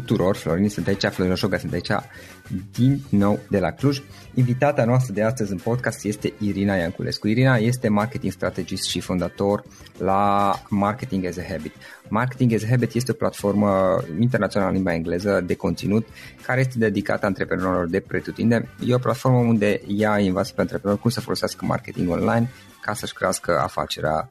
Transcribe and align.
tuturor, 0.00 0.36
Florin 0.36 0.68
sunt 0.68 0.86
aici, 0.86 1.04
Florin 1.04 1.32
Oșoga 1.32 1.58
sunt 1.58 1.72
aici 1.72 1.90
din 2.72 3.00
nou 3.08 3.38
de 3.48 3.58
la 3.58 3.70
Cluj. 3.70 4.02
Invitata 4.34 4.84
noastră 4.84 5.12
de 5.12 5.22
astăzi 5.22 5.52
în 5.52 5.58
podcast 5.58 6.04
este 6.04 6.32
Irina 6.38 6.74
Ianculescu. 6.74 7.28
Irina 7.28 7.56
este 7.56 7.88
marketing 7.88 8.32
strategist 8.32 8.84
și 8.84 9.00
fondator 9.00 9.64
la 9.98 10.52
Marketing 10.68 11.24
as 11.24 11.36
a 11.36 11.42
Habit. 11.48 11.72
Marketing 12.08 12.52
as 12.52 12.62
a 12.62 12.66
Habit 12.66 12.94
este 12.94 13.10
o 13.10 13.14
platformă 13.14 14.02
internațională 14.20 14.70
în 14.70 14.76
limba 14.76 14.94
engleză 14.94 15.42
de 15.46 15.54
conținut 15.54 16.06
care 16.42 16.60
este 16.60 16.78
dedicată 16.78 17.26
antreprenorilor 17.26 17.88
de 17.88 18.00
pretutinde. 18.00 18.68
E 18.86 18.94
o 18.94 18.98
platformă 18.98 19.38
unde 19.38 19.80
ea 19.86 20.14
învață 20.14 20.52
pe 20.54 20.60
antreprenori 20.60 21.00
cum 21.00 21.10
să 21.10 21.20
folosească 21.20 21.64
marketing 21.64 22.10
online 22.10 22.50
ca 22.86 22.94
să-și 22.94 23.14
crească 23.14 23.58
afacerea 23.58 24.28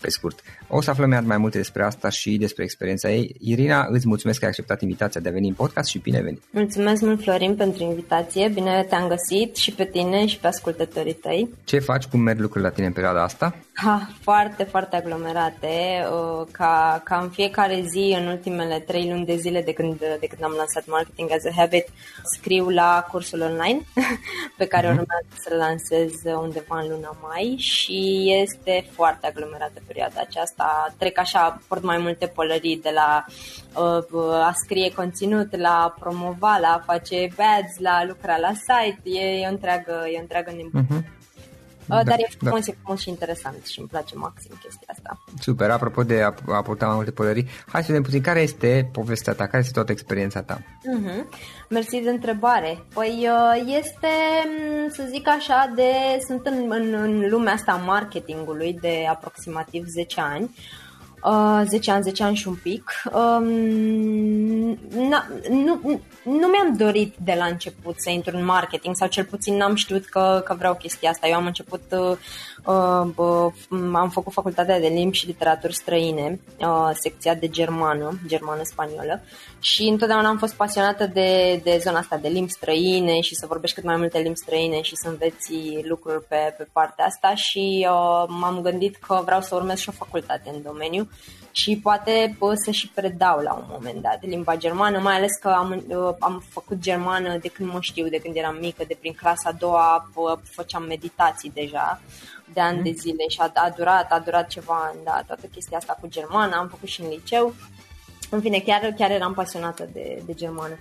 pe 0.00 0.10
scurt. 0.10 0.42
O 0.68 0.80
să 0.80 0.90
aflăm 0.90 1.24
mai 1.24 1.38
multe 1.38 1.56
despre 1.56 1.82
asta 1.82 2.08
și 2.08 2.36
despre 2.36 2.64
experiența 2.64 3.10
ei. 3.10 3.36
Irina, 3.40 3.86
îți 3.90 4.08
mulțumesc 4.08 4.38
că 4.38 4.44
ai 4.44 4.50
acceptat 4.50 4.82
invitația 4.82 5.20
de 5.20 5.28
a 5.28 5.32
veni 5.32 5.48
în 5.48 5.54
podcast 5.54 5.88
și 5.88 5.98
bine 5.98 6.20
venit! 6.20 6.42
Mulțumesc 6.50 7.02
mult, 7.02 7.22
Florin, 7.22 7.54
pentru 7.54 7.82
invitație. 7.82 8.48
Bine 8.48 8.86
te-am 8.88 9.08
găsit 9.08 9.56
și 9.56 9.72
pe 9.72 9.84
tine 9.84 10.26
și 10.26 10.38
pe 10.38 10.46
ascultătorii 10.46 11.14
tăi. 11.14 11.48
Ce 11.64 11.78
faci? 11.78 12.04
Cum 12.04 12.20
merg 12.20 12.40
lucrurile 12.40 12.68
la 12.68 12.74
tine 12.74 12.86
în 12.86 12.92
perioada 12.92 13.22
asta? 13.22 13.56
Ha, 13.84 14.08
foarte, 14.20 14.62
foarte 14.62 14.96
aglomerate. 14.96 16.04
Ca, 16.50 17.00
ca 17.04 17.18
în 17.18 17.28
fiecare 17.28 17.84
zi, 17.86 18.16
în 18.18 18.26
ultimele 18.26 18.78
trei 18.78 19.10
luni 19.10 19.24
de 19.24 19.36
zile 19.36 19.62
de 19.62 19.72
când, 19.72 19.98
de 19.98 20.26
când 20.26 20.42
am 20.44 20.54
lansat 20.56 20.86
Marketing 20.86 21.30
as 21.32 21.44
a 21.44 21.50
Habit, 21.56 21.86
scriu 22.34 22.68
la 22.68 23.06
cursul 23.10 23.40
online 23.40 23.80
pe 24.58 24.66
care 24.66 24.86
uh-huh. 24.86 24.98
urmează 24.98 25.28
să-l 25.34 25.56
lansez 25.56 26.12
undeva 26.40 26.80
în 26.80 26.88
luna 26.88 27.16
mai 27.22 27.56
și 27.58 28.32
este 28.42 28.86
foarte 28.90 29.26
aglomerată 29.26 29.80
perioada 29.86 30.20
aceasta. 30.20 30.94
Trec 30.98 31.18
așa, 31.18 31.60
port 31.68 31.82
mai 31.82 31.98
multe 31.98 32.26
pălării 32.26 32.80
de 32.82 32.90
la 32.94 33.24
uh, 34.12 34.32
a 34.32 34.52
scrie 34.64 34.92
conținut, 34.92 35.56
la 35.56 35.94
promova, 35.98 36.58
la 36.60 36.82
face 36.86 37.28
ads, 37.36 37.78
la 37.78 38.04
lucra 38.04 38.36
la 38.36 38.52
site. 38.52 39.00
E, 39.04 39.40
e 39.40 39.46
o 39.46 39.50
întreagă, 39.50 40.04
e 40.12 40.16
o 40.16 40.20
întreagă 40.20 40.50
nebunie. 40.50 41.02
Uh-huh. 41.02 41.17
Da, 41.88 42.02
dar 42.02 42.18
e 42.18 42.26
frumos, 42.38 42.66
da. 42.66 42.72
e 42.72 42.76
frumos 42.82 43.00
și 43.00 43.08
interesant 43.08 43.66
și 43.66 43.78
îmi 43.78 43.88
place 43.88 44.14
maxim 44.16 44.50
chestia 44.62 44.88
asta. 44.90 45.18
Super, 45.40 45.70
apropo 45.70 46.02
de 46.02 46.22
a, 46.22 46.34
a 46.46 46.62
purta 46.62 46.86
mai 46.86 46.94
multe 46.94 47.10
pălării, 47.10 47.48
hai 47.66 47.80
să 47.80 47.86
vedem 47.86 48.02
puțin 48.02 48.20
care 48.20 48.40
este 48.40 48.88
povestea 48.92 49.32
ta, 49.32 49.46
care 49.46 49.58
este 49.58 49.72
toată 49.72 49.92
experiența 49.92 50.42
ta? 50.42 50.58
Uh-huh. 50.58 51.24
Mersi 51.68 52.00
de 52.00 52.10
întrebare. 52.10 52.84
Păi 52.94 53.28
uh, 53.28 53.76
este, 53.78 54.14
mm, 54.46 54.88
să 54.88 55.02
zic 55.10 55.28
așa, 55.28 55.72
de 55.74 55.92
sunt 56.26 56.46
în, 56.46 56.66
în, 56.68 56.94
în 56.94 57.28
lumea 57.30 57.52
asta 57.52 57.72
a 57.72 57.84
marketingului 57.84 58.78
de 58.80 59.06
aproximativ 59.10 59.86
10 59.86 60.20
ani. 60.20 60.42
Uh, 60.42 60.87
10 61.22 61.90
ani, 61.90 62.02
10 62.02 62.22
ani 62.22 62.36
și 62.36 62.48
un 62.48 62.54
pic. 62.62 63.02
Um, 63.12 64.78
na, 65.08 65.26
nu, 65.50 66.00
nu 66.22 66.46
mi-am 66.46 66.74
dorit 66.76 67.14
de 67.24 67.34
la 67.38 67.44
început 67.44 68.00
să 68.00 68.10
intru 68.10 68.36
în 68.36 68.44
marketing 68.44 68.96
sau 68.96 69.08
cel 69.08 69.24
puțin 69.24 69.56
n-am 69.56 69.74
știut 69.74 70.04
că, 70.04 70.42
că 70.44 70.54
vreau 70.58 70.74
chestia 70.74 71.10
asta. 71.10 71.28
Eu 71.28 71.34
am 71.34 71.46
început 71.46 71.82
uh, 71.90 72.00
uh, 72.00 72.16
am 73.92 74.10
făcut 74.12 74.32
facultatea 74.32 74.80
de 74.80 74.86
limbi 74.86 75.16
și 75.16 75.26
literaturi 75.26 75.74
străine, 75.74 76.40
uh, 76.60 76.90
secția 76.92 77.34
de 77.34 77.48
germană, 77.48 78.18
germană-spaniolă 78.26 79.20
și 79.60 79.82
întotdeauna 79.82 80.28
am 80.28 80.38
fost 80.38 80.54
pasionată 80.54 81.06
de, 81.06 81.60
de 81.64 81.78
zona 81.80 81.98
asta 81.98 82.16
de 82.16 82.28
limbi 82.28 82.50
străine 82.50 83.20
și 83.20 83.34
să 83.34 83.46
vorbești 83.46 83.76
cât 83.76 83.84
mai 83.84 83.96
multe 83.96 84.18
limbi 84.18 84.38
străine 84.38 84.80
și 84.80 84.96
să 84.96 85.08
înveți 85.08 85.52
lucruri 85.82 86.24
pe, 86.24 86.54
pe 86.56 86.68
partea 86.72 87.04
asta 87.04 87.34
și 87.34 87.86
uh, 87.90 88.24
m-am 88.28 88.60
gândit 88.62 88.96
că 88.96 89.20
vreau 89.24 89.40
să 89.40 89.54
urmez 89.54 89.78
și 89.78 89.88
o 89.88 89.92
facultate 90.04 90.50
în 90.54 90.62
domeniu 90.62 91.08
și 91.50 91.80
poate 91.82 92.36
pot 92.38 92.58
să 92.58 92.70
și 92.70 92.88
predau 92.88 93.40
la 93.40 93.54
un 93.54 93.64
moment 93.68 94.02
dat 94.02 94.18
limba 94.20 94.56
germană, 94.56 94.98
mai 94.98 95.16
ales 95.16 95.32
că 95.40 95.48
am, 95.48 95.84
uh, 95.88 96.14
am 96.18 96.42
făcut 96.48 96.78
germană 96.78 97.36
de 97.36 97.48
când 97.48 97.72
mă 97.72 97.78
știu, 97.80 98.08
de 98.08 98.18
când 98.18 98.36
eram 98.36 98.56
mică, 98.60 98.84
de 98.88 98.96
prin 99.00 99.12
clasa 99.12 99.48
a 99.48 99.56
doua 99.58 100.10
făceam 100.42 100.82
meditații 100.82 101.50
deja 101.54 102.00
de 102.52 102.60
ani 102.60 102.82
de 102.82 102.90
zile 102.90 103.28
și 103.28 103.38
a, 103.40 103.50
a 103.54 103.70
durat, 103.76 104.12
a 104.12 104.18
durat 104.18 104.48
ceva 104.48 104.90
ani, 104.92 104.98
da, 105.04 105.22
toată 105.26 105.46
chestia 105.46 105.76
asta 105.76 105.98
cu 106.00 106.08
germana, 106.08 106.56
am 106.56 106.68
făcut 106.68 106.88
și 106.88 107.00
în 107.00 107.08
liceu. 107.08 107.54
În 108.30 108.40
fine, 108.40 108.58
chiar, 108.58 108.92
chiar 108.96 109.10
eram 109.10 109.34
pasionată 109.34 109.88
de, 109.92 110.22
de 110.26 110.34
germană. 110.34 110.78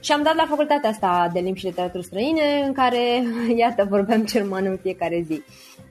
Și 0.00 0.12
am 0.12 0.22
dat 0.22 0.34
la 0.34 0.46
facultatea 0.48 0.90
asta 0.90 1.30
de 1.32 1.40
limbi 1.40 1.58
și 1.58 1.66
literaturi 1.66 2.04
străine, 2.04 2.62
în 2.66 2.72
care, 2.72 3.22
iată, 3.56 3.86
vorbeam 3.88 4.24
germană 4.24 4.68
în 4.68 4.78
fiecare 4.82 5.24
zi. 5.26 5.42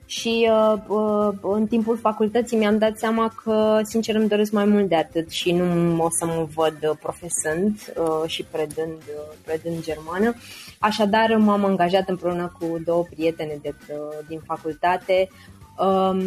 Și 0.09 0.49
uh, 0.51 0.81
uh, 0.87 1.29
în 1.41 1.67
timpul 1.67 1.97
facultății 1.97 2.57
mi-am 2.57 2.77
dat 2.77 2.97
seama 2.97 3.33
că, 3.43 3.79
sincer, 3.83 4.15
îmi 4.15 4.27
doresc 4.27 4.51
mai 4.51 4.65
mult 4.65 4.87
de 4.87 4.95
atât 4.95 5.29
și 5.29 5.51
nu 5.51 6.03
o 6.03 6.09
să 6.09 6.25
mă 6.25 6.47
văd 6.53 6.97
profesând 7.01 7.93
uh, 7.97 8.29
și 8.29 8.43
predând, 8.51 8.97
uh, 8.97 9.35
predând 9.45 9.83
germană. 9.83 10.33
Așadar, 10.79 11.35
m-am 11.35 11.65
angajat 11.65 12.09
împreună 12.09 12.51
cu 12.59 12.79
două 12.85 13.03
prietene 13.03 13.59
de, 13.61 13.73
uh, 13.89 14.25
din 14.27 14.39
facultate 14.45 15.29
um, 15.77 16.17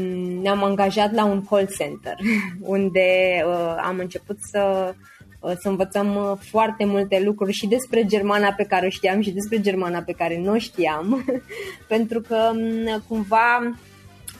ne-am 0.40 0.64
angajat 0.64 1.12
la 1.12 1.24
un 1.24 1.44
call 1.44 1.68
center 1.78 2.16
unde 2.76 3.42
uh, 3.46 3.74
am 3.84 3.98
început 3.98 4.38
să 4.40 4.86
uh, 4.88 4.94
să 5.40 5.68
învățăm 5.68 6.16
uh, 6.16 6.32
foarte 6.38 6.84
multe 6.84 7.22
lucruri 7.24 7.52
și 7.52 7.66
despre 7.66 8.04
germana 8.04 8.52
pe 8.52 8.64
care 8.64 8.86
o 8.86 8.90
știam 8.90 9.20
și 9.20 9.30
despre 9.30 9.60
germana 9.60 10.00
pe 10.00 10.12
care 10.12 10.38
nu 10.38 10.52
o 10.52 10.58
știam, 10.58 11.24
pentru 11.88 12.20
că 12.20 12.50
um, 12.52 13.02
cumva 13.08 13.58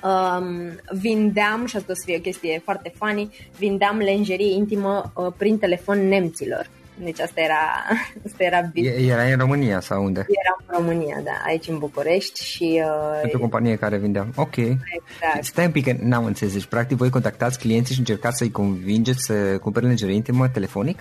um, 0.02 0.46
vindeam, 0.90 1.66
și 1.66 1.76
asta 1.76 1.92
o 1.92 1.94
să 1.94 2.02
fie 2.04 2.16
o 2.16 2.20
chestie 2.20 2.60
foarte 2.64 2.92
funny, 2.96 3.30
vindeam 3.58 3.98
lenjerie 3.98 4.52
intimă 4.52 5.12
uh, 5.14 5.32
prin 5.36 5.58
telefon 5.58 6.08
nemților. 6.08 6.70
Deci 7.04 7.20
asta 7.20 7.40
era, 7.40 7.60
asta 8.26 8.44
era 8.44 8.60
business. 8.74 9.10
Era 9.10 9.22
în 9.22 9.38
România 9.38 9.80
sau 9.80 10.04
unde? 10.04 10.20
Era 10.20 10.56
în 10.66 10.76
România, 10.76 11.20
da, 11.24 11.42
aici 11.46 11.68
în 11.68 11.78
București 11.78 12.44
și... 12.44 12.82
Uh, 12.84 13.18
Pentru 13.20 13.38
o 13.38 13.40
companie 13.40 13.76
care 13.76 13.96
vindea. 13.98 14.26
Ok. 14.34 14.56
Exact. 14.56 15.44
Stai 15.44 15.64
un 15.64 15.70
pic, 15.70 15.84
că 15.84 15.94
n-am 16.00 16.24
înțeles. 16.24 16.52
Deci, 16.52 16.64
practic, 16.64 16.96
voi 16.96 17.10
contactați 17.10 17.58
clienții 17.58 17.94
și 17.94 18.00
încercați 18.00 18.36
să-i 18.36 18.50
convingeți 18.50 19.24
să 19.24 19.58
cumpere 19.58 19.86
lingerie 19.86 20.14
intimă 20.14 20.48
telefonic? 20.48 20.98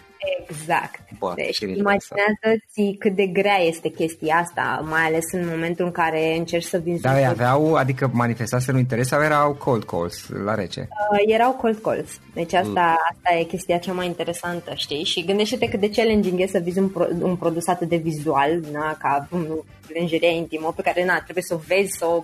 Exact. 0.48 1.00
Bă, 1.20 1.32
deci 1.36 1.60
imaginează-ți 1.60 2.96
cât 3.00 3.16
de 3.16 3.26
grea 3.26 3.58
este 3.58 3.90
chestia 3.90 4.36
asta, 4.36 4.86
mai 4.90 5.02
ales 5.02 5.26
în 5.32 5.48
momentul 5.48 5.86
în 5.86 5.92
care 5.92 6.36
încerci 6.38 6.64
să 6.64 6.78
vinzi... 6.78 7.02
Dar 7.02 7.24
aveau, 7.24 7.76
adică 7.76 8.10
manifestaseră 8.14 8.74
un 8.74 8.82
interes 8.82 9.08
sau 9.08 9.22
erau 9.22 9.54
cold 9.54 9.84
calls 9.84 10.30
la 10.44 10.56
rece? 10.56 10.88
Uh, 11.12 11.34
erau 11.34 11.52
cold 11.52 11.78
calls. 11.78 12.20
Deci 12.34 12.54
asta, 12.54 12.70
mm. 12.70 13.08
asta 13.12 13.40
e 13.40 13.44
chestia 13.44 13.78
cea 13.78 13.94
mai 13.94 14.06
interesantă, 14.06 14.72
știi? 14.76 15.04
Și 15.04 15.26
gândește-te 15.26 15.70
cât 15.70 15.80
de 15.80 15.90
challenging 15.90 16.40
e 16.40 16.48
să 16.48 16.60
vizi 16.60 16.80
un, 16.80 16.90
pro, 16.90 17.06
un 17.22 17.36
produs 17.36 17.68
atât 17.68 17.90
de 17.90 17.96
vizual, 17.96 18.60
na, 18.72 18.98
ca 19.00 19.28
lingerie 19.88 20.36
intimă, 20.36 20.74
pe 20.76 20.82
care 20.82 21.06
na, 21.06 21.22
trebuie 21.22 21.44
să 21.44 21.54
o 21.54 21.62
vezi, 21.68 21.98
să 21.98 22.06
o 22.06 22.24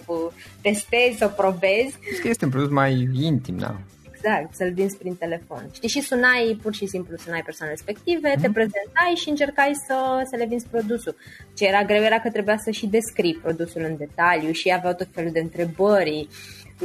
testezi, 0.61 1.17
să 1.17 1.25
o 1.25 1.41
probezi. 1.41 1.97
Este 2.23 2.45
un 2.45 2.51
produs 2.51 2.69
mai 2.69 3.09
intim, 3.13 3.57
da 3.57 3.75
exact, 4.25 4.55
să-l 4.55 4.71
vinzi 4.73 4.97
prin 4.97 5.15
telefon. 5.15 5.69
Știi, 5.71 5.89
și 5.89 6.01
sunai, 6.01 6.59
pur 6.61 6.73
și 6.73 6.85
simplu 6.85 7.15
sunai 7.17 7.41
persoane 7.41 7.71
respective, 7.71 8.29
mm-hmm. 8.29 8.41
te 8.41 8.49
prezentai 8.49 9.13
și 9.15 9.29
încercai 9.29 9.71
să, 9.87 10.27
să 10.29 10.35
le 10.35 10.45
vinzi 10.45 10.67
produsul. 10.67 11.15
Ce 11.55 11.65
era 11.65 11.83
greu 11.83 12.03
era 12.03 12.19
că 12.19 12.29
trebuia 12.29 12.57
să 12.57 12.71
și 12.71 12.87
descrii 12.87 13.39
produsul 13.41 13.81
în 13.81 13.97
detaliu 13.97 14.51
și 14.51 14.73
aveau 14.73 14.93
tot 14.93 15.07
felul 15.11 15.31
de 15.31 15.39
întrebări 15.39 16.27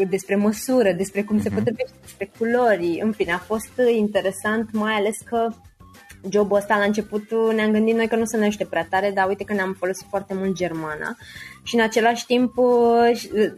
despre 0.08 0.36
măsură, 0.36 0.92
despre 0.92 1.22
cum 1.22 1.38
mm-hmm. 1.38 1.42
se 1.42 1.48
mhm. 1.48 1.58
potrivește, 1.58 1.94
despre 2.00 2.30
culori. 2.38 3.00
În 3.02 3.12
fine, 3.12 3.32
a 3.32 3.38
fost 3.38 3.72
interesant, 3.96 4.72
mai 4.72 4.92
ales 4.92 5.16
că 5.24 5.48
jobul 6.30 6.56
ăsta 6.56 6.76
la 6.76 6.84
început 6.84 7.30
ne-am 7.54 7.72
gândit 7.72 7.94
noi 7.94 8.08
că 8.08 8.16
nu 8.16 8.24
se 8.24 8.36
numește 8.36 8.64
prea 8.64 8.86
tare, 8.90 9.10
dar 9.14 9.28
uite 9.28 9.44
că 9.44 9.52
ne-am 9.52 9.76
folosit 9.78 10.06
foarte 10.08 10.34
mult 10.34 10.54
germana 10.54 11.16
și 11.62 11.74
în 11.74 11.80
același 11.80 12.26
timp 12.26 12.56
uh, 12.56 12.66
uh, 13.34 13.52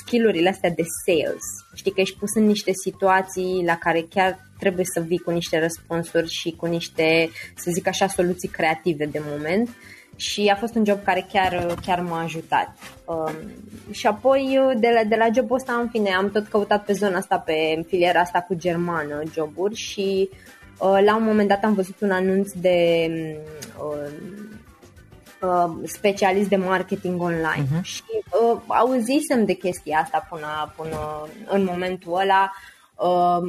skillurile 0.00 0.48
astea 0.48 0.70
de 0.70 0.82
sales. 1.04 1.42
Știi 1.74 1.92
că 1.92 2.00
ești 2.00 2.18
pus 2.18 2.34
în 2.34 2.46
niște 2.46 2.72
situații 2.72 3.62
la 3.66 3.76
care 3.76 4.06
chiar 4.10 4.38
trebuie 4.58 4.84
să 4.94 5.00
vii 5.00 5.18
cu 5.18 5.30
niște 5.30 5.58
răspunsuri 5.58 6.30
și 6.30 6.54
cu 6.56 6.66
niște, 6.66 7.30
să 7.56 7.70
zic 7.74 7.86
așa, 7.86 8.06
soluții 8.06 8.48
creative 8.48 9.06
de 9.06 9.22
moment 9.30 9.68
și 10.16 10.50
a 10.52 10.56
fost 10.56 10.74
un 10.74 10.84
job 10.84 11.02
care 11.02 11.26
chiar, 11.32 11.74
chiar 11.86 12.00
m-a 12.00 12.22
ajutat. 12.22 12.74
Um, 13.04 13.34
și 13.90 14.06
apoi 14.06 14.58
uh, 14.66 14.80
de 14.80 14.90
la, 14.94 15.04
de 15.04 15.16
la 15.16 15.28
jobul 15.34 15.56
ăsta, 15.56 15.72
în 15.72 15.88
fine, 15.88 16.10
am 16.10 16.30
tot 16.30 16.46
căutat 16.46 16.84
pe 16.84 16.92
zona 16.92 17.16
asta, 17.16 17.38
pe 17.38 17.84
filiera 17.86 18.20
asta 18.20 18.40
cu 18.40 18.54
germană, 18.54 19.22
joburi 19.34 19.74
și 19.74 20.28
uh, 20.78 20.98
la 21.04 21.16
un 21.16 21.24
moment 21.24 21.48
dat 21.48 21.64
am 21.64 21.74
văzut 21.74 22.00
un 22.00 22.10
anunț 22.10 22.50
de 22.52 23.08
uh, 23.78 23.92
uh, 23.92 24.12
specialist 25.84 26.48
de 26.48 26.56
marketing 26.56 27.22
online 27.22 27.66
uh-huh. 27.66 27.82
și 27.82 28.02
uh, 28.12 28.60
auzisem 28.66 29.44
de 29.44 29.52
chestia 29.52 29.98
asta 29.98 30.26
până, 30.30 30.72
până 30.76 31.28
în 31.48 31.64
momentul 31.64 32.18
ăla. 32.20 32.52
Uh, 32.96 33.42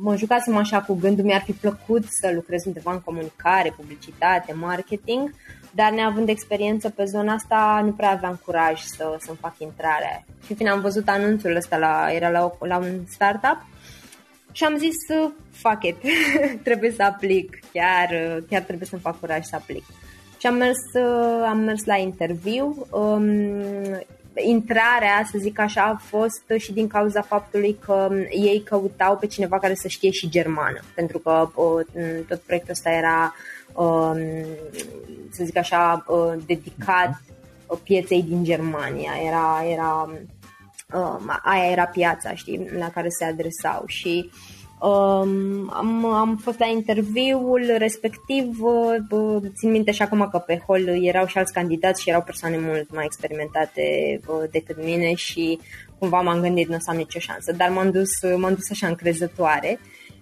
mă 0.00 0.16
jucasem 0.16 0.56
așa 0.56 0.80
cu 0.80 0.94
gândul, 0.94 1.24
mi-ar 1.24 1.40
fi 1.40 1.52
plăcut 1.52 2.04
să 2.08 2.30
lucrez 2.34 2.64
undeva 2.64 2.92
în 2.92 3.00
comunicare, 3.00 3.74
publicitate, 3.76 4.52
marketing, 4.52 5.34
dar 5.70 5.92
neavând 5.92 6.28
experiență 6.28 6.90
pe 6.90 7.04
zona 7.04 7.32
asta, 7.32 7.80
nu 7.84 7.92
prea 7.92 8.10
aveam 8.10 8.40
curaj 8.44 8.80
să, 8.80 9.16
să-mi 9.18 9.38
fac 9.40 9.54
intrarea. 9.58 10.24
Și 10.46 10.54
fiind 10.54 10.72
am 10.72 10.80
văzut 10.80 11.08
anunțul 11.08 11.56
ăsta, 11.56 11.76
la, 11.76 12.12
era 12.12 12.30
la, 12.30 12.44
o, 12.44 12.66
la 12.66 12.76
un 12.76 13.04
startup 13.08 13.66
și 14.52 14.64
am 14.64 14.76
zis, 14.76 14.96
fuck 15.50 15.82
it, 15.82 15.96
trebuie 16.68 16.90
să 16.90 17.02
aplic, 17.02 17.58
chiar, 17.72 18.08
chiar 18.48 18.62
trebuie 18.62 18.88
să-mi 18.88 19.00
fac 19.00 19.20
curaj 19.20 19.44
să 19.44 19.56
aplic. 19.56 19.84
Și 20.38 20.46
am 20.46 20.54
mers, 20.54 20.78
uh, 20.94 21.46
am 21.48 21.58
mers 21.58 21.84
la 21.84 21.96
interviu. 21.96 22.86
Um, 22.90 23.42
intrarea, 24.34 25.28
să 25.30 25.38
zic 25.38 25.58
așa, 25.58 25.82
a 25.82 25.96
fost 25.96 26.42
și 26.56 26.72
din 26.72 26.86
cauza 26.86 27.22
faptului 27.22 27.78
că 27.84 28.08
um, 28.10 28.16
ei 28.30 28.62
căutau 28.64 29.16
pe 29.16 29.26
cineva 29.26 29.58
care 29.58 29.74
să 29.74 29.88
știe 29.88 30.10
și 30.10 30.28
germană, 30.28 30.80
pentru 30.94 31.18
că 31.18 31.48
uh, 31.54 31.86
tot 32.28 32.38
proiectul 32.38 32.72
ăsta 32.72 32.90
era, 32.90 33.34
um, 33.74 34.18
să 35.30 35.44
zic 35.44 35.56
așa, 35.56 36.04
uh, 36.08 36.42
dedicat 36.46 37.22
pieței 37.82 38.22
din 38.22 38.44
Germania. 38.44 39.12
Era, 39.26 39.64
era, 39.72 40.10
aia 41.42 41.70
era 41.70 41.84
piața, 41.84 42.34
știi, 42.34 42.70
la 42.78 42.90
care 42.90 43.08
se 43.08 43.24
adresau 43.24 43.82
și 43.86 44.30
uh, 44.32 44.57
Um, 44.80 45.70
am, 45.72 46.04
am 46.04 46.36
fost 46.36 46.58
la 46.58 46.66
interviul 46.66 47.74
respectiv, 47.78 48.62
uh, 48.62 49.42
țin 49.54 49.70
minte 49.70 49.90
și 49.90 50.02
acum 50.02 50.28
că 50.30 50.38
pe 50.38 50.62
hol 50.66 51.04
erau 51.04 51.26
și 51.26 51.38
alți 51.38 51.52
candidați 51.52 52.02
și 52.02 52.08
erau 52.08 52.22
persoane 52.22 52.58
mult 52.58 52.94
mai 52.94 53.04
experimentate 53.04 53.82
uh, 54.26 54.42
decât 54.50 54.84
mine 54.84 55.14
și 55.14 55.58
cumva 55.98 56.20
m-am 56.20 56.40
gândit 56.40 56.68
nu 56.68 56.74
o 56.74 56.78
să 56.78 56.90
am 56.90 56.96
nicio 56.96 57.18
șansă, 57.18 57.52
dar 57.52 57.68
m-am 57.68 57.90
dus, 57.90 58.10
m-am 58.36 58.54
dus 58.54 58.70
așa 58.70 58.86
încrezătoare 58.86 59.78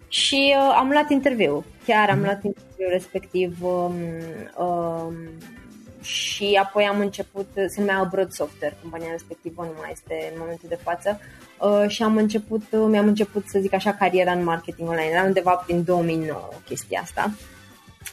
și 0.09 0.55
uh, 0.57 0.75
am 0.79 0.89
luat 0.89 1.11
interviu, 1.11 1.65
chiar 1.87 2.11
am 2.11 2.17
mhm. 2.17 2.25
luat 2.25 2.45
interviu 2.45 2.89
respectiv 2.89 3.57
um, 3.63 3.95
um, 4.59 5.15
și 6.07 6.59
apoi 6.63 6.85
am 6.85 7.01
început, 7.01 7.47
se 7.55 7.81
numea 7.81 8.09
Broad 8.11 8.31
Software, 8.31 8.77
compania 8.83 9.11
respectivă 9.11 9.63
nu 9.63 9.81
mai 9.81 9.91
este 9.93 10.31
în 10.33 10.39
momentul 10.41 10.69
de 10.69 10.79
față. 10.83 11.21
Uh, 11.61 11.89
și 11.89 12.03
am 12.03 12.17
început, 12.17 12.63
uh, 12.71 12.87
mi-am 12.89 13.07
început 13.07 13.49
să 13.49 13.59
zic 13.59 13.75
așa 13.75 13.93
cariera 13.93 14.33
în 14.33 14.45
marketing 14.45 14.89
online, 14.89 15.11
era 15.13 15.25
undeva 15.25 15.51
prin 15.51 15.85
2009 15.85 16.49
chestia 16.65 17.01
asta. 17.03 17.31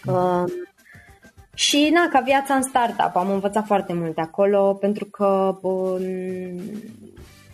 Uh, 0.05 0.43
și 1.53 1.89
na, 1.93 2.07
ca 2.11 2.19
viața 2.19 2.53
în 2.53 2.61
startup, 2.61 3.15
am 3.15 3.29
învățat 3.29 3.65
foarte 3.65 3.93
multe 3.93 4.21
acolo 4.21 4.73
pentru 4.73 5.05
că 5.05 5.57
uh, 5.61 6.01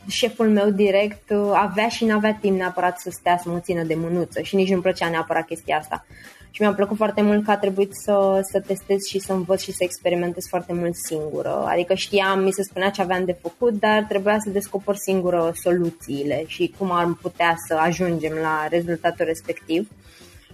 șeful 0.08 0.50
meu 0.50 0.70
direct 0.70 1.30
uh, 1.30 1.52
avea 1.54 1.88
și 1.88 2.06
nu 2.06 2.16
avea 2.16 2.38
timp 2.42 2.58
neapărat 2.58 3.00
să 3.00 3.10
stea 3.10 3.38
să 3.44 3.50
mă 3.50 3.60
țină 3.60 3.84
de 3.84 3.96
mânuță 3.96 4.42
și 4.42 4.56
nici 4.56 4.70
nu-mi 4.70 4.82
plăcea 4.82 5.10
neapărat 5.10 5.46
chestia 5.46 5.78
asta 5.78 6.06
și 6.52 6.62
mi-a 6.62 6.74
plăcut 6.74 6.98
foarte 6.98 7.22
mult 7.22 7.46
că 7.46 7.52
a 7.52 7.58
trebuit 7.58 7.94
să, 7.94 8.40
să 8.52 8.60
testez 8.60 8.98
și 9.10 9.20
să 9.20 9.34
învăț 9.34 9.62
și 9.62 9.72
să 9.72 9.84
experimentez 9.84 10.44
foarte 10.50 10.74
mult 10.74 10.96
singură. 10.96 11.66
Adică 11.68 11.94
știam, 11.94 12.44
mi 12.44 12.52
se 12.52 12.64
spunea 12.64 12.90
ce 12.90 13.02
aveam 13.02 13.26
de 13.26 13.38
făcut, 13.42 13.80
dar 13.80 14.06
trebuia 14.08 14.40
să 14.40 14.50
descoper 14.50 14.96
singură 14.96 15.52
soluțiile 15.64 16.44
și 16.48 16.74
cum 16.78 16.92
am 16.92 17.20
putea 17.22 17.56
să 17.68 17.74
ajungem 17.74 18.34
la 18.42 18.68
rezultatul 18.70 19.26
respectiv. 19.26 19.90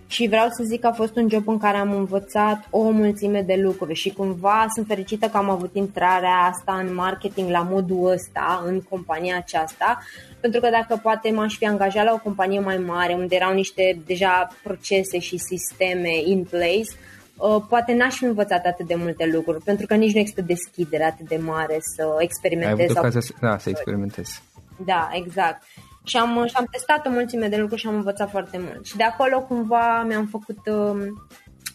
Și 0.07 0.27
vreau 0.27 0.47
să 0.49 0.63
zic 0.63 0.81
că 0.81 0.87
a 0.87 0.91
fost 0.91 1.15
un 1.15 1.29
job 1.29 1.47
în 1.47 1.57
care 1.57 1.77
am 1.77 1.93
învățat 1.93 2.67
o 2.69 2.89
mulțime 2.89 3.41
de 3.41 3.55
lucruri 3.55 3.93
și 3.93 4.13
cumva 4.13 4.65
sunt 4.73 4.87
fericită 4.87 5.27
că 5.27 5.37
am 5.37 5.49
avut 5.49 5.75
intrarea 5.75 6.51
asta 6.51 6.73
în 6.73 6.93
marketing 6.93 7.49
la 7.49 7.67
modul 7.69 8.11
ăsta, 8.11 8.63
în 8.65 8.81
compania 8.81 9.37
aceasta, 9.37 9.99
pentru 10.39 10.59
că 10.59 10.69
dacă 10.69 10.99
poate 11.01 11.31
m-aș 11.31 11.57
fi 11.57 11.65
angajat 11.65 12.05
la 12.05 12.13
o 12.13 12.19
companie 12.23 12.59
mai 12.59 12.77
mare, 12.77 13.13
unde 13.13 13.35
erau 13.35 13.53
niște 13.53 14.01
deja 14.05 14.47
procese 14.63 15.19
și 15.19 15.37
sisteme 15.37 16.21
in 16.25 16.43
place, 16.43 16.91
uh, 17.35 17.63
poate 17.69 17.93
n-aș 17.93 18.15
fi 18.15 18.23
învățat 18.23 18.65
atât 18.65 18.87
de 18.87 18.95
multe 18.95 19.29
lucruri, 19.33 19.63
pentru 19.63 19.85
că 19.85 19.95
nici 19.95 20.13
nu 20.13 20.19
există 20.19 20.41
deschidere 20.41 21.03
atât 21.03 21.27
de 21.27 21.37
mare 21.37 21.77
să 21.95 22.15
experimentez. 22.19 22.79
Ai 22.79 22.83
avut 22.83 22.97
ocazia 22.97 23.19
să, 23.19 23.33
da, 23.41 23.57
să 23.57 23.69
experimentezi. 23.69 24.41
Da, 24.85 25.09
exact. 25.13 25.63
Și 26.05 26.17
am, 26.17 26.45
și 26.47 26.55
am 26.55 26.67
testat 26.71 27.05
o 27.05 27.09
mulțime 27.09 27.47
de 27.47 27.57
lucruri 27.57 27.81
și 27.81 27.87
am 27.87 27.95
învățat 27.95 28.29
foarte 28.29 28.57
mult. 28.57 28.85
Și 28.85 28.95
de 28.95 29.03
acolo 29.03 29.41
cumva 29.41 30.03
mi-am 30.07 30.25
făcut 30.25 30.59
uh, 30.65 31.07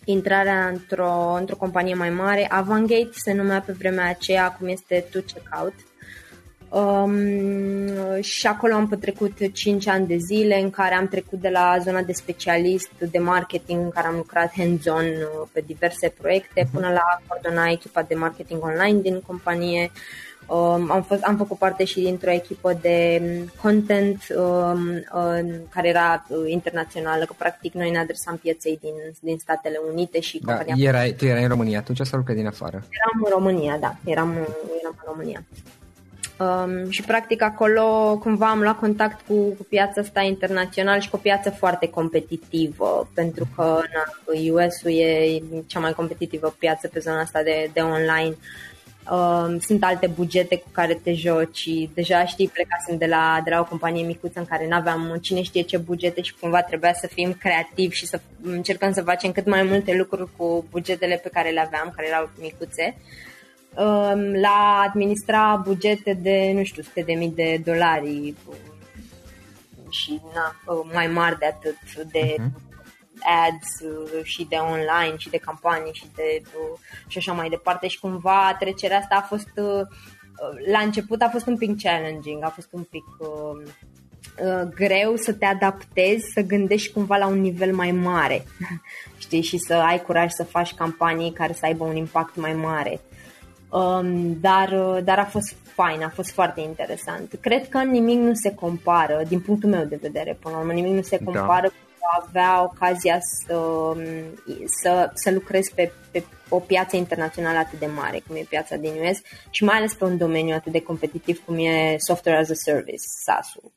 intrarea 0.05 0.67
într-o, 0.67 1.35
într-o 1.39 1.57
companie 1.57 1.95
mai 1.95 2.11
mare. 2.11 2.47
Avangate 2.51 3.11
se 3.13 3.33
numea 3.33 3.61
pe 3.61 3.73
vremea 3.73 4.09
aceea, 4.09 4.45
acum 4.45 4.69
este 4.69 5.07
To 5.13 5.19
Checkout. 5.19 5.75
Um, 6.71 8.21
și 8.21 8.47
acolo 8.47 8.75
am 8.75 8.89
petrecut 8.89 9.53
5 9.53 9.87
ani 9.87 10.07
de 10.07 10.17
zile 10.17 10.61
în 10.61 10.71
care 10.71 10.95
am 10.95 11.09
trecut 11.09 11.41
de 11.41 11.49
la 11.49 11.79
zona 11.83 12.03
de 12.03 12.13
specialist 12.13 12.91
de 13.11 13.19
marketing 13.19 13.81
în 13.81 13.91
care 13.91 14.07
am 14.07 14.17
lucrat 14.17 14.53
hands-on 14.57 15.05
uh, 15.05 15.49
pe 15.53 15.63
diverse 15.67 16.09
proiecte 16.09 16.63
mhm. 16.65 16.75
până 16.75 16.89
la 16.93 17.21
coordona 17.27 17.71
echipa 17.71 18.03
de 18.03 18.15
marketing 18.15 18.65
online 18.65 19.01
din 19.01 19.21
companie 19.27 19.91
Um, 20.51 20.91
am, 20.91 21.03
fost, 21.03 21.23
am 21.23 21.37
făcut 21.37 21.59
parte 21.59 21.85
și 21.85 22.01
dintr-o 22.01 22.31
echipă 22.31 22.79
de 22.81 23.23
content 23.63 24.23
um, 24.37 24.89
uh, 24.89 25.55
care 25.69 25.89
era 25.89 26.27
uh, 26.29 26.39
internațională, 26.47 27.25
că 27.25 27.35
practic 27.39 27.73
noi 27.73 27.91
ne 27.91 27.99
adresam 27.99 28.37
pieței 28.37 28.79
din, 28.81 28.93
din 29.21 29.39
Statele 29.39 29.81
Unite 29.93 30.21
și 30.21 30.39
da, 30.39 30.53
compania... 30.53 30.89
Erai, 30.89 31.13
tu 31.13 31.25
erai 31.25 31.43
în 31.43 31.49
România 31.49 31.79
atunci 31.79 32.01
sau 32.01 32.19
lucrai 32.19 32.37
din 32.37 32.47
afară? 32.47 32.77
Eram 32.77 33.25
în 33.25 33.31
România, 33.31 33.77
da, 33.81 33.97
eram, 34.05 34.31
eram 34.81 34.97
în 34.97 35.05
România. 35.07 35.43
Um, 36.39 36.91
și 36.91 37.03
practic 37.03 37.43
acolo 37.43 38.17
cumva 38.21 38.51
am 38.51 38.61
luat 38.61 38.79
contact 38.79 39.27
cu, 39.27 39.35
cu 39.35 39.67
piața 39.69 40.01
asta 40.01 40.21
internațională 40.21 41.01
și 41.01 41.11
cu 41.11 41.17
o 41.17 41.23
piață 41.23 41.51
foarte 41.51 41.89
competitivă, 41.89 43.09
pentru 43.15 43.49
că 43.57 43.63
na, 43.63 44.35
US-ul 44.53 44.91
e 44.91 45.43
cea 45.67 45.81
mai 45.81 45.93
competitivă 45.93 46.55
piață 46.59 46.89
pe 46.89 46.99
zona 46.99 47.21
asta 47.21 47.43
de, 47.43 47.71
de 47.73 47.81
online. 47.81 48.37
Uh, 48.37 48.70
sunt 49.61 49.85
alte 49.85 50.07
bugete 50.07 50.57
cu 50.59 50.69
care 50.73 50.95
te 50.95 51.13
joci. 51.13 51.69
Deja 51.95 52.25
știi, 52.25 52.49
plecasem 52.49 52.99
de 52.99 53.07
la, 53.07 53.41
de 53.45 53.51
la 53.51 53.61
o 53.61 53.65
companie 53.65 54.05
micuță 54.05 54.39
în 54.39 54.45
care 54.45 54.67
nu 54.69 54.77
aveam 54.77 55.19
cine 55.21 55.43
știe 55.43 55.63
ce 55.63 55.77
bugete 55.77 56.23
și 56.23 56.35
cumva 56.41 56.63
trebuia 56.63 56.93
să 56.93 57.07
fim 57.07 57.33
creativi 57.33 57.95
și 57.95 58.07
să 58.07 58.21
încercăm 58.43 58.93
să 58.93 59.03
facem 59.03 59.33
cât 59.33 59.47
mai 59.47 59.63
multe 59.63 59.97
lucruri 59.97 60.29
cu 60.37 60.65
bugetele 60.71 61.17
pe 61.17 61.29
care 61.29 61.51
le 61.51 61.61
aveam, 61.61 61.93
care 61.97 62.09
erau 62.09 62.31
micuțe. 62.41 62.97
Uh, 63.75 64.13
la 64.41 64.85
administra 64.87 65.61
bugete 65.65 66.19
de, 66.23 66.53
nu 66.55 66.65
știu, 66.65 66.83
sute 66.83 67.03
de 67.03 67.13
mii 67.13 67.33
de 67.35 67.61
dolari 67.65 68.35
și 69.89 70.21
na, 70.35 70.75
mai 70.93 71.07
mari 71.07 71.39
de 71.39 71.47
atât, 71.47 72.05
de 72.13 72.35
uh-huh 72.39 72.70
ads 73.23 73.81
uh, 73.81 74.25
și 74.25 74.47
de 74.49 74.57
online 74.57 75.17
și 75.17 75.31
de 75.31 75.37
campanii 75.37 75.93
și 75.93 76.05
de 76.15 76.43
uh, 76.43 76.79
și 77.07 77.19
așa 77.19 77.33
mai 77.33 77.49
departe 77.49 77.89
și 77.89 77.99
cumva 77.99 78.57
trecerea 78.59 78.99
asta 78.99 79.15
a 79.15 79.27
fost 79.27 79.51
uh, 79.57 79.87
la 80.73 80.79
început 80.79 81.23
a 81.23 81.29
fost 81.29 81.47
un 81.47 81.57
pic 81.57 81.83
challenging, 81.83 82.45
a 82.45 82.49
fost 82.49 82.69
un 82.71 82.83
pic 82.83 83.05
greu 84.75 85.17
să 85.17 85.33
te 85.33 85.45
adaptezi, 85.45 86.33
să 86.33 86.41
gândești 86.41 86.93
cumva 86.93 87.17
la 87.17 87.27
un 87.27 87.41
nivel 87.41 87.75
mai 87.75 87.91
mare, 87.91 88.45
știi, 89.19 89.43
și 89.43 89.59
să 89.59 89.75
ai 89.75 90.03
curaj 90.03 90.31
să 90.31 90.45
faci 90.45 90.75
campanii 90.75 91.33
care 91.33 91.53
să 91.53 91.67
aibă 91.67 91.85
un 91.85 91.97
impact 91.97 92.37
mai 92.37 92.53
mare. 92.53 93.01
Um, 93.69 94.41
dar, 94.41 95.01
dar 95.05 95.19
a 95.19 95.25
fost 95.25 95.57
fain, 95.75 96.03
a 96.03 96.09
fost 96.09 96.31
foarte 96.31 96.61
interesant. 96.61 97.39
Cred 97.41 97.69
că 97.69 97.79
nimic 97.83 98.19
nu 98.19 98.35
se 98.35 98.55
compară, 98.55 99.23
din 99.29 99.41
punctul 99.41 99.71
meu 99.71 99.85
de 99.85 99.99
vedere, 100.03 100.39
până 100.41 100.55
la 100.55 100.61
urmă, 100.61 100.73
nimic 100.73 100.93
nu 100.93 101.03
se 101.03 101.19
da. 101.19 101.25
compară 101.25 101.69
da 101.69 101.90
avea 102.21 102.63
ocazia 102.63 103.19
să, 103.21 103.93
să, 104.83 105.11
să 105.15 105.31
lucrez 105.31 105.69
pe, 105.75 105.93
pe 106.11 106.25
o 106.49 106.59
piață 106.59 106.97
internațională 106.97 107.59
atât 107.59 107.79
de 107.79 107.87
mare 107.87 108.23
cum 108.27 108.37
e 108.37 108.47
piața 108.49 108.77
din 108.77 108.93
US 108.93 109.19
și 109.51 109.65
mai 109.65 109.77
ales 109.77 109.95
pe 109.95 110.05
un 110.05 110.17
domeniu 110.17 110.55
atât 110.55 110.73
de 110.73 110.83
competitiv 110.83 111.45
cum 111.45 111.59
e 111.59 111.97
Software 111.99 112.39
as 112.39 112.51
a 112.51 112.55
Service, 112.55 113.03
SaaS-ul. 113.25 113.73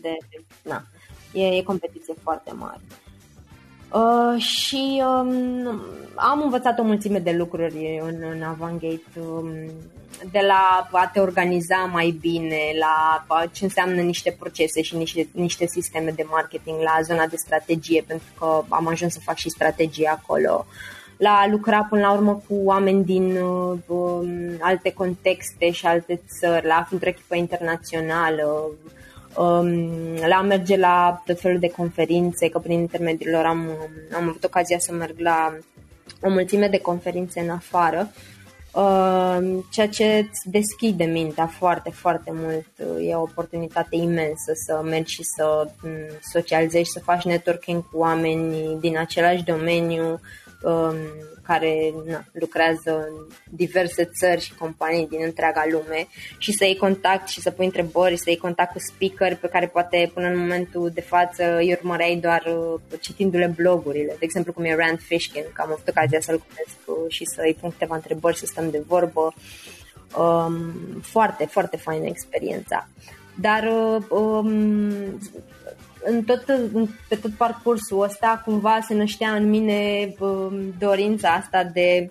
De, 0.00 0.16
na, 0.62 0.82
e, 1.32 1.56
e 1.56 1.62
competiție 1.62 2.14
foarte 2.22 2.52
mare. 2.52 2.80
Uh, 2.90 3.03
și 4.36 5.02
um, 5.06 5.82
am 6.14 6.42
învățat 6.42 6.78
o 6.78 6.82
mulțime 6.82 7.18
de 7.18 7.32
lucruri 7.32 8.00
în, 8.02 8.16
în 8.34 8.42
Avangate, 8.42 9.02
um, 9.28 9.48
de 10.30 10.40
la 10.46 10.88
a 10.90 11.06
te 11.12 11.20
organiza 11.20 11.90
mai 11.92 12.16
bine, 12.20 12.58
la 12.78 13.26
ce 13.52 13.64
înseamnă 13.64 14.00
niște 14.00 14.36
procese 14.38 14.82
și 14.82 14.96
niște, 14.96 15.28
niște 15.32 15.66
sisteme 15.66 16.10
de 16.10 16.26
marketing, 16.30 16.76
la 16.80 16.98
zona 17.02 17.26
de 17.26 17.36
strategie, 17.36 18.04
pentru 18.06 18.26
că 18.38 18.62
am 18.68 18.86
ajuns 18.86 19.12
să 19.12 19.20
fac 19.24 19.36
și 19.36 19.48
strategie 19.48 20.08
acolo, 20.08 20.66
la 21.16 21.30
a 21.30 21.46
lucra 21.46 21.86
până 21.90 22.00
la 22.00 22.12
urmă 22.12 22.42
cu 22.48 22.54
oameni 22.64 23.04
din 23.04 23.36
uh, 23.36 23.78
um, 23.86 24.28
alte 24.60 24.92
contexte 24.92 25.70
și 25.70 25.86
alte 25.86 26.20
țări, 26.38 26.66
la 26.66 26.74
a 26.74 26.82
fi 26.82 26.92
într-o 26.92 27.08
echipă 27.08 27.36
internaționă, 27.36 28.14
um, 28.44 28.72
la 30.28 30.36
a 30.36 30.42
merge 30.42 30.76
la 30.76 31.22
tot 31.26 31.40
felul 31.40 31.58
de 31.58 31.70
conferințe, 31.70 32.48
că 32.48 32.58
prin 32.58 32.78
intermediul 32.78 33.32
lor 33.32 33.44
am, 33.44 33.68
am 34.16 34.28
avut 34.28 34.44
ocazia 34.44 34.78
să 34.78 34.92
merg 34.92 35.14
la 35.18 35.56
o 36.20 36.28
mulțime 36.28 36.68
de 36.68 36.80
conferințe 36.80 37.40
în 37.40 37.50
afară, 37.50 38.10
uh, 38.72 39.58
ceea 39.70 39.88
ce 39.88 40.04
îți 40.04 40.50
deschide 40.50 41.04
mintea 41.04 41.46
foarte, 41.46 41.90
foarte 41.90 42.32
mult. 42.34 42.66
E 43.08 43.14
o 43.14 43.20
oportunitate 43.20 43.96
imensă 43.96 44.52
să 44.66 44.80
mergi 44.84 45.14
și 45.14 45.22
să 45.22 45.68
um, 45.84 45.90
socializezi, 46.32 46.90
să 46.90 47.00
faci 47.00 47.22
networking 47.22 47.90
cu 47.90 47.98
oameni 47.98 48.78
din 48.80 48.98
același 48.98 49.44
domeniu, 49.44 50.04
um, 50.04 50.20
care 51.46 51.94
na, 52.06 52.24
lucrează 52.32 53.06
în 53.08 53.26
diverse 53.50 54.04
țări 54.04 54.40
și 54.40 54.54
companii 54.54 55.08
din 55.08 55.20
întreaga 55.22 55.64
lume 55.70 56.06
și 56.38 56.52
să 56.52 56.64
iei 56.64 56.76
contact 56.76 57.28
și 57.28 57.40
să 57.40 57.50
pui 57.50 57.64
întrebări, 57.64 58.16
să 58.16 58.24
iei 58.26 58.38
contact 58.38 58.72
cu 58.72 58.78
speaker 58.78 59.36
pe 59.36 59.48
care 59.48 59.66
poate 59.66 60.10
până 60.14 60.26
în 60.26 60.38
momentul 60.38 60.90
de 60.94 61.00
față 61.00 61.56
îi 61.56 61.72
urmăreai 61.72 62.16
doar 62.16 62.42
uh, 62.46 62.98
citindu-le 63.00 63.52
blogurile. 63.56 64.16
De 64.18 64.24
exemplu, 64.24 64.52
cum 64.52 64.64
e 64.64 64.74
Rand 64.74 65.00
Fishkin, 65.00 65.44
că 65.52 65.62
am 65.62 65.70
avut 65.70 65.88
ocazia 65.88 66.20
să-l 66.20 66.42
cunosc 66.46 67.04
uh, 67.04 67.12
și 67.12 67.24
să-i 67.24 67.56
pun 67.60 67.70
câteva 67.70 67.94
întrebări, 67.94 68.36
să 68.36 68.46
stăm 68.46 68.70
de 68.70 68.82
vorbă. 68.86 69.34
Um, 70.18 70.72
foarte, 71.02 71.46
foarte 71.46 71.76
faină 71.76 72.06
experiența. 72.06 72.88
Dar 73.40 73.62
uh, 73.62 74.02
um, 74.08 75.20
în 76.04 76.22
tot, 76.22 76.44
în, 76.48 76.86
pe 77.08 77.16
tot 77.16 77.30
parcursul 77.30 78.02
ăsta 78.02 78.42
cumva 78.44 78.78
se 78.88 78.94
năștea 78.94 79.30
în 79.30 79.48
mine 79.48 80.08
um, 80.18 80.74
dorința 80.78 81.28
asta 81.28 81.64
de 81.64 82.10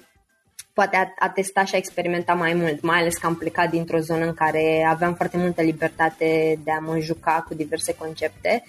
poate 0.74 0.96
a, 0.96 1.26
a 1.26 1.30
testa 1.30 1.64
și 1.66 1.76
a 1.76 1.78
experimenta 1.78 2.34
mai 2.34 2.54
mult, 2.54 2.82
mai 2.82 3.00
ales 3.00 3.16
că 3.16 3.26
am 3.26 3.36
plecat 3.36 3.70
dintr-o 3.70 4.00
zonă 4.00 4.26
în 4.26 4.34
care 4.34 4.88
aveam 4.90 5.14
foarte 5.14 5.38
multă 5.38 5.62
libertate 5.62 6.60
de 6.64 6.72
a 6.72 6.80
mă 6.80 7.00
juca 7.00 7.46
cu 7.48 7.54
diverse 7.54 7.96
concepte. 7.96 8.64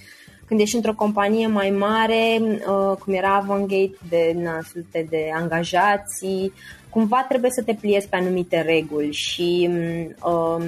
Când 0.47 0.61
ești 0.61 0.77
într-o 0.77 0.95
companie 0.95 1.47
mai 1.47 1.71
mare, 1.71 2.39
uh, 2.41 2.97
cum 2.99 3.15
era 3.15 3.35
Avangate, 3.35 3.97
de 4.09 4.33
na, 4.37 4.61
sute 4.73 5.07
de 5.11 5.31
angajați, 5.35 6.53
cumva 6.89 7.27
trebuie 7.29 7.51
să 7.51 7.63
te 7.63 7.75
pliezi 7.75 8.09
pe 8.09 8.17
anumite 8.17 8.61
reguli 8.61 9.13
și 9.13 9.71
um, 10.25 10.63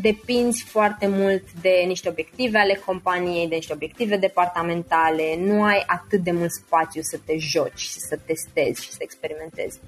depinzi 0.00 0.64
foarte 0.64 1.06
mult 1.06 1.42
de 1.60 1.84
niște 1.86 2.08
obiective 2.08 2.58
ale 2.58 2.80
companiei, 2.84 3.48
de 3.48 3.54
niște 3.54 3.72
obiective 3.72 4.16
departamentale, 4.16 5.36
nu 5.38 5.62
ai 5.62 5.82
atât 5.86 6.20
de 6.20 6.30
mult 6.30 6.50
spațiu 6.50 7.00
să 7.02 7.18
te 7.24 7.36
joci, 7.38 7.82
să 7.82 8.18
testezi 8.26 8.84
și 8.84 8.90
să 8.90 8.98
experimentezi. 8.98 9.80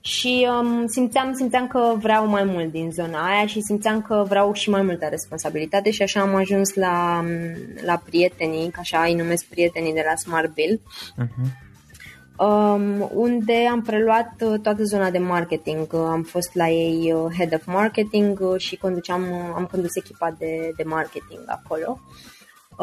Și 0.00 0.48
um, 0.50 0.86
simțeam, 0.86 1.34
simțeam 1.34 1.66
că 1.66 1.94
vreau 1.98 2.26
mai 2.26 2.44
mult 2.44 2.70
din 2.70 2.90
zona 2.90 3.26
aia 3.26 3.46
și 3.46 3.60
simțeam 3.60 4.02
că 4.02 4.24
vreau 4.28 4.52
și 4.52 4.70
mai 4.70 4.82
multă 4.82 5.06
responsabilitate 5.06 5.90
și 5.90 6.02
așa 6.02 6.20
am 6.20 6.34
ajuns 6.34 6.74
la, 6.74 7.24
la 7.84 8.02
prietenii, 8.04 8.70
ca 8.70 8.80
așa 8.80 9.02
îi 9.02 9.14
numesc 9.14 9.44
prietenii 9.44 9.92
de 9.92 10.04
la 10.08 10.16
Smart 10.16 10.54
Bill. 10.54 10.80
Uh-huh 10.80 11.26
um, 11.26 11.67
unde 13.14 13.66
am 13.70 13.82
preluat 13.82 14.32
uh, 14.40 14.60
toată 14.62 14.82
zona 14.82 15.10
de 15.10 15.18
marketing. 15.18 15.92
Uh, 15.92 16.00
am 16.00 16.22
fost 16.22 16.54
la 16.54 16.68
ei 16.68 17.12
uh, 17.12 17.34
head 17.36 17.54
of 17.54 17.66
marketing 17.66 18.56
și 18.56 18.76
conduceam, 18.76 19.22
am 19.54 19.68
condus 19.70 19.96
echipa 19.96 20.34
de, 20.38 20.72
de 20.76 20.82
marketing 20.82 21.40
acolo. 21.46 21.98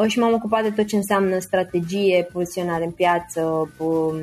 Și 0.06 0.18
m-am 0.18 0.32
ocupat 0.32 0.62
de 0.62 0.70
tot 0.70 0.86
ce 0.86 0.96
înseamnă 0.96 1.38
strategie, 1.38 2.28
poziționare 2.32 2.84
în 2.84 2.90
piață, 2.90 3.70
um, 3.78 4.20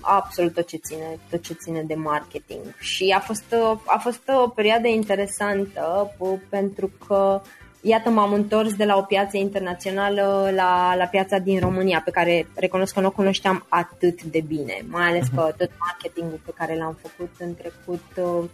absolut 0.00 0.54
tot 0.54 0.66
ce 0.66 0.76
ține, 0.76 1.18
tot 1.30 1.42
ce 1.42 1.54
ține 1.54 1.82
de 1.86 1.94
marketing. 1.94 2.60
Și 2.78 3.14
a 3.16 3.20
fost, 3.20 3.54
a 3.84 3.98
fost 3.98 4.20
o 4.44 4.48
perioadă 4.48 4.88
interesantă 4.88 6.14
pentru 6.48 6.90
că 7.06 7.40
iată 7.80 8.10
m-am 8.10 8.32
întors 8.32 8.74
de 8.74 8.84
la 8.84 8.96
o 8.96 9.02
piață 9.02 9.36
internațională 9.36 10.50
la, 10.54 10.94
la 10.96 11.04
piața 11.04 11.38
din 11.38 11.60
România, 11.60 12.02
pe 12.04 12.10
care 12.10 12.46
recunosc 12.54 12.94
că 12.94 13.00
nu 13.00 13.06
o 13.06 13.10
cunoșteam 13.10 13.66
atât 13.68 14.22
de 14.22 14.44
bine, 14.46 14.84
mai 14.88 15.08
ales 15.08 15.26
că 15.34 15.44
mhm. 15.48 15.56
tot 15.56 15.70
marketingul 15.78 16.40
pe 16.44 16.52
care 16.54 16.76
l-am 16.76 16.98
făcut 17.02 17.30
în 17.38 17.54
trecut 17.54 18.04
uh, 18.16 18.48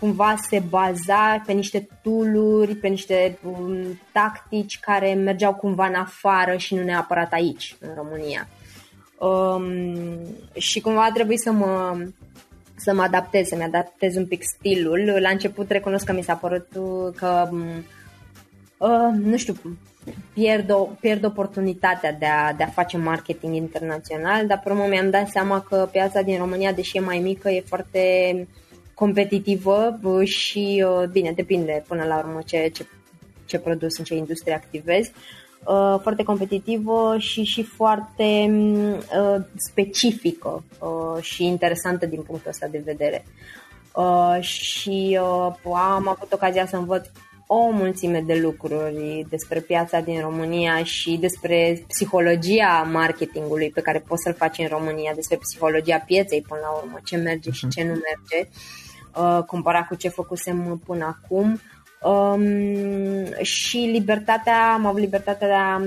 cumva 0.00 0.34
se 0.48 0.62
baza 0.68 1.42
pe 1.46 1.52
niște 1.52 1.88
tooluri, 2.02 2.74
pe 2.74 2.88
niște 2.88 3.38
um, 3.42 4.00
tactici 4.12 4.80
care 4.80 5.14
mergeau 5.14 5.54
cumva 5.54 5.86
în 5.86 5.94
afară 5.94 6.56
și 6.56 6.74
nu 6.74 6.82
neapărat 6.82 7.32
aici, 7.32 7.76
în 7.80 7.88
România. 7.96 8.48
Um, 9.18 10.18
și 10.58 10.80
cumva 10.80 11.04
a 11.04 11.12
trebuit 11.12 11.40
să 11.40 11.50
mă, 11.50 11.98
să 12.76 12.94
mă 12.94 13.02
adaptez, 13.02 13.46
să-mi 13.46 13.62
adaptez 13.62 14.16
un 14.16 14.26
pic 14.26 14.42
stilul. 14.42 15.16
La 15.20 15.28
început 15.28 15.70
recunosc 15.70 16.04
că 16.04 16.12
mi 16.12 16.22
s-a 16.22 16.34
părut 16.34 16.66
că, 17.16 17.48
um, 17.50 17.84
uh, 18.78 19.10
nu 19.22 19.36
știu, 19.36 19.54
pierd, 20.32 20.70
o, 20.70 20.88
pierd 21.00 21.24
oportunitatea 21.24 22.12
de 22.12 22.26
a, 22.26 22.52
de 22.52 22.62
a 22.62 22.68
face 22.68 22.96
marketing 22.96 23.54
internațional, 23.54 24.46
dar 24.46 24.60
pe 24.64 24.70
urmă 24.70 24.86
mi-am 24.88 25.10
dat 25.10 25.28
seama 25.28 25.60
că 25.60 25.88
piața 25.92 26.22
din 26.22 26.38
România, 26.38 26.72
deși 26.72 26.96
e 26.96 27.00
mai 27.00 27.18
mică, 27.18 27.50
e 27.50 27.64
foarte 27.66 28.46
competitivă 28.94 29.98
și, 30.24 30.84
uh, 30.86 31.08
bine, 31.08 31.32
depinde 31.32 31.84
până 31.88 32.04
la 32.04 32.18
urmă 32.18 32.40
ce, 32.44 32.70
ce, 32.74 32.86
ce 33.46 33.58
produs, 33.58 33.98
în 33.98 34.04
ce 34.04 34.14
industrie 34.14 34.54
activezi, 34.54 35.12
uh, 35.64 35.98
foarte 36.02 36.22
competitivă 36.22 37.16
și, 37.18 37.42
și 37.42 37.62
foarte 37.62 38.50
uh, 38.52 39.44
specifică 39.56 40.64
și 41.20 41.44
interesantă 41.44 42.06
din 42.06 42.22
punctul 42.22 42.50
ăsta 42.50 42.66
de 42.66 42.82
vedere. 42.84 43.24
Și 44.40 45.18
am 45.64 46.08
avut 46.08 46.32
ocazia 46.32 46.66
să 46.66 46.76
învăț 46.76 47.08
o 47.50 47.70
mulțime 47.70 48.20
de 48.26 48.34
lucruri 48.34 49.26
despre 49.28 49.60
piața 49.60 50.00
din 50.00 50.20
România 50.20 50.84
și 50.84 51.16
despre 51.20 51.84
psihologia 51.86 52.88
marketingului 52.92 53.70
pe 53.70 53.80
care 53.80 53.98
poți 53.98 54.22
să-l 54.22 54.34
faci 54.34 54.58
în 54.58 54.66
România, 54.66 55.12
despre 55.14 55.36
psihologia 55.36 55.98
pieței 55.98 56.44
până 56.48 56.60
la 56.62 56.70
urmă, 56.82 56.98
ce 57.04 57.16
merge 57.16 57.50
și 57.50 57.64
mhm. 57.64 57.74
ce 57.74 57.82
nu 57.84 57.90
merge. 57.90 58.50
Uh, 59.16 59.44
comparat 59.44 59.86
cu 59.86 59.94
ce 59.94 60.08
făcusem 60.08 60.80
până 60.86 61.18
acum. 61.22 61.60
Um, 62.02 63.42
și 63.42 63.76
libertatea, 63.92 64.72
am 64.72 64.86
avut 64.86 65.00
libertatea 65.00 65.48
de 65.48 65.54
a, 65.54 65.80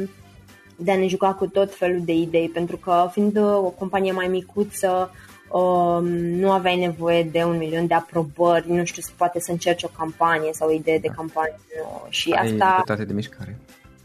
de 0.75 0.91
a 0.91 0.98
ne 0.98 1.08
juca 1.08 1.34
cu 1.34 1.48
tot 1.48 1.75
felul 1.75 2.01
de 2.06 2.13
idei, 2.13 2.50
pentru 2.50 2.77
că 2.77 3.10
fiind 3.12 3.38
o 3.38 3.70
companie 3.70 4.12
mai 4.12 4.27
micuță, 4.27 5.12
um, 5.60 6.05
nu 6.15 6.51
aveai 6.51 6.79
nevoie 6.79 7.24
de 7.24 7.43
un 7.43 7.58
milion 7.58 7.88
de 7.88 7.93
aprobări, 7.93 8.72
nu 8.72 8.86
știu, 8.86 9.01
poate 9.17 9.39
să 9.39 9.51
încerci 9.51 9.84
o 9.84 9.91
campanie 9.98 10.53
sau 10.53 10.67
o 10.67 10.72
idee 10.72 11.00
de 11.00 11.08
da. 11.08 11.13
campanie. 11.13 11.60
Nu. 11.81 12.05
Și 12.10 12.31
Ai 12.31 12.38
asta... 12.38 12.67
libertate 12.70 13.05
de 13.05 13.13
mișcare. 13.13 13.58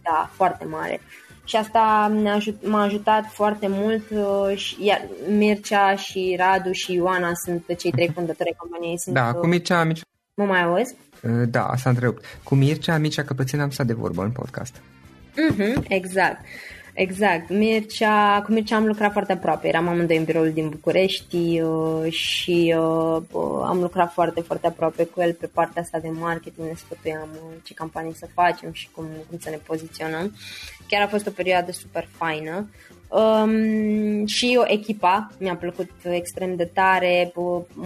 Da, 0.03 0.31
foarte 0.33 0.65
mare 0.65 1.01
și 1.47 1.57
asta 1.57 2.13
m-a, 2.23 2.33
ajut, 2.33 2.69
m-a 2.69 2.83
ajutat 2.83 3.25
foarte 3.33 3.67
mult 3.69 4.03
uh, 4.11 4.57
și, 4.57 4.85
iar 4.85 5.09
Mircea 5.29 5.97
și 5.97 6.37
Radu 6.39 6.73
și 6.73 6.93
Ioana 6.93 7.31
sunt 7.45 7.79
cei 7.79 7.91
trei 7.91 8.11
fondători 8.15 8.49
ai 8.49 8.57
companiei. 8.59 8.99
Sunt, 8.99 9.15
da, 9.15 9.33
cu 9.33 9.47
Mircea 9.47 9.85
Mircea... 9.85 10.05
Mă 10.35 10.45
mai 10.45 10.63
auzi? 10.63 10.95
Uh, 11.23 11.49
da, 11.49 11.71
s-a 11.77 11.89
întrerupt. 11.89 12.25
Cu 12.43 12.55
Mircea 12.55 12.99
Mircea 12.99 13.23
Căpățân 13.23 13.61
am 13.61 13.71
stat 13.71 13.87
de 13.87 13.93
vorbă 13.93 14.23
în 14.23 14.31
podcast. 14.31 14.77
Mm-hmm, 14.77 15.83
exact. 15.89 16.41
Exact. 16.99 17.49
Mircea, 17.49 18.43
cu 18.43 18.53
Mircea 18.53 18.77
am 18.77 18.87
lucrat 18.87 19.13
foarte 19.13 19.33
aproape. 19.33 19.69
Eram 19.69 19.89
amândoi 19.89 20.17
în 20.17 20.25
biroul 20.25 20.53
din 20.53 20.69
București 20.69 21.61
uh, 21.61 22.13
și 22.13 22.75
uh, 22.79 23.23
am 23.65 23.79
lucrat 23.81 24.13
foarte, 24.13 24.41
foarte 24.41 24.67
aproape 24.67 25.05
cu 25.05 25.21
el 25.21 25.33
pe 25.33 25.47
partea 25.47 25.83
asta 25.83 25.99
de 25.99 26.09
marketing. 26.09 26.67
Ne 26.67 26.75
sfătuiam 26.75 27.29
uh, 27.33 27.57
ce 27.63 27.75
campanii 27.75 28.15
să 28.15 28.29
facem 28.35 28.73
și 28.73 28.89
cum, 28.91 29.07
cum 29.29 29.39
să 29.39 29.51
ne 29.51 29.57
poziționăm. 29.57 30.35
Chiar 30.89 31.03
a 31.03 31.09
fost 31.09 31.27
o 31.27 31.31
perioadă 31.31 31.73
super 31.73 32.09
faină. 32.17 32.69
Um, 33.09 34.27
și 34.27 34.59
o 34.61 34.65
echipa 34.67 35.31
mi-a 35.39 35.57
plăcut 35.57 35.91
extrem 36.03 36.57
de 36.57 36.65
tare. 36.65 37.33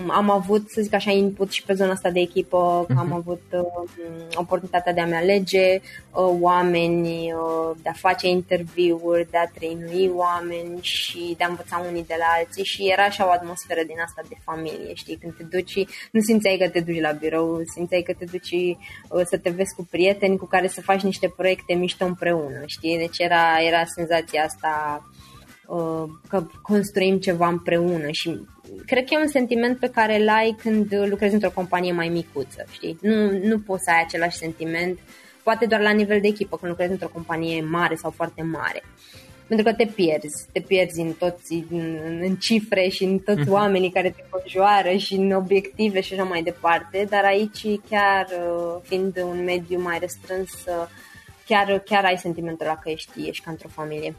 Am 0.08 0.30
avut, 0.30 0.70
să 0.70 0.80
zic 0.80 0.94
așa, 0.94 1.10
input 1.10 1.50
și 1.50 1.62
pe 1.62 1.74
zona 1.74 1.90
asta 1.90 2.10
de 2.10 2.20
echipă, 2.20 2.84
uh-huh. 2.84 2.96
am 2.96 3.06
mhm. 3.06 3.12
avut 3.12 3.42
uh, 3.52 3.90
oportunitatea 4.34 4.92
de 4.92 5.00
a-mi 5.00 5.14
alege 5.14 5.74
uh, 5.74 6.36
oameni, 6.40 7.32
uh, 7.32 7.76
de 7.82 7.88
a 7.88 7.92
face 7.92 8.28
interviuri, 8.28 9.30
de 9.30 9.38
a 9.38 9.50
trăinui 9.58 10.10
oameni 10.14 10.78
și 10.80 11.34
de 11.36 11.44
a 11.44 11.48
învăța 11.48 11.84
unii 11.90 12.04
de 12.04 12.14
la 12.18 12.24
alții 12.38 12.64
și 12.64 12.90
era 12.90 13.02
așa 13.02 13.26
o 13.26 13.30
atmosferă 13.30 13.80
din 13.86 14.00
asta 14.04 14.22
de 14.28 14.36
familie, 14.44 14.94
știi, 14.94 15.16
când 15.16 15.36
te 15.36 15.42
duci, 15.42 15.86
nu 16.10 16.20
simțeai 16.20 16.56
că 16.56 16.68
te 16.68 16.80
duci 16.80 17.00
la 17.00 17.10
birou, 17.10 17.60
simțeai 17.74 18.02
că 18.02 18.12
te 18.18 18.24
duci 18.24 18.52
uh, 18.52 19.22
să 19.24 19.38
te 19.38 19.50
vezi 19.50 19.74
cu 19.74 19.86
prieteni 19.90 20.36
cu 20.36 20.46
care 20.46 20.68
să 20.68 20.80
faci 20.80 21.00
niște 21.00 21.32
proiecte 21.36 21.74
mișto 21.74 22.04
împreună, 22.04 22.62
știi, 22.66 22.98
deci 22.98 23.18
era, 23.18 23.62
era 23.66 23.84
senzația 23.84 24.44
asta 24.44 25.04
Uh, 25.09 25.09
că 26.28 26.46
construim 26.62 27.18
ceva 27.18 27.48
împreună 27.48 28.10
și 28.10 28.40
cred 28.86 29.04
că 29.04 29.14
e 29.14 29.22
un 29.22 29.28
sentiment 29.28 29.78
pe 29.78 29.90
care 29.90 30.20
îl 30.20 30.28
ai 30.28 30.56
când 30.62 30.94
lucrezi 31.08 31.34
într-o 31.34 31.50
companie 31.50 31.92
mai 31.92 32.08
micuță, 32.08 32.64
știi? 32.70 32.98
Nu, 33.00 33.30
nu 33.42 33.58
poți 33.58 33.84
să 33.84 33.90
ai 33.90 34.02
același 34.02 34.36
sentiment, 34.36 34.98
poate 35.42 35.66
doar 35.66 35.80
la 35.80 35.90
nivel 35.90 36.20
de 36.20 36.26
echipă, 36.26 36.56
când 36.56 36.70
lucrezi 36.70 36.92
într-o 36.92 37.08
companie 37.08 37.62
mare 37.62 37.94
sau 37.94 38.10
foarte 38.10 38.42
mare. 38.42 38.82
Pentru 39.46 39.68
că 39.68 39.74
te 39.74 39.86
pierzi, 39.86 40.46
te 40.52 40.60
pierzi 40.60 41.00
în 41.00 41.12
toți, 41.12 41.64
în, 41.70 41.98
în 42.20 42.36
cifre 42.36 42.88
și 42.88 43.04
în 43.04 43.18
toți 43.18 43.40
mhm. 43.40 43.52
oamenii 43.52 43.90
care 43.90 44.10
te 44.10 44.24
conjoară 44.30 44.96
și 44.96 45.14
în 45.14 45.32
obiective 45.32 46.00
și 46.00 46.12
așa 46.12 46.24
mai 46.24 46.42
departe, 46.42 47.06
dar 47.08 47.24
aici 47.24 47.80
chiar 47.88 48.26
uh, 48.26 48.80
fiind 48.82 49.22
un 49.22 49.44
mediu 49.44 49.80
mai 49.80 49.98
restrâns, 49.98 50.50
uh, 50.50 50.86
chiar, 51.46 51.78
chiar 51.78 52.04
ai 52.04 52.18
sentimentul 52.18 52.66
ăla 52.66 52.76
că 52.76 52.90
ești, 52.90 53.28
ești 53.28 53.44
ca 53.44 53.50
într-o 53.50 53.68
familie 53.68 54.14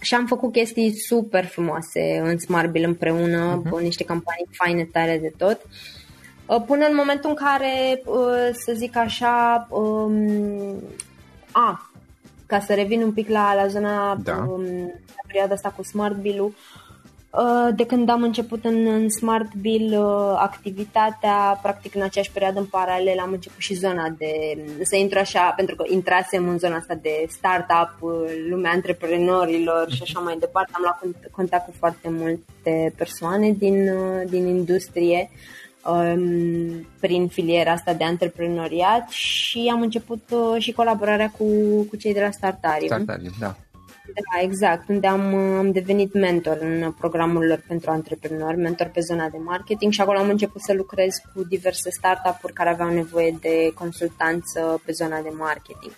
și 0.00 0.14
am 0.14 0.26
făcut 0.26 0.52
chestii 0.52 0.92
super 0.92 1.46
frumoase 1.46 2.20
în 2.24 2.38
Smartbill 2.38 2.84
împreună, 2.84 3.62
uh-huh. 3.62 3.82
niște 3.82 4.04
campanii 4.04 4.48
faine, 4.50 4.84
tare 4.84 5.18
de 5.18 5.32
tot. 5.36 5.60
Uh, 6.46 6.62
până 6.66 6.86
în 6.86 6.94
momentul 6.94 7.30
în 7.30 7.36
care, 7.36 8.02
uh, 8.04 8.48
să 8.52 8.72
zic 8.74 8.96
așa, 8.96 9.66
um, 9.70 10.82
a, 11.50 11.90
ca 12.46 12.60
să 12.60 12.74
revin 12.74 13.02
un 13.02 13.12
pic 13.12 13.28
la, 13.28 13.54
la 13.54 13.66
zona, 13.66 14.16
da. 14.22 14.36
um, 14.36 14.64
la 14.86 15.22
perioada 15.26 15.54
asta 15.54 15.72
cu 15.76 15.82
Smartbill-ul, 15.82 16.46
Uh, 16.46 16.89
de 17.74 17.86
când 17.86 18.08
am 18.08 18.22
început 18.22 18.64
în, 18.64 18.86
în 18.86 19.08
Smart 19.08 19.54
Bill 19.54 19.98
uh, 19.98 20.34
activitatea, 20.36 21.58
practic 21.62 21.94
în 21.94 22.02
aceeași 22.02 22.30
perioadă 22.30 22.58
în 22.58 22.64
paralel 22.64 23.18
am 23.18 23.32
început 23.32 23.60
și 23.60 23.74
zona 23.74 24.08
de, 24.18 24.58
să 24.82 24.96
intru 24.96 25.18
așa, 25.18 25.52
pentru 25.56 25.74
că 25.74 25.84
intrasem 25.88 26.48
în 26.48 26.58
zona 26.58 26.76
asta 26.76 26.94
de 27.02 27.26
startup, 27.28 27.96
uh, 28.00 28.12
lumea 28.48 28.70
antreprenorilor 28.70 29.90
și 29.90 30.02
așa 30.02 30.20
mai 30.20 30.36
departe, 30.38 30.70
am 30.74 30.82
luat 30.82 31.30
contact 31.30 31.64
cu 31.64 31.74
foarte 31.78 32.08
multe 32.10 32.94
persoane 32.96 33.50
din, 33.50 33.90
din 34.28 34.46
industrie 34.46 35.30
um, 35.84 36.86
prin 37.00 37.28
filiera 37.28 37.72
asta 37.72 37.92
de 37.92 38.04
antreprenoriat 38.04 39.08
și 39.08 39.70
am 39.72 39.80
început 39.80 40.22
și 40.58 40.72
colaborarea 40.72 41.30
cu, 41.38 41.44
cu 41.88 41.96
cei 41.96 42.14
de 42.14 42.20
la 42.20 42.30
Startarium. 42.30 42.86
Startarium, 42.86 43.32
da. 43.40 43.56
Da, 44.14 44.42
exact, 44.42 44.88
unde 44.88 45.06
am, 45.06 45.34
am 45.34 45.72
devenit 45.72 46.12
mentor 46.12 46.58
în 46.60 46.92
programul 46.92 47.46
lor 47.46 47.64
pentru 47.68 47.90
antreprenori, 47.90 48.56
mentor 48.56 48.86
pe 48.86 49.00
zona 49.00 49.28
de 49.28 49.38
marketing 49.38 49.92
și 49.92 50.00
acolo 50.00 50.18
am 50.18 50.28
început 50.28 50.62
să 50.62 50.72
lucrez 50.72 51.14
cu 51.34 51.44
diverse 51.44 51.90
startup-uri 51.90 52.52
care 52.52 52.68
aveau 52.68 52.90
nevoie 52.90 53.36
de 53.40 53.72
consultanță 53.74 54.80
pe 54.84 54.92
zona 54.92 55.20
de 55.20 55.32
marketing. 55.38 55.92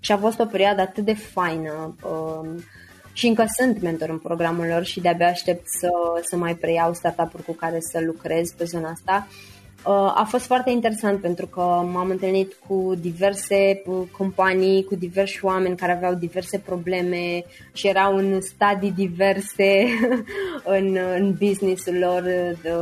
Și 0.00 0.12
a 0.12 0.16
fost 0.16 0.38
o 0.38 0.44
perioadă 0.44 0.80
atât 0.80 1.04
de 1.04 1.14
faină 1.14 1.94
um, 2.02 2.64
și 3.12 3.26
încă 3.26 3.44
sunt 3.58 3.82
mentor 3.82 4.08
în 4.08 4.18
programul 4.18 4.66
lor 4.66 4.84
și 4.84 5.00
de-abia 5.00 5.28
aștept 5.28 5.62
să, 5.66 5.90
să 6.22 6.36
mai 6.36 6.54
preiau 6.54 6.94
startup-uri 6.94 7.44
cu 7.44 7.52
care 7.52 7.78
să 7.80 8.00
lucrez 8.00 8.52
pe 8.52 8.64
zona 8.64 8.90
asta. 8.90 9.26
Uh, 9.28 9.34
Uh, 9.34 9.59
a 10.14 10.26
fost 10.28 10.46
foarte 10.46 10.70
interesant 10.70 11.20
pentru 11.20 11.46
că 11.46 11.60
m-am 11.92 12.10
întâlnit 12.10 12.56
cu 12.68 12.94
diverse 13.00 13.82
uh, 13.86 14.06
companii, 14.16 14.84
cu 14.84 14.94
diversi 14.94 15.44
oameni 15.44 15.76
care 15.76 15.92
aveau 15.92 16.14
diverse 16.14 16.58
probleme 16.58 17.44
și 17.72 17.88
erau 17.88 18.16
în 18.16 18.40
stadii 18.40 18.92
diverse 18.92 19.86
în, 20.78 20.98
în 21.16 21.34
businessul 21.38 21.98
lor 21.98 22.22
de, 22.62 22.72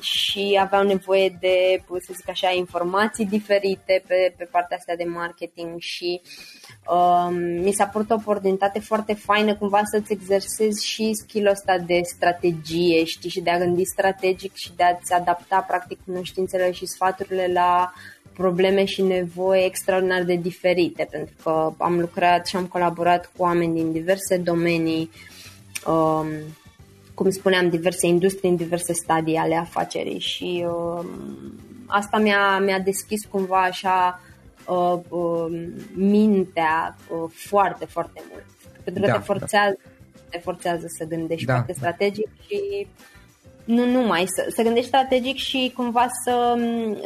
și 0.00 0.58
aveau 0.60 0.84
nevoie 0.84 1.36
de, 1.40 1.82
să 1.98 2.12
zic 2.16 2.28
așa, 2.28 2.52
informații 2.52 3.26
diferite 3.26 4.02
pe, 4.06 4.34
pe 4.36 4.48
partea 4.50 4.76
asta 4.76 4.94
de 4.96 5.04
marketing 5.04 5.74
și 5.78 6.20
uh, 6.22 6.60
Um, 6.86 7.34
mi 7.34 7.72
s-a 7.72 7.86
părut 7.86 8.10
o 8.10 8.14
oportunitate 8.14 8.80
foarte 8.80 9.14
faină 9.14 9.56
cumva 9.56 9.80
să-ți 9.84 10.12
exersezi 10.12 10.86
și 10.86 11.10
skill-ul 11.12 11.50
ăsta 11.50 11.78
de 11.78 12.00
strategie, 12.02 13.04
știi, 13.04 13.30
și 13.30 13.40
de 13.40 13.50
a 13.50 13.58
gândi 13.58 13.84
strategic 13.84 14.54
și 14.54 14.72
de 14.76 14.82
a-ți 14.82 15.12
adapta 15.12 15.64
practic 15.68 15.98
cunoștințele 16.40 16.72
și 16.72 16.86
sfaturile 16.86 17.50
la 17.52 17.92
probleme 18.32 18.84
și 18.84 19.02
nevoi 19.02 19.64
extraordinar 19.64 20.22
de 20.22 20.34
diferite, 20.34 21.08
pentru 21.10 21.34
că 21.42 21.72
am 21.78 22.00
lucrat 22.00 22.46
și 22.46 22.56
am 22.56 22.66
colaborat 22.66 23.26
cu 23.36 23.42
oameni 23.42 23.74
din 23.74 23.92
diverse 23.92 24.36
domenii, 24.36 25.10
um, 25.86 26.26
cum 27.14 27.30
spuneam, 27.30 27.68
diverse 27.68 28.06
industrii 28.06 28.50
în 28.50 28.56
diverse 28.56 28.92
stadii 28.92 29.36
ale 29.36 29.54
afacerii 29.54 30.18
și 30.18 30.66
um, 30.66 31.06
asta 31.86 32.18
mi-a, 32.18 32.58
mi-a 32.58 32.78
deschis 32.78 33.24
cumva 33.24 33.62
așa 33.62 34.20
uh, 34.66 34.98
uh, 35.08 35.68
mintea 35.94 36.96
uh, 37.08 37.30
foarte, 37.34 37.84
foarte 37.84 38.22
mult. 38.30 38.44
Pentru 38.84 39.02
că 39.02 39.08
da, 39.08 39.16
te 39.16 39.22
forțează, 39.24 39.78
da. 40.12 40.20
te 40.30 40.38
forțează 40.38 40.86
să 40.98 41.04
gândești 41.04 41.44
da, 41.46 41.52
foarte 41.52 41.72
da. 41.72 41.78
strategic 41.78 42.28
și 42.46 42.86
nu 43.64 43.84
numai, 43.84 44.24
să, 44.26 44.52
să 44.54 44.62
gândești 44.62 44.88
strategic 44.88 45.36
și 45.36 45.72
cumva 45.76 46.06
să, 46.24 46.54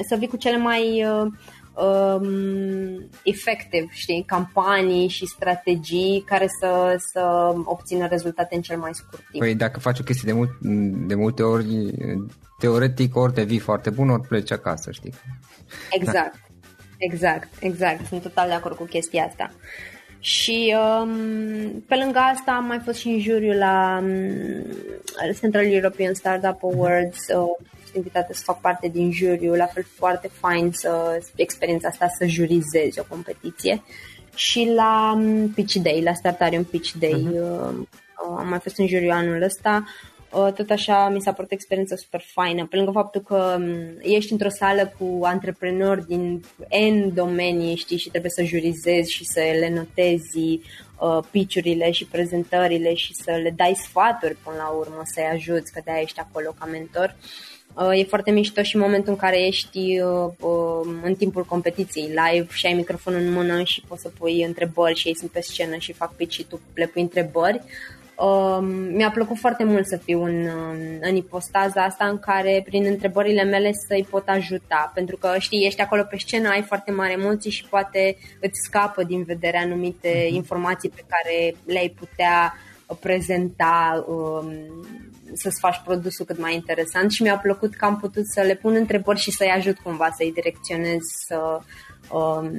să 0.09 0.17
vii 0.17 0.29
cu 0.29 0.37
cele 0.37 0.57
mai 0.57 1.05
uh, 1.05 1.27
um, 1.75 3.11
efective, 3.23 3.87
știi, 3.91 4.25
campanii 4.27 5.09
și 5.09 5.27
strategii 5.27 6.25
care 6.27 6.47
să, 6.61 6.95
să 7.13 7.53
obțină 7.65 8.07
rezultate 8.07 8.55
în 8.55 8.63
cel 8.63 8.79
mai 8.79 8.91
scurt 8.95 9.23
timp. 9.31 9.43
Păi 9.43 9.55
dacă 9.55 9.81
faci 9.81 9.99
o 9.99 10.03
chestie 10.03 10.33
de, 10.33 10.39
mult, 10.39 10.51
de 11.07 11.15
multe 11.15 11.43
ori, 11.43 11.91
teoretic 12.59 13.17
ori 13.17 13.35
devii 13.35 13.59
foarte 13.59 13.91
bun, 13.91 14.11
ori 14.11 14.29
pleci 14.29 14.53
acasă, 14.53 14.91
știi? 14.91 15.15
Exact, 15.91 16.15
da. 16.15 16.31
exact, 16.99 17.49
exact. 17.59 18.07
Sunt 18.07 18.23
total 18.23 18.49
de 18.49 18.55
acord 18.55 18.77
cu 18.77 18.85
chestia 18.85 19.25
asta. 19.25 19.51
Și 20.25 20.77
um, 21.01 21.85
pe 21.89 21.95
lângă 21.95 22.19
asta 22.19 22.53
am 22.53 22.65
mai 22.65 22.81
fost 22.85 22.99
și 22.99 23.09
în 23.09 23.21
juriu 23.21 23.53
la 23.53 24.03
um, 24.03 25.35
Central 25.41 25.65
European 25.65 26.15
Startup 26.15 26.63
Awards, 26.63 27.19
uh, 27.29 27.67
invitată 27.97 28.33
să 28.33 28.43
fac 28.45 28.61
parte 28.61 28.89
din 28.89 29.13
juriu, 29.13 29.55
la 29.55 29.67
fel 29.67 29.85
foarte 29.97 30.31
fain 30.41 30.71
să 30.73 31.19
experiența 31.35 31.89
asta 31.89 32.09
să 32.19 32.27
jurizezi 32.27 32.99
o 32.99 33.05
competiție. 33.09 33.83
Și 34.35 34.73
la 34.75 35.13
um, 35.17 35.49
Pitch 35.49 35.75
Day, 35.75 36.03
la 36.03 36.15
Startarium 36.15 36.65
Pitch 36.65 36.93
Day, 36.99 37.29
uh-huh. 37.31 37.89
am 38.39 38.47
mai 38.49 38.59
fost 38.59 38.79
în 38.79 38.87
juriu 38.87 39.11
anul 39.11 39.43
ăsta. 39.43 39.85
Uh, 40.37 40.53
tot 40.53 40.71
așa 40.71 41.09
mi 41.09 41.21
s-a 41.21 41.33
părut 41.33 41.51
o 41.51 41.55
experiență 41.55 41.95
super 41.95 42.25
faină, 42.33 42.67
pe 42.67 42.77
lângă 42.77 42.91
faptul 42.91 43.21
că 43.21 43.57
um, 43.59 43.99
ești 44.01 44.33
într-o 44.33 44.49
sală 44.49 44.95
cu 44.99 45.25
antreprenori 45.25 46.07
din 46.07 46.43
N 46.91 47.15
domenii, 47.15 47.77
știi, 47.77 47.99
și 47.99 48.09
trebuie 48.09 48.31
să 48.31 48.43
jurizezi 48.43 49.13
și 49.13 49.25
să 49.25 49.41
le 49.41 49.73
notezi 49.75 50.61
uh, 50.99 51.19
pitch-urile 51.31 51.91
și 51.91 52.07
prezentările 52.07 52.95
și 52.95 53.15
să 53.15 53.31
le 53.31 53.53
dai 53.57 53.75
sfaturi 53.83 54.37
până 54.45 54.57
la 54.57 54.69
urmă, 54.69 55.01
să-i 55.05 55.31
ajuți, 55.33 55.73
că 55.73 55.81
de-aia 55.85 56.01
ești 56.01 56.21
acolo 56.21 56.55
ca 56.59 56.65
mentor. 56.65 57.17
Uh, 57.19 57.55
Uh, 57.75 57.99
e 57.99 58.05
foarte 58.05 58.31
mișto 58.31 58.63
și 58.63 58.77
momentul 58.77 59.13
în 59.13 59.19
care 59.19 59.47
ești 59.47 60.01
uh, 60.01 60.33
uh, 60.41 60.95
în 61.03 61.15
timpul 61.15 61.45
competiției 61.45 62.07
live 62.07 62.47
și 62.53 62.67
ai 62.67 62.73
microfonul 62.73 63.21
în 63.21 63.33
mână 63.33 63.63
și 63.63 63.83
poți 63.89 64.03
să 64.03 64.11
pui 64.19 64.43
întrebări 64.43 64.99
și 64.99 65.09
ei 65.09 65.17
sunt 65.17 65.31
pe 65.31 65.41
scenă 65.41 65.77
și 65.77 65.93
fac 65.93 66.15
pitch 66.15 66.35
și 66.35 66.45
tu 66.45 66.61
le 66.75 66.87
pui 66.87 67.03
întrebări. 67.03 67.61
Mi-a 68.93 69.11
plăcut 69.11 69.39
foarte 69.39 69.65
mult 69.65 69.87
să 69.87 69.97
fiu 69.97 70.25
în, 70.25 70.49
în 71.01 71.15
ipostaza 71.15 71.85
asta 71.85 72.05
în 72.07 72.19
care 72.19 72.63
prin 72.65 72.85
întrebările 72.85 73.43
mele 73.43 73.71
să-i 73.89 74.07
pot 74.11 74.29
ajuta 74.29 74.91
pentru 74.95 75.17
că 75.17 75.35
știi, 75.39 75.67
ești 75.67 75.81
acolo 75.81 76.03
pe 76.03 76.17
scenă, 76.19 76.49
ai 76.49 76.63
foarte 76.63 76.91
mari 76.91 77.13
emoții 77.13 77.51
și 77.51 77.65
poate 77.69 78.17
îți 78.41 78.61
scapă 78.65 79.05
din 79.05 79.23
vedere 79.23 79.59
anumite 79.59 80.25
mhm. 80.27 80.35
informații 80.35 80.89
pe 80.89 81.05
care 81.07 81.57
le-ai 81.65 81.95
putea 81.99 82.55
prezenta 83.01 84.05
um, 84.07 84.53
să-ți 85.33 85.61
faci 85.61 85.81
produsul 85.85 86.25
cât 86.25 86.39
mai 86.39 86.55
interesant 86.55 87.11
și 87.11 87.23
mi-a 87.23 87.39
plăcut 87.39 87.75
că 87.75 87.85
am 87.85 87.99
putut 87.99 88.27
să 88.27 88.41
le 88.41 88.55
pun 88.55 88.75
întrebări 88.75 89.19
și 89.19 89.31
să-i 89.31 89.53
ajut 89.57 89.79
cumva, 89.79 90.11
să-i 90.17 90.33
direcționez 90.33 91.01
să, 91.27 91.61
um, 92.13 92.53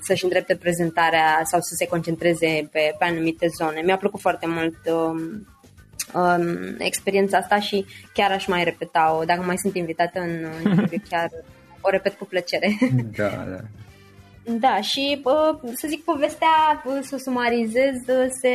să-și 0.00 0.24
îndrepte 0.24 0.56
prezentarea 0.56 1.40
sau 1.44 1.60
să 1.60 1.74
se 1.74 1.86
concentreze 1.86 2.68
pe, 2.72 2.94
pe 2.98 3.04
anumite 3.04 3.46
zone. 3.58 3.80
Mi-a 3.84 3.96
plăcut 3.96 4.20
foarte 4.20 4.46
mult 4.46 4.76
um, 4.92 5.46
um, 6.14 6.76
experiența 6.78 7.38
asta 7.38 7.60
și 7.60 7.86
chiar 8.12 8.30
aș 8.30 8.46
mai 8.46 8.64
repeta-o. 8.64 9.24
Dacă 9.24 9.42
mai 9.42 9.58
sunt 9.58 9.74
invitată 9.74 10.20
în 10.20 10.46
interviu, 10.64 11.02
chiar 11.10 11.28
o 11.80 11.90
repet 11.90 12.14
cu 12.14 12.24
plăcere. 12.24 12.78
Da, 13.16 13.28
da. 13.28 13.60
Da, 14.60 14.80
și 14.80 15.22
să 15.74 15.86
zic 15.88 16.04
povestea, 16.04 16.82
să 17.02 17.14
o 17.14 17.18
sumarizez, 17.18 17.94
se, 18.40 18.52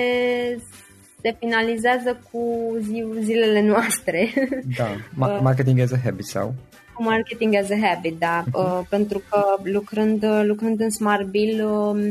se 1.22 1.36
finalizează 1.40 2.20
cu 2.32 2.74
zi, 2.82 3.06
zilele 3.20 3.62
noastre. 3.62 4.30
Da, 4.78 4.88
uh, 5.28 5.40
marketing 5.42 5.80
as 5.80 5.92
a 5.92 5.98
habit 6.04 6.26
sau? 6.26 6.54
Marketing 7.00 7.56
as 7.56 7.70
a 7.70 7.88
habit, 7.88 8.20
da, 8.20 8.44
uh-huh. 8.44 8.54
uh, 8.54 8.80
pentru 8.90 9.22
că 9.30 9.56
lucrând, 9.64 10.26
lucrând 10.44 10.80
în 10.80 10.90
Smart 10.90 11.26
Bill 11.26 11.66
uh, 11.66 12.10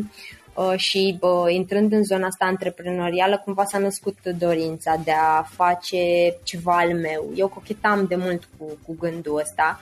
uh, 0.55 0.77
și 0.77 1.19
uh, 1.21 1.55
intrând 1.55 1.93
în 1.93 2.05
zona 2.05 2.27
asta 2.27 2.45
antreprenorială, 2.45 3.43
cumva 3.45 3.65
s-a 3.65 3.79
născut 3.79 4.19
dorința 4.39 5.01
de 5.05 5.13
a 5.13 5.43
face 5.43 6.37
ceva 6.43 6.77
al 6.77 6.95
meu. 6.95 7.31
Eu 7.35 7.49
cochetam 7.49 8.07
de 8.09 8.17
mult 8.17 8.49
cu, 8.59 8.79
cu 8.87 8.97
gândul 8.99 9.39
ăsta, 9.39 9.81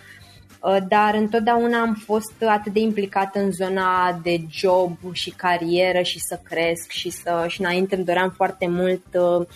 Uh, 0.60 0.76
dar 0.88 1.14
întotdeauna 1.14 1.80
am 1.80 1.94
fost 1.94 2.32
atât 2.48 2.72
de 2.72 2.80
implicată 2.80 3.38
în 3.38 3.52
zona 3.52 4.20
de 4.22 4.40
job 4.50 4.96
și 5.12 5.30
carieră 5.30 6.02
și 6.02 6.18
să 6.18 6.40
cresc 6.42 6.90
și 6.90 7.10
să 7.10 7.44
și 7.48 7.60
înainte 7.60 7.94
îmi 7.96 8.04
doream 8.04 8.30
foarte 8.36 8.68
mult 8.68 9.04
uh, 9.12 9.46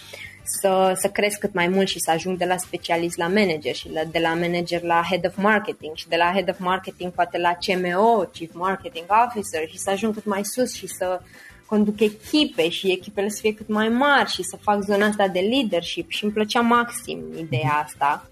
să, 0.44 0.92
să 1.00 1.08
cresc 1.08 1.38
cât 1.38 1.54
mai 1.54 1.68
mult 1.68 1.88
și 1.88 2.00
să 2.00 2.10
ajung 2.10 2.38
de 2.38 2.44
la 2.44 2.56
specialist 2.56 3.16
la 3.16 3.28
manager 3.28 3.74
și 3.74 3.88
de 4.10 4.18
la 4.18 4.34
manager 4.34 4.82
la 4.82 5.02
head 5.08 5.26
of 5.26 5.36
marketing 5.36 5.96
și 5.96 6.08
de 6.08 6.16
la 6.16 6.30
head 6.32 6.48
of 6.48 6.58
marketing 6.58 7.12
poate 7.12 7.38
la 7.38 7.56
CMO, 7.66 8.24
Chief 8.32 8.50
Marketing 8.52 9.06
Officer 9.26 9.68
și 9.68 9.78
să 9.78 9.90
ajung 9.90 10.14
cât 10.14 10.24
mai 10.24 10.44
sus 10.44 10.74
și 10.74 10.86
să 10.86 11.20
conduc 11.66 12.00
echipe 12.00 12.68
și 12.68 12.90
echipele 12.90 13.28
să 13.28 13.40
fie 13.40 13.54
cât 13.54 13.68
mai 13.68 13.88
mari 13.88 14.30
și 14.30 14.42
să 14.42 14.56
fac 14.56 14.82
zona 14.82 15.06
asta 15.06 15.28
de 15.28 15.40
leadership 15.40 16.10
și 16.10 16.24
îmi 16.24 16.32
plăcea 16.32 16.60
maxim 16.60 17.22
ideea 17.38 17.82
asta. 17.84 18.28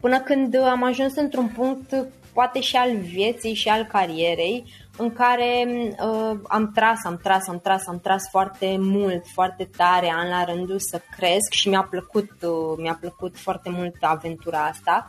Până 0.00 0.20
când 0.20 0.56
am 0.56 0.84
ajuns 0.84 1.16
într-un 1.16 1.46
punct 1.46 2.06
poate 2.32 2.60
și 2.60 2.76
al 2.76 2.96
vieții 2.96 3.54
și 3.54 3.68
al 3.68 3.84
carierei 3.84 4.64
în 4.96 5.12
care 5.12 5.64
uh, 5.66 6.38
am 6.48 6.70
tras, 6.74 7.04
am 7.04 7.20
tras, 7.22 7.48
am 7.48 7.60
tras, 7.60 7.86
am 7.86 8.00
tras 8.00 8.22
foarte 8.30 8.76
mult, 8.78 9.24
foarte 9.32 9.68
tare, 9.76 10.12
an 10.16 10.28
la 10.28 10.44
rândul 10.44 10.78
să 10.78 11.00
cresc 11.16 11.50
și 11.50 11.68
mi-a 11.68 11.86
plăcut, 11.90 12.30
uh, 12.42 12.76
mi-a 12.76 12.96
plăcut 13.00 13.38
foarte 13.38 13.70
mult 13.70 13.94
aventura 14.00 14.64
asta. 14.64 15.08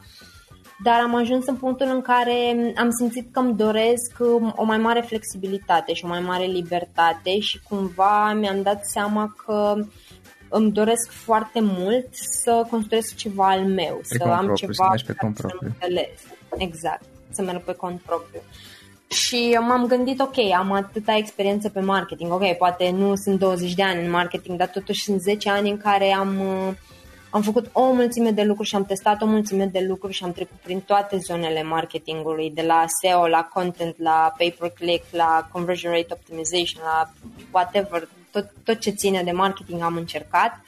Dar 0.83 0.99
am 1.01 1.15
ajuns 1.15 1.45
în 1.45 1.55
punctul 1.55 1.87
în 1.87 2.01
care 2.01 2.55
am 2.77 2.89
simțit 2.89 3.33
că 3.33 3.39
îmi 3.39 3.55
doresc 3.55 4.15
um, 4.19 4.53
o 4.55 4.63
mai 4.63 4.77
mare 4.77 5.01
flexibilitate 5.01 5.93
și 5.93 6.05
o 6.05 6.07
mai 6.07 6.19
mare 6.19 6.45
libertate 6.45 7.39
și 7.39 7.59
cumva 7.69 8.33
mi-am 8.33 8.61
dat 8.61 8.85
seama 8.85 9.35
că 9.45 9.73
uh, 9.77 9.85
îmi 10.49 10.71
doresc 10.71 11.11
foarte 11.11 11.59
mult 11.61 12.07
să 12.11 12.67
construiesc 12.69 13.15
ceva 13.15 13.49
al 13.49 13.65
meu, 13.65 13.95
pe 13.95 14.17
să 14.17 14.23
am 14.23 14.45
propriu, 14.45 14.55
ceva 14.55 14.93
să 14.95 15.03
pe 15.05 15.13
cont 15.13 15.35
propriu. 15.35 15.75
Exact, 16.57 17.03
să 17.31 17.41
merg 17.41 17.63
pe 17.63 17.73
cont 17.73 18.01
propriu. 18.01 18.41
Și 19.15 19.57
m-am 19.61 19.85
gândit, 19.85 20.19
ok, 20.19 20.37
am 20.57 20.71
atâta 20.71 21.15
experiență 21.15 21.69
pe 21.69 21.79
marketing, 21.79 22.31
ok, 22.31 22.53
poate 22.57 22.89
nu 22.89 23.15
sunt 23.15 23.39
20 23.39 23.73
de 23.73 23.83
ani 23.83 24.03
în 24.03 24.09
marketing, 24.09 24.57
dar 24.57 24.67
totuși 24.67 25.03
sunt 25.03 25.21
10 25.21 25.49
ani 25.49 25.69
în 25.69 25.77
care 25.77 26.13
am, 26.13 26.41
am 27.29 27.41
făcut 27.41 27.69
o 27.71 27.93
mulțime 27.93 28.31
de 28.31 28.43
lucruri 28.43 28.67
și 28.67 28.75
am 28.75 28.85
testat 28.85 29.21
o 29.21 29.25
mulțime 29.25 29.65
de 29.65 29.85
lucruri 29.87 30.13
și 30.13 30.23
am 30.23 30.31
trecut 30.31 30.57
prin 30.63 30.79
toate 30.79 31.17
zonele 31.17 31.63
marketingului, 31.63 32.51
de 32.51 32.61
la 32.61 32.85
SEO, 33.01 33.27
la 33.27 33.49
content, 33.53 33.95
la 33.97 34.33
pay-per-click, 34.37 35.05
la 35.11 35.47
conversion 35.51 35.91
rate 35.91 36.07
optimization, 36.09 36.83
la 36.83 37.09
whatever, 37.51 38.07
tot, 38.31 38.51
tot 38.63 38.79
ce 38.79 38.89
ține 38.89 39.23
de 39.23 39.31
marketing 39.31 39.81
am 39.81 39.95
încercat. 39.95 40.61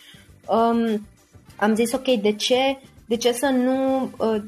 Um, 0.46 1.08
am 1.56 1.76
zis, 1.76 1.94
ok, 1.94 2.06
de 2.22 2.32
ce, 2.32 2.80
de 3.06 3.16
ce 3.16 3.32
să 3.32 3.46
nu 3.46 4.10
uh, 4.18 4.42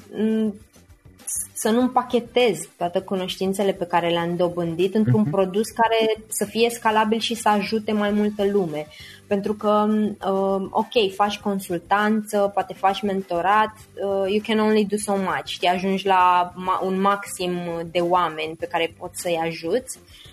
să 1.62 1.70
nu 1.70 1.82
împachetez 1.82 2.60
toate 2.78 3.00
cunoștințele 3.00 3.74
pe 3.74 3.86
care 3.86 4.10
le-am 4.10 4.36
dobândit 4.36 4.96
într-un 4.96 5.26
uh-huh. 5.28 5.32
produs 5.32 5.68
care 5.68 6.24
să 6.28 6.46
fie 6.46 6.70
scalabil 6.70 7.20
și 7.20 7.36
să 7.36 7.50
ajute 7.50 7.92
mai 7.92 8.12
multă 8.12 8.46
lume. 8.52 8.88
Pentru 9.28 9.54
că, 9.54 9.88
uh, 9.90 10.68
ok, 10.70 11.14
faci 11.16 11.40
consultanță, 11.40 12.52
poate 12.54 12.74
faci 12.74 13.02
mentorat, 13.02 13.74
uh, 13.94 14.32
you 14.32 14.42
can 14.48 14.60
only 14.60 14.86
do 14.86 14.96
so 14.98 15.16
much. 15.16 15.46
Știi, 15.46 15.68
ajungi 15.68 16.06
la 16.06 16.54
un 16.82 17.02
maxim 17.02 17.52
de 17.92 18.00
oameni 18.00 18.56
pe 18.60 18.66
care 18.66 18.96
poți 19.00 19.22
să-i 19.22 19.40
ajuți. 19.44 19.98
Uh, 19.98 20.29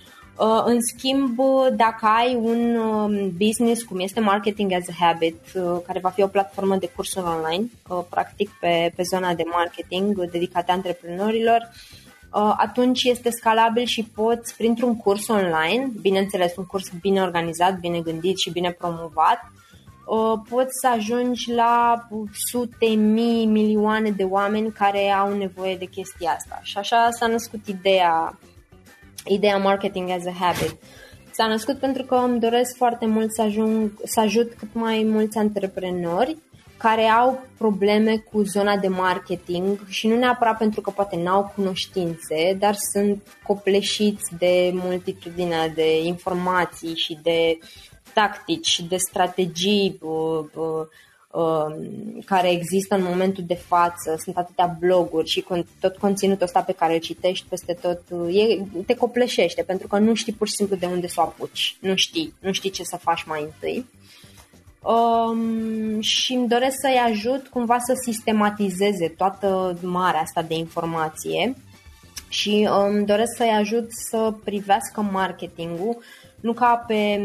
în 0.65 0.79
schimb, 0.81 1.39
dacă 1.77 2.07
ai 2.07 2.35
un 2.35 2.77
um, 2.77 3.33
business 3.37 3.83
cum 3.83 4.01
este 4.01 4.21
Marketing 4.21 4.73
as 4.73 4.89
a 4.89 5.05
Habit, 5.05 5.41
uh, 5.55 5.81
care 5.87 5.99
va 5.99 6.09
fi 6.09 6.23
o 6.23 6.27
platformă 6.27 6.77
de 6.77 6.91
cursuri 6.97 7.27
online, 7.27 7.71
uh, 7.89 8.05
practic 8.11 8.51
pe, 8.61 8.93
pe 8.97 9.03
zona 9.03 9.35
de 9.35 9.43
marketing 9.53 10.31
dedicată 10.31 10.73
antreprenorilor, 10.73 11.71
atunci 12.57 13.03
este 13.05 13.31
scalabil 13.31 13.85
și 13.85 14.05
poți, 14.15 14.57
printr-un 14.57 14.97
curs 14.97 15.29
online, 15.29 15.91
bineînțeles 16.01 16.57
un 16.57 16.67
curs 16.67 16.91
bine 17.01 17.23
organizat, 17.23 17.79
bine 17.79 18.01
gândit 18.01 18.39
și 18.39 18.51
bine 18.51 18.71
promovat, 18.71 19.53
poți 20.49 20.79
să 20.81 20.89
ajungi 20.89 21.53
la 21.53 22.07
sute, 22.51 22.87
mii, 22.87 23.47
milioane 23.47 24.11
de 24.11 24.23
oameni 24.23 24.73
care 24.73 25.11
au 25.11 25.37
nevoie 25.37 25.77
de 25.77 25.85
chestia 25.85 26.31
asta. 26.31 26.61
Și 26.63 26.79
așa 26.79 27.09
s-a 27.11 27.27
născut 27.27 27.67
ideea 27.67 28.39
ideea 29.27 29.57
marketing 29.57 30.11
as 30.11 30.27
a 30.27 30.33
habit. 30.41 30.77
S-a 31.31 31.47
născut 31.47 31.79
pentru 31.79 32.03
că 32.03 32.15
îmi 32.15 32.41
doresc 32.41 32.77
foarte 32.77 33.07
mult 33.07 33.33
să, 33.33 33.43
ajung, 33.43 33.91
să 34.05 34.21
ajut 34.21 34.53
cât 34.59 34.69
mai 34.73 35.07
mulți 35.11 35.39
antreprenori 35.39 36.37
care 36.77 37.03
au 37.03 37.45
probleme 37.59 38.17
cu 38.17 38.43
zona 38.43 38.77
de 38.77 38.89
marketing 38.89 39.79
și 39.89 40.07
nu 40.07 40.17
neapărat 40.17 40.59
pentru 40.59 40.81
că 40.81 40.91
poate 40.91 41.17
n-au 41.17 41.53
cunoștințe, 41.55 42.57
dar 42.59 42.75
sunt 42.93 43.39
copleșiți 43.43 44.35
de 44.39 44.71
multitudinea 44.75 45.69
de 45.69 46.05
informații 46.05 46.97
și 46.97 47.19
de 47.23 47.59
tactici 48.13 48.67
și 48.67 48.85
de 48.85 48.97
strategii 48.97 49.99
uh, 50.01 50.11
uh, 50.11 50.63
uh, 50.63 50.87
care 52.25 52.51
există 52.51 52.95
în 52.95 53.03
momentul 53.03 53.45
de 53.47 53.55
față, 53.55 54.17
sunt 54.19 54.37
atâtea 54.37 54.77
bloguri 54.81 55.29
și 55.29 55.45
tot 55.81 55.97
conținutul 55.97 56.45
ăsta 56.45 56.61
pe 56.61 56.73
care 56.73 56.95
îl 56.95 57.01
citești 57.01 57.47
peste 57.49 57.73
tot 57.73 58.01
e, 58.31 58.63
te 58.87 58.95
copleșește 58.95 59.63
pentru 59.63 59.87
că 59.87 59.99
nu 59.99 60.15
știi 60.15 60.33
pur 60.33 60.49
și 60.49 60.55
simplu 60.55 60.77
de 60.77 60.87
unde 60.87 61.07
să 61.07 61.15
o 61.19 61.23
apuci, 61.23 61.77
nu 61.81 61.97
știi, 61.97 62.35
nu 62.41 62.53
știi 62.53 62.71
ce 62.71 62.83
să 62.83 62.97
faci 62.97 63.25
mai 63.25 63.43
întâi. 63.43 63.87
Um, 64.83 66.01
și 66.01 66.33
îmi 66.33 66.49
doresc 66.49 66.77
să-i 66.81 67.03
ajut 67.07 67.47
cumva 67.47 67.79
să 67.79 67.93
sistematizeze 68.05 69.09
toată 69.09 69.79
marea 69.83 70.21
asta 70.21 70.43
de 70.43 70.55
informație 70.55 71.57
și 72.29 72.69
um, 72.71 72.87
îmi 72.89 72.99
um, 72.99 73.05
doresc 73.05 73.37
să-i 73.37 73.57
ajut 73.59 73.87
să 74.11 74.35
privească 74.45 75.01
marketingul 75.01 75.97
nu 76.41 76.53
ca 76.53 76.85
pe, 76.87 77.21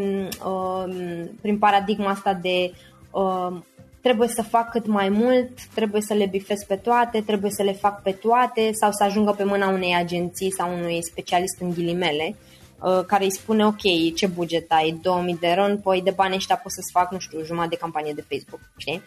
um, 0.45 1.29
prin 1.41 1.57
paradigma 1.57 2.09
asta 2.09 2.33
de 2.33 2.73
um, 3.11 3.65
trebuie 4.01 4.27
să 4.27 4.41
fac 4.41 4.69
cât 4.69 4.85
mai 4.85 5.09
mult, 5.09 5.49
trebuie 5.73 6.01
să 6.01 6.13
le 6.13 6.25
bifez 6.25 6.63
pe 6.63 6.75
toate, 6.75 7.21
trebuie 7.21 7.51
să 7.51 7.63
le 7.63 7.73
fac 7.73 8.01
pe 8.01 8.11
toate 8.11 8.71
sau 8.71 8.91
să 8.91 9.03
ajungă 9.03 9.31
pe 9.31 9.43
mâna 9.43 9.69
unei 9.69 9.95
agenții 9.95 10.51
sau 10.51 10.73
unui 10.73 11.03
specialist 11.03 11.57
în 11.59 11.69
ghilimele. 11.73 12.35
Uh, 12.35 12.51
Uh, 12.81 13.05
care 13.07 13.23
îi 13.23 13.31
spune 13.31 13.65
ok, 13.65 13.81
ce 14.15 14.27
buget 14.27 14.71
ai, 14.71 14.99
2000 15.01 15.37
de 15.39 15.53
ron, 15.57 15.77
păi 15.77 16.01
de 16.01 16.11
bani 16.11 16.35
ăștia 16.35 16.55
pot 16.55 16.71
să-ți 16.71 16.91
fac, 16.91 17.11
nu 17.11 17.19
știu, 17.19 17.43
jumătate 17.43 17.69
de 17.69 17.75
campanie 17.75 18.13
de 18.13 18.25
Facebook, 18.29 18.59
știi? 18.77 19.01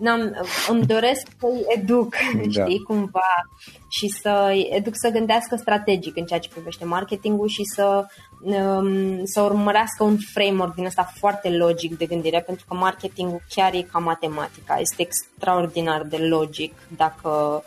N-am, 0.00 0.46
îmi 0.68 0.86
doresc 0.86 1.26
să-i 1.38 1.64
educ, 1.76 2.14
da. 2.34 2.64
știi, 2.64 2.82
cumva, 2.82 3.48
și 3.88 4.08
să-i 4.08 4.68
educ 4.72 4.92
să 4.96 5.08
gândească 5.08 5.56
strategic 5.56 6.16
în 6.16 6.24
ceea 6.24 6.38
ce 6.38 6.48
privește 6.48 6.84
marketingul 6.84 7.48
și 7.48 7.64
să, 7.64 8.06
um, 8.40 9.24
să 9.24 9.40
urmărească 9.40 10.04
un 10.04 10.16
framework 10.32 10.74
din 10.74 10.84
ăsta 10.84 11.12
foarte 11.18 11.48
logic 11.50 11.98
de 11.98 12.06
gândire, 12.06 12.40
pentru 12.40 12.64
că 12.68 12.74
marketingul 12.74 13.42
chiar 13.48 13.74
e 13.74 13.82
ca 13.92 13.98
matematica, 13.98 14.78
este 14.78 15.02
extraordinar 15.02 16.02
de 16.02 16.16
logic 16.16 16.72
dacă, 16.96 17.64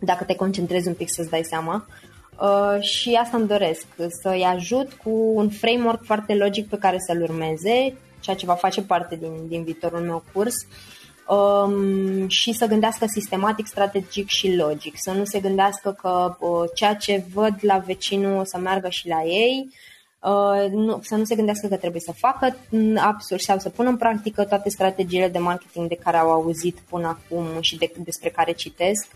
dacă 0.00 0.24
te 0.24 0.34
concentrezi 0.34 0.88
un 0.88 0.94
pic 0.94 1.10
să-ți 1.10 1.30
dai 1.30 1.44
seama. 1.44 1.86
Uh, 2.40 2.80
și 2.80 3.18
asta 3.22 3.36
îmi 3.36 3.46
doresc, 3.48 3.86
să-i 4.22 4.42
ajut 4.42 4.92
cu 4.92 5.10
un 5.34 5.48
framework 5.48 6.04
foarte 6.04 6.34
logic 6.34 6.68
pe 6.68 6.78
care 6.78 6.96
să-l 6.98 7.22
urmeze, 7.22 7.94
ceea 8.20 8.36
ce 8.36 8.46
va 8.46 8.54
face 8.54 8.82
parte 8.82 9.16
din, 9.16 9.48
din 9.48 9.62
viitorul 9.62 10.00
meu 10.00 10.24
curs 10.32 10.56
um, 11.28 12.28
și 12.28 12.52
să 12.52 12.66
gândească 12.66 13.06
sistematic, 13.08 13.66
strategic 13.66 14.28
și 14.28 14.54
logic, 14.54 14.94
să 14.96 15.10
nu 15.10 15.24
se 15.24 15.40
gândească 15.40 15.96
că 16.00 16.36
uh, 16.38 16.64
ceea 16.74 16.94
ce 16.94 17.24
văd 17.34 17.54
la 17.60 17.78
vecinul 17.78 18.38
o 18.38 18.44
să 18.44 18.58
meargă 18.58 18.88
și 18.88 19.08
la 19.08 19.22
ei, 19.24 19.68
Uh, 20.26 20.70
nu, 20.70 21.00
să 21.02 21.14
nu 21.14 21.24
se 21.24 21.34
gândească 21.34 21.66
că 21.66 21.76
trebuie 21.76 22.00
să 22.00 22.12
facă 22.12 22.56
absolut 22.96 23.42
sau 23.42 23.58
să 23.58 23.68
pună 23.68 23.88
în 23.88 23.96
practică 23.96 24.44
toate 24.44 24.68
strategiile 24.68 25.28
de 25.28 25.38
marketing 25.38 25.88
de 25.88 25.98
care 26.02 26.16
au 26.16 26.30
auzit 26.30 26.78
până 26.88 27.06
acum 27.06 27.46
și 27.60 27.76
de, 27.76 27.92
despre 28.04 28.28
care 28.28 28.52
citesc, 28.52 29.06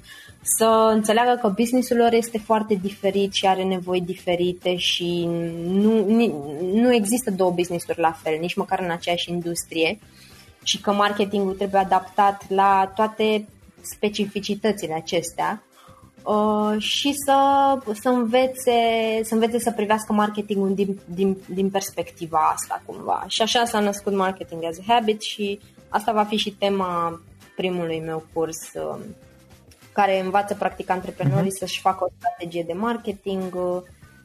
să 0.42 0.90
înțeleagă 0.92 1.38
că 1.40 1.48
businessul 1.48 1.96
lor 1.96 2.12
este 2.12 2.38
foarte 2.38 2.74
diferit 2.74 3.32
și 3.32 3.46
are 3.46 3.64
nevoi 3.64 4.00
diferite 4.00 4.76
și 4.76 5.28
nu, 5.66 6.06
nu 6.72 6.94
există 6.94 7.30
două 7.30 7.50
business-uri 7.50 8.00
la 8.00 8.12
fel, 8.12 8.38
nici 8.40 8.54
măcar 8.54 8.80
în 8.80 8.90
aceeași 8.90 9.30
industrie 9.30 9.98
și 10.62 10.80
că 10.80 10.92
marketingul 10.92 11.54
trebuie 11.54 11.80
adaptat 11.80 12.44
la 12.48 12.92
toate 12.94 13.48
specificitățile 13.82 14.94
acestea 14.94 15.62
Uh, 16.22 16.82
și 16.82 17.12
să, 17.24 17.38
să, 18.00 18.08
învețe, 18.08 18.72
să 19.22 19.34
învețe 19.34 19.58
să 19.58 19.70
privească 19.70 20.12
marketingul 20.12 20.74
din, 20.74 21.00
din, 21.04 21.36
din 21.48 21.70
perspectiva 21.70 22.52
asta 22.54 22.82
cumva. 22.86 23.24
Și 23.26 23.42
așa 23.42 23.64
s-a 23.64 23.80
născut 23.80 24.12
Marketing 24.12 24.64
as 24.64 24.78
a 24.78 24.82
Habit 24.86 25.22
și 25.22 25.60
asta 25.88 26.12
va 26.12 26.24
fi 26.24 26.36
și 26.36 26.50
tema 26.50 27.20
primului 27.56 28.02
meu 28.06 28.24
curs 28.32 28.72
uh, 28.74 28.98
care 29.92 30.20
învață 30.20 30.54
practic 30.54 30.90
antreprenorii 30.90 31.50
uh-huh. 31.50 31.58
să-și 31.58 31.80
facă 31.80 32.04
o 32.04 32.12
strategie 32.18 32.64
de 32.66 32.72
marketing 32.72 33.54
uh, 33.54 33.82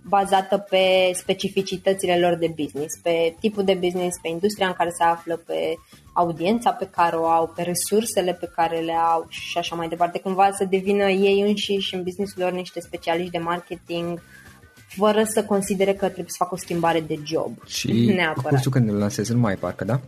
bazată 0.07 0.57
pe 0.69 1.11
specificitățile 1.13 2.19
lor 2.19 2.35
de 2.35 2.53
business, 2.55 2.97
pe 3.01 3.35
tipul 3.39 3.63
de 3.63 3.73
business, 3.73 4.19
pe 4.21 4.27
industria 4.27 4.67
în 4.67 4.73
care 4.73 4.89
se 4.97 5.03
află, 5.03 5.35
pe 5.45 5.73
audiența 6.13 6.71
pe 6.71 6.87
care 6.91 7.15
o 7.15 7.25
au, 7.25 7.53
pe 7.55 7.61
resursele 7.61 8.33
pe 8.33 8.49
care 8.55 8.79
le 8.79 8.93
au 8.93 9.25
și 9.29 9.57
așa 9.57 9.75
mai 9.75 9.87
departe, 9.87 10.19
cumva 10.19 10.49
să 10.51 10.65
devină 10.69 11.09
ei 11.09 11.41
înșiși 11.41 11.95
în 11.95 12.03
businessul 12.03 12.41
lor 12.41 12.51
niște 12.51 12.79
specialiști 12.79 13.31
de 13.31 13.37
marketing 13.37 14.21
fără 14.87 15.23
să 15.23 15.43
considere 15.43 15.93
că 15.93 16.05
trebuie 16.05 16.29
să 16.29 16.35
facă 16.37 16.53
o 16.53 16.57
schimbare 16.57 17.01
de 17.01 17.19
job. 17.23 17.65
Și 17.65 18.11
neapărat. 18.15 18.49
cursul 18.49 18.71
când 18.71 18.89
îl 18.89 18.95
lansezi 18.95 19.31
în 19.31 19.37
mai, 19.37 19.55
parcă, 19.55 19.83
da? 19.83 19.99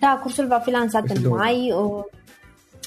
Da, 0.00 0.18
cursul 0.22 0.46
va 0.46 0.58
fi 0.58 0.70
lansat 0.70 1.04
Este 1.04 1.18
în 1.18 1.28
mai. 1.28 1.72
Uh, 1.76 2.04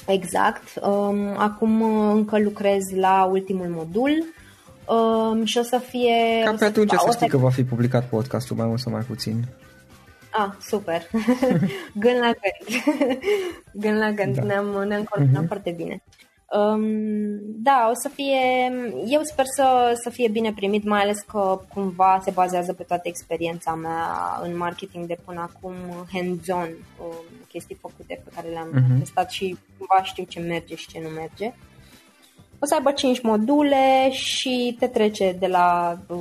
exact. 0.06 0.80
Um, 0.82 1.34
acum 1.36 1.80
uh, 1.80 2.12
încă 2.14 2.38
lucrez 2.38 2.90
la 2.94 3.28
ultimul 3.30 3.66
modul 3.68 4.24
um, 4.94 5.44
și 5.44 5.58
o 5.58 5.62
să 5.62 5.78
fie... 5.78 6.42
Cam 6.44 6.56
pe 6.56 6.64
atunci 6.64 6.90
să 6.90 7.10
știi 7.14 7.28
că 7.28 7.36
va 7.36 7.50
fi 7.50 7.64
publicat 7.64 8.08
podcastul 8.08 8.56
mai 8.56 8.66
mult 8.66 8.80
sau 8.80 8.92
mai 8.92 9.02
puțin. 9.02 9.44
Ah, 10.30 10.50
super. 10.60 11.02
gând 12.02 12.18
la 12.18 12.32
gând. 12.40 12.82
gând 13.82 13.98
la 13.98 14.10
gând. 14.10 14.34
Da. 14.34 14.42
Ne-am, 14.42 14.84
ne-am 14.88 15.04
coordonat 15.04 15.44
uh-huh. 15.44 15.46
foarte 15.46 15.70
bine. 15.70 16.02
Um, 16.58 16.82
da, 17.42 17.88
o 17.90 17.94
să 17.94 18.08
fie, 18.08 18.72
eu 19.06 19.22
sper 19.22 19.44
să, 19.56 19.98
să 20.02 20.10
fie 20.10 20.28
bine 20.28 20.52
primit, 20.52 20.84
mai 20.84 21.00
ales 21.00 21.20
că 21.20 21.60
cumva 21.74 22.20
se 22.24 22.30
bazează 22.30 22.72
pe 22.72 22.82
toată 22.82 23.08
experiența 23.08 23.74
mea 23.74 24.40
în 24.42 24.56
marketing 24.56 25.06
de 25.06 25.18
până 25.24 25.40
acum, 25.40 25.74
hands-on, 26.12 26.68
um, 27.00 27.24
chestii 27.48 27.78
făcute 27.80 28.20
pe 28.24 28.30
care 28.34 28.48
le-am 28.48 28.68
uh-huh. 28.70 28.98
testat 28.98 29.30
și 29.30 29.56
cumva 29.78 30.02
știu 30.02 30.24
ce 30.24 30.40
merge 30.40 30.74
și 30.74 30.88
ce 30.88 31.00
nu 31.02 31.08
merge. 31.08 31.52
O 32.62 32.66
să 32.66 32.74
aibă 32.74 32.90
5 32.90 33.20
module 33.20 34.10
și 34.10 34.76
te 34.78 34.86
trece 34.86 35.36
de 35.38 35.46
la 35.46 35.98
uh, 36.06 36.18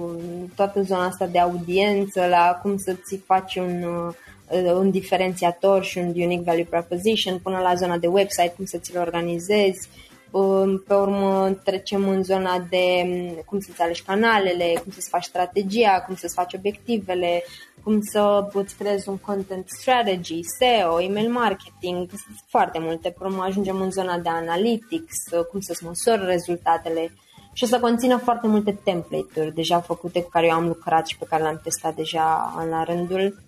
toată 0.56 0.82
zona 0.82 1.06
asta 1.06 1.26
de 1.28 1.40
audiență 1.40 2.26
la 2.26 2.60
cum 2.62 2.78
să-ți 2.78 3.16
faci 3.26 3.56
un, 3.56 3.84
uh, 3.84 4.72
un 4.74 4.92
diferențiator 4.92 5.84
și 5.84 5.98
un 5.98 6.08
unique 6.08 6.44
value 6.46 6.68
proposition 6.70 7.40
până 7.40 7.58
la 7.58 7.76
zona 7.76 7.98
de 7.98 8.08
website, 8.08 8.54
cum 8.56 8.66
să 8.66 8.78
ți-l 8.78 8.98
organizezi. 8.98 9.90
Uh, 10.32 10.82
pe 10.88 10.94
urmă 10.94 11.60
trecem 11.64 12.08
în 12.08 12.24
zona 12.24 12.66
de 12.70 13.04
um, 13.04 13.42
cum 13.46 13.60
să-ți 13.60 13.82
alegi 13.82 14.04
canalele, 14.04 14.74
cum 14.84 14.92
să-ți 14.92 15.10
faci 15.10 15.24
strategia, 15.24 16.04
cum 16.06 16.16
să-ți 16.16 16.34
faci 16.34 16.54
obiectivele, 16.54 17.44
cum 17.84 18.02
să 18.02 18.50
îți 18.54 18.76
creezi 18.76 19.10
un 19.10 19.18
content 19.18 19.66
strategy, 19.68 20.40
SEO, 20.44 21.02
email 21.02 21.32
marketing, 21.32 22.10
foarte 22.48 22.80
multe. 22.80 23.10
Până 23.10 23.44
ajungem 23.44 23.82
în 23.82 23.92
zona 23.92 24.18
de 24.18 24.30
analytics, 24.30 25.16
cum 25.52 25.60
să-ți 25.60 25.84
măsori 25.84 26.26
rezultatele 26.26 27.12
și 27.54 27.64
o 27.64 27.68
să 27.68 27.80
conțină 27.80 28.18
foarte 28.18 28.48
multe 28.48 28.80
template-uri 28.84 29.54
deja 29.54 29.80
făcute 29.80 30.22
cu 30.22 30.30
care 30.30 30.46
eu 30.46 30.54
am 30.54 30.68
lucrat 30.68 31.08
și 31.08 31.18
pe 31.18 31.26
care 31.30 31.42
le-am 31.42 31.60
testat 31.64 31.96
deja 31.96 32.56
în 32.58 32.70
la 32.70 32.84
rândul. 32.84 33.44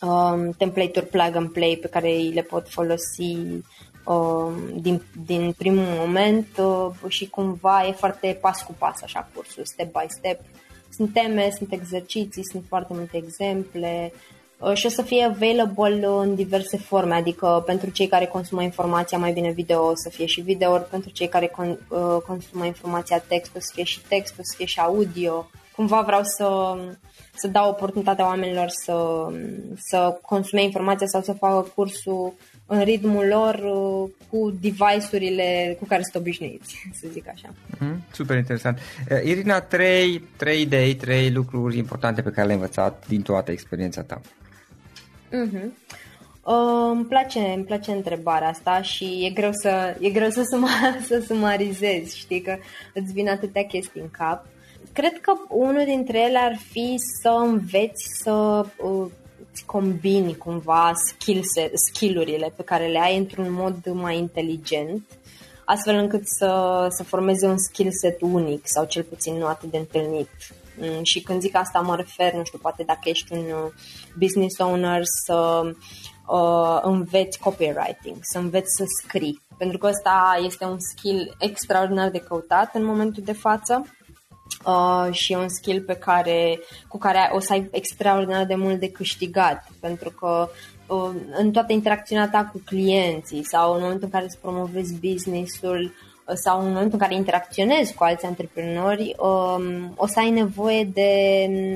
Um, 0.00 0.50
template-uri 0.50 1.10
plug 1.10 1.36
and 1.36 1.52
play 1.52 1.78
pe 1.80 1.88
care 1.88 2.08
le 2.32 2.42
pot 2.42 2.68
folosi 2.68 3.36
um, 4.04 4.54
din, 4.80 5.02
din 5.24 5.54
primul 5.58 5.84
moment 5.84 6.46
uh, 6.58 6.90
și 7.08 7.28
cumva 7.28 7.86
e 7.86 7.92
foarte 7.92 8.38
pas 8.40 8.62
cu 8.62 8.74
pas 8.78 9.02
așa 9.02 9.28
cursul, 9.34 9.64
step 9.64 9.92
by 9.92 10.04
step 10.08 10.40
sunt 10.96 11.12
teme, 11.12 11.50
sunt 11.56 11.72
exerciții, 11.72 12.44
sunt 12.50 12.64
foarte 12.68 12.92
multe 12.94 13.16
exemple 13.16 14.12
uh, 14.58 14.74
și 14.74 14.86
o 14.86 14.88
să 14.88 15.02
fie 15.02 15.24
available 15.24 16.06
în 16.06 16.34
diverse 16.34 16.76
forme, 16.76 17.14
adică 17.14 17.62
pentru 17.66 17.90
cei 17.90 18.06
care 18.06 18.26
consumă 18.26 18.62
informația 18.62 19.18
mai 19.18 19.32
bine 19.32 19.50
video 19.50 19.86
o 19.86 19.94
să 19.94 20.08
fie 20.08 20.26
și 20.26 20.40
video, 20.40 20.78
pentru 20.78 21.10
cei 21.10 21.28
care 21.28 21.46
con, 21.46 21.78
uh, 21.88 22.22
consumă 22.26 22.64
informația 22.64 23.18
text 23.18 23.56
o 23.56 23.60
să 23.60 23.70
fie 23.74 23.84
și 23.84 24.00
text, 24.08 24.34
o 24.38 24.42
să 24.42 24.54
fie 24.56 24.66
și 24.66 24.80
audio. 24.80 25.50
Cumva 25.76 26.00
vreau 26.00 26.22
să, 26.22 26.76
să 27.34 27.48
dau 27.48 27.70
oportunitatea 27.70 28.26
oamenilor 28.26 28.68
să, 28.68 29.26
să 29.76 30.18
consume 30.22 30.62
informația 30.62 31.06
sau 31.06 31.22
să 31.22 31.32
facă 31.32 31.70
cursul 31.74 32.32
în 32.72 32.82
ritmul 32.84 33.26
lor 33.26 33.54
uh, 33.54 34.10
cu 34.30 34.50
device-urile 34.60 35.76
cu 35.78 35.84
care 35.84 36.02
sunt 36.02 36.14
obișnuiți, 36.14 36.76
să 37.00 37.06
zic 37.10 37.28
așa. 37.28 37.48
Mm, 37.78 38.02
super 38.12 38.36
interesant. 38.36 38.78
Uh, 39.10 39.22
Irina, 39.24 39.60
trei, 39.60 40.22
trei 40.36 40.60
idei, 40.60 40.94
trei 40.94 41.30
lucruri 41.30 41.78
importante 41.78 42.22
pe 42.22 42.30
care 42.30 42.46
le-ai 42.46 42.58
învățat 42.58 43.04
din 43.08 43.22
toată 43.22 43.50
experiența 43.50 44.02
ta. 44.02 44.20
Mm-hmm. 45.30 45.64
Uh, 46.44 46.90
îmi, 46.90 47.04
place, 47.04 47.38
îmi 47.38 47.64
place 47.64 47.90
întrebarea 47.90 48.48
asta 48.48 48.82
și 48.82 49.24
e 49.26 49.30
greu 49.30 49.52
să, 49.52 49.96
e 50.00 50.10
greu 50.10 50.30
să, 50.30 50.42
suma, 50.50 50.68
să 51.08 51.22
sumarizezi, 51.26 52.18
știi 52.18 52.40
că 52.40 52.56
îți 52.94 53.12
vin 53.12 53.28
atâtea 53.28 53.64
chestii 53.64 54.00
în 54.00 54.10
cap. 54.10 54.46
Cred 54.92 55.20
că 55.20 55.32
unul 55.48 55.84
dintre 55.84 56.18
ele 56.20 56.38
ar 56.38 56.56
fi 56.70 56.94
să 57.22 57.28
înveți 57.28 58.04
să 58.22 58.64
uh, 58.76 59.06
combini 59.66 60.36
cumva 60.36 60.92
skill 60.94 61.42
skill-urile 61.74 62.52
pe 62.56 62.62
care 62.62 62.86
le 62.86 62.98
ai 62.98 63.16
într-un 63.16 63.52
mod 63.52 63.90
mai 63.92 64.18
inteligent, 64.18 65.02
astfel 65.64 65.94
încât 65.94 66.22
să, 66.24 66.86
să 66.90 67.02
formeze 67.02 67.46
un 67.46 67.58
skill 67.58 67.90
set 68.00 68.20
unic 68.20 68.60
sau 68.64 68.84
cel 68.84 69.02
puțin 69.02 69.34
nu 69.34 69.46
atât 69.46 69.70
de 69.70 69.76
întâlnit. 69.76 70.28
Mm, 70.80 71.02
și 71.02 71.20
când 71.20 71.40
zic 71.40 71.56
asta 71.56 71.80
mă 71.80 71.96
refer, 71.96 72.32
nu 72.32 72.44
știu, 72.44 72.58
poate 72.58 72.82
dacă 72.82 73.08
ești 73.08 73.32
un 73.32 73.38
uh, 73.38 73.72
business 74.18 74.58
owner 74.58 75.02
să 75.04 75.62
uh, 76.26 76.78
înveți 76.82 77.38
copywriting, 77.38 78.16
să 78.20 78.38
înveți 78.38 78.74
să 78.76 78.84
scrii, 79.02 79.40
pentru 79.58 79.78
că 79.78 79.86
ăsta 79.86 80.40
este 80.44 80.64
un 80.64 80.78
skill 80.78 81.36
extraordinar 81.38 82.10
de 82.10 82.18
căutat 82.18 82.74
în 82.74 82.84
momentul 82.84 83.22
de 83.22 83.32
față 83.32 83.86
uh, 84.64 85.08
și 85.10 85.32
e 85.32 85.36
un 85.36 85.48
skill 85.48 85.80
pe 85.80 85.94
care, 85.94 86.58
cu 86.88 86.98
care 86.98 87.30
o 87.32 87.40
să 87.40 87.52
ai 87.52 87.68
extraordinar 87.70 88.44
de 88.44 88.54
mult 88.54 88.80
de 88.80 88.90
câștigat, 88.90 89.68
pentru 89.80 90.10
că 90.10 90.48
uh, 90.86 91.10
în 91.36 91.50
toată 91.50 91.72
interacțiunea 91.72 92.28
ta 92.28 92.48
cu 92.52 92.62
clienții 92.64 93.44
sau 93.44 93.74
în 93.74 93.80
momentul 93.80 94.04
în 94.04 94.10
care 94.10 94.24
îți 94.24 94.38
promovezi 94.38 94.94
business-ul 94.94 95.92
sau 96.34 96.60
în 96.60 96.66
momentul 96.66 96.92
în 96.92 96.98
care 96.98 97.14
interacționezi 97.14 97.94
cu 97.94 98.04
alți 98.04 98.24
antreprenori, 98.24 99.14
um, 99.18 99.92
o 99.96 100.06
să 100.06 100.18
ai 100.18 100.30
nevoie 100.30 100.84
de 100.84 101.10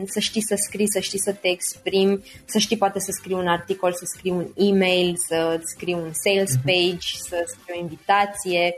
să 0.06 0.20
știi 0.20 0.42
să 0.42 0.54
scrii, 0.56 0.90
să 0.90 0.98
știi 0.98 1.18
să 1.18 1.32
te 1.32 1.48
exprimi, 1.48 2.24
să 2.44 2.58
știi 2.58 2.76
poate 2.76 2.98
să 2.98 3.10
scrii 3.10 3.34
un 3.34 3.46
articol, 3.46 3.92
să 3.92 4.04
scrii 4.04 4.32
un 4.32 4.46
e-mail, 4.56 5.14
să 5.28 5.60
scrii 5.62 5.94
un 5.94 6.10
sales 6.12 6.54
mhm. 6.54 6.64
page, 6.64 7.08
să 7.28 7.44
scrii 7.46 7.76
o 7.76 7.80
invitație. 7.80 8.74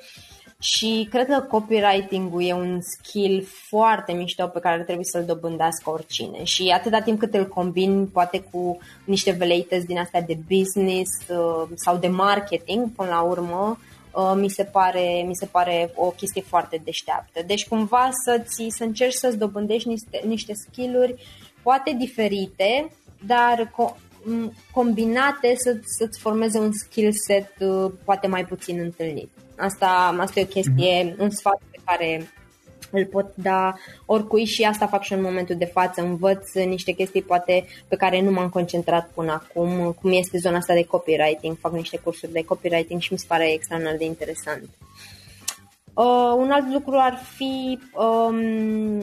Și 0.62 1.06
cred 1.10 1.26
că 1.26 1.40
copywriting-ul 1.40 2.44
e 2.44 2.52
un 2.52 2.80
skill 2.80 3.44
foarte 3.68 4.12
mișto 4.12 4.46
pe 4.46 4.60
care 4.60 4.82
trebuie 4.82 5.04
să-l 5.04 5.24
dobândească 5.24 5.90
oricine. 5.90 6.44
Și 6.44 6.68
atâta 6.68 7.00
timp 7.00 7.18
cât 7.18 7.34
îl 7.34 7.48
combin 7.48 8.06
poate 8.06 8.40
cu 8.40 8.78
niște 9.04 9.30
veleități 9.30 9.86
din 9.86 9.98
astea 9.98 10.22
de 10.22 10.38
business 10.48 11.10
uh, 11.28 11.68
sau 11.74 11.96
de 11.96 12.08
marketing, 12.08 12.90
până 12.96 13.08
la 13.08 13.20
urmă, 13.20 13.78
uh, 14.12 14.32
mi, 14.36 14.48
se 14.48 14.64
pare, 14.64 15.24
mi 15.26 15.36
se 15.36 15.46
pare 15.46 15.92
o 15.94 16.10
chestie 16.10 16.42
foarte 16.42 16.80
deșteaptă. 16.84 17.40
Deci 17.46 17.68
cumva 17.68 18.08
să-ți, 18.24 18.66
să 18.68 18.84
încerci 18.84 19.14
să-ți 19.14 19.38
dobândești 19.38 19.88
niște, 19.88 20.22
niște 20.26 20.52
skill-uri 20.54 21.14
poate 21.62 21.96
diferite, 21.98 22.92
dar 23.26 23.66
co- 23.66 23.96
combinate 24.70 25.54
să, 25.56 25.76
să-ți 25.98 26.20
formeze 26.20 26.58
un 26.58 26.72
skill 26.72 27.12
set 27.26 27.52
uh, 27.58 27.92
poate 28.04 28.26
mai 28.26 28.44
puțin 28.44 28.78
întâlnit. 28.78 29.30
Asta, 29.58 30.16
asta 30.18 30.40
e 30.40 30.42
o 30.42 30.46
chestie, 30.46 31.10
mm-hmm. 31.10 31.18
un 31.18 31.30
sfat 31.30 31.60
pe 31.70 31.78
care 31.84 32.28
îl 32.90 33.04
pot 33.04 33.26
da 33.34 33.74
oricui 34.06 34.44
și 34.44 34.62
asta 34.62 34.86
fac 34.86 35.02
și 35.02 35.12
în 35.12 35.22
momentul 35.22 35.56
de 35.56 35.64
față. 35.64 36.00
Învăț 36.00 36.52
niște 36.52 36.92
chestii 36.92 37.22
poate 37.22 37.66
pe 37.88 37.96
care 37.96 38.20
nu 38.20 38.30
m-am 38.30 38.48
concentrat 38.48 39.10
până 39.14 39.32
acum, 39.32 39.96
cum 40.00 40.12
este 40.12 40.38
zona 40.38 40.56
asta 40.56 40.74
de 40.74 40.84
copywriting. 40.84 41.56
Fac 41.60 41.72
niște 41.72 41.98
cursuri 41.98 42.32
de 42.32 42.44
copywriting 42.44 43.00
și 43.00 43.12
mi 43.12 43.18
se 43.18 43.24
pare 43.28 43.52
extraordinar 43.52 43.96
de 43.96 44.04
interesant. 44.04 44.68
Uh, 45.94 46.34
un 46.36 46.50
alt 46.50 46.72
lucru 46.72 46.96
ar 46.98 47.18
fi 47.36 47.78
um, 47.94 49.02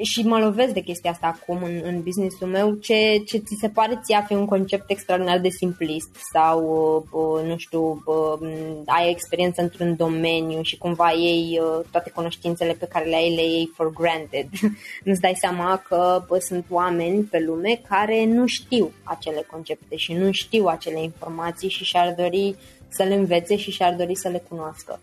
și 0.00 0.22
mă 0.22 0.38
lovesc 0.38 0.72
de 0.72 0.80
chestia 0.80 1.10
asta 1.10 1.26
acum 1.26 1.62
în, 1.62 1.80
în 1.84 2.02
businessul 2.02 2.46
meu, 2.46 2.74
ce, 2.74 3.22
ce 3.26 3.38
ți 3.38 3.56
se 3.60 3.68
pare 3.68 4.00
ție 4.04 4.16
a 4.16 4.22
fi 4.22 4.32
un 4.32 4.46
concept 4.46 4.90
extraordinar 4.90 5.38
de 5.38 5.48
simplist 5.48 6.10
sau, 6.32 6.62
uh, 7.10 7.44
nu 7.46 7.56
știu, 7.56 8.02
uh, 8.06 8.48
ai 8.86 9.10
experiență 9.10 9.62
într-un 9.62 9.96
domeniu 9.96 10.62
și 10.62 10.78
cumva 10.78 11.12
ei 11.12 11.60
uh, 11.62 11.84
toate 11.90 12.10
cunoștințele 12.10 12.72
pe 12.72 12.86
care 12.86 13.08
le 13.08 13.16
ai 13.16 13.34
le 13.34 13.42
iei 13.42 13.70
for 13.74 13.92
granted. 13.92 14.48
Nu-ți 15.04 15.20
dai 15.20 15.34
seama 15.40 15.82
că 15.88 16.24
uh, 16.28 16.40
sunt 16.40 16.64
oameni 16.68 17.22
pe 17.22 17.40
lume 17.40 17.80
care 17.88 18.24
nu 18.24 18.46
știu 18.46 18.90
acele 19.02 19.46
concepte 19.50 19.96
și 19.96 20.12
nu 20.12 20.30
știu 20.30 20.66
acele 20.66 21.02
informații 21.02 21.68
și 21.68 21.84
și-ar 21.84 22.14
dori 22.18 22.56
să 22.88 23.02
le 23.02 23.14
învețe 23.14 23.56
și 23.56 23.70
și-ar 23.70 23.94
dori 23.94 24.16
să 24.16 24.28
le 24.28 24.42
cunoască. 24.48 25.00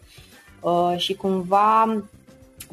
Uh, 0.61 0.93
și 0.97 1.13
cumva 1.13 2.03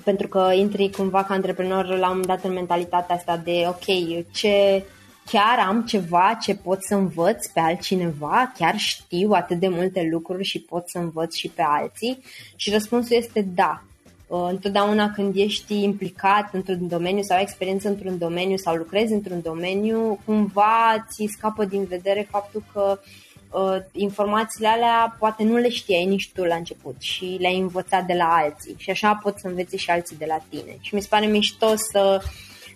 pentru 0.05 0.29
că 0.29 0.51
intri 0.55 0.91
cumva 0.91 1.25
ca 1.25 1.35
antreprenor 1.35 1.87
la 1.87 2.11
un 2.11 2.27
dat 2.27 2.45
în 2.45 2.53
mentalitatea 2.53 3.15
asta 3.15 3.37
de 3.37 3.65
ok, 3.69 3.85
ce 4.33 4.85
chiar 5.31 5.67
am 5.69 5.85
ceva 5.85 6.39
ce 6.43 6.55
pot 6.55 6.83
să 6.83 6.95
învăț 6.95 7.47
pe 7.47 7.61
altcineva, 7.61 8.53
chiar 8.59 8.77
știu 8.77 9.31
atât 9.31 9.59
de 9.59 9.69
multe 9.69 10.09
lucruri 10.11 10.45
și 10.45 10.61
pot 10.61 10.89
să 10.89 10.99
învăț 10.99 11.35
și 11.35 11.49
pe 11.49 11.63
alții? 11.67 12.23
Și 12.57 12.71
răspunsul 12.71 13.17
este 13.17 13.47
da. 13.55 13.83
Uh, 14.27 14.47
întotdeauna 14.51 15.11
când 15.11 15.37
ești 15.37 15.83
implicat 15.83 16.55
într-un 16.55 16.89
domeniu 16.89 17.23
sau 17.23 17.37
ai 17.37 17.43
experiență 17.43 17.89
într-un 17.89 18.19
domeniu 18.19 18.57
sau 18.57 18.75
lucrezi 18.75 19.13
într-un 19.13 19.41
domeniu, 19.43 20.19
cumva 20.25 21.07
ți 21.11 21.29
scapă 21.37 21.65
din 21.65 21.85
vedere 21.85 22.27
faptul 22.31 22.63
că 22.73 22.99
uh, 23.03 23.26
uh, 23.57 23.77
informațiile 23.93 24.69
alea 24.69 25.17
poate 25.19 25.45
nu 25.45 25.57
le 25.57 25.69
știai 25.69 26.05
nici 26.05 26.31
tu 26.35 26.45
la 26.45 26.55
început 26.55 26.97
și 26.99 27.37
le-ai 27.41 27.59
învățat 27.59 28.05
de 28.07 28.15
la 28.15 28.25
alții 28.25 28.75
și 28.77 28.91
așa 28.91 29.19
poți 29.23 29.41
să 29.41 29.49
înveți 29.49 29.77
și 29.77 29.91
alții 29.91 30.17
de 30.17 30.25
la 30.29 30.39
tine. 30.49 30.77
Și 30.81 30.95
mi 30.95 31.01
se 31.01 31.07
pare 31.11 31.27
mișto 31.27 31.75
să 31.77 32.23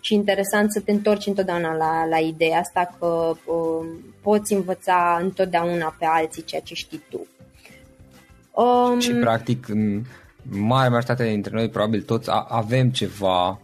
și 0.00 0.14
interesant 0.14 0.72
să 0.72 0.80
te 0.80 0.90
întorci 0.90 1.26
întotdeauna 1.26 1.74
la, 1.74 2.06
la 2.06 2.18
ideea 2.18 2.58
asta 2.58 2.94
că 2.98 3.32
uh, 3.44 3.86
poți 4.22 4.52
învăța 4.52 5.18
întotdeauna 5.22 5.94
pe 5.98 6.04
alții 6.04 6.44
ceea 6.44 6.60
ce 6.60 6.74
știi 6.74 7.02
tu. 7.10 7.26
Um, 8.62 8.98
și 8.98 9.12
practic 9.12 9.66
mare 10.42 10.88
majoritate 10.88 11.24
dintre 11.24 11.54
noi 11.54 11.68
probabil 11.68 12.02
toți 12.02 12.28
avem 12.48 12.90
ceva 12.90 13.60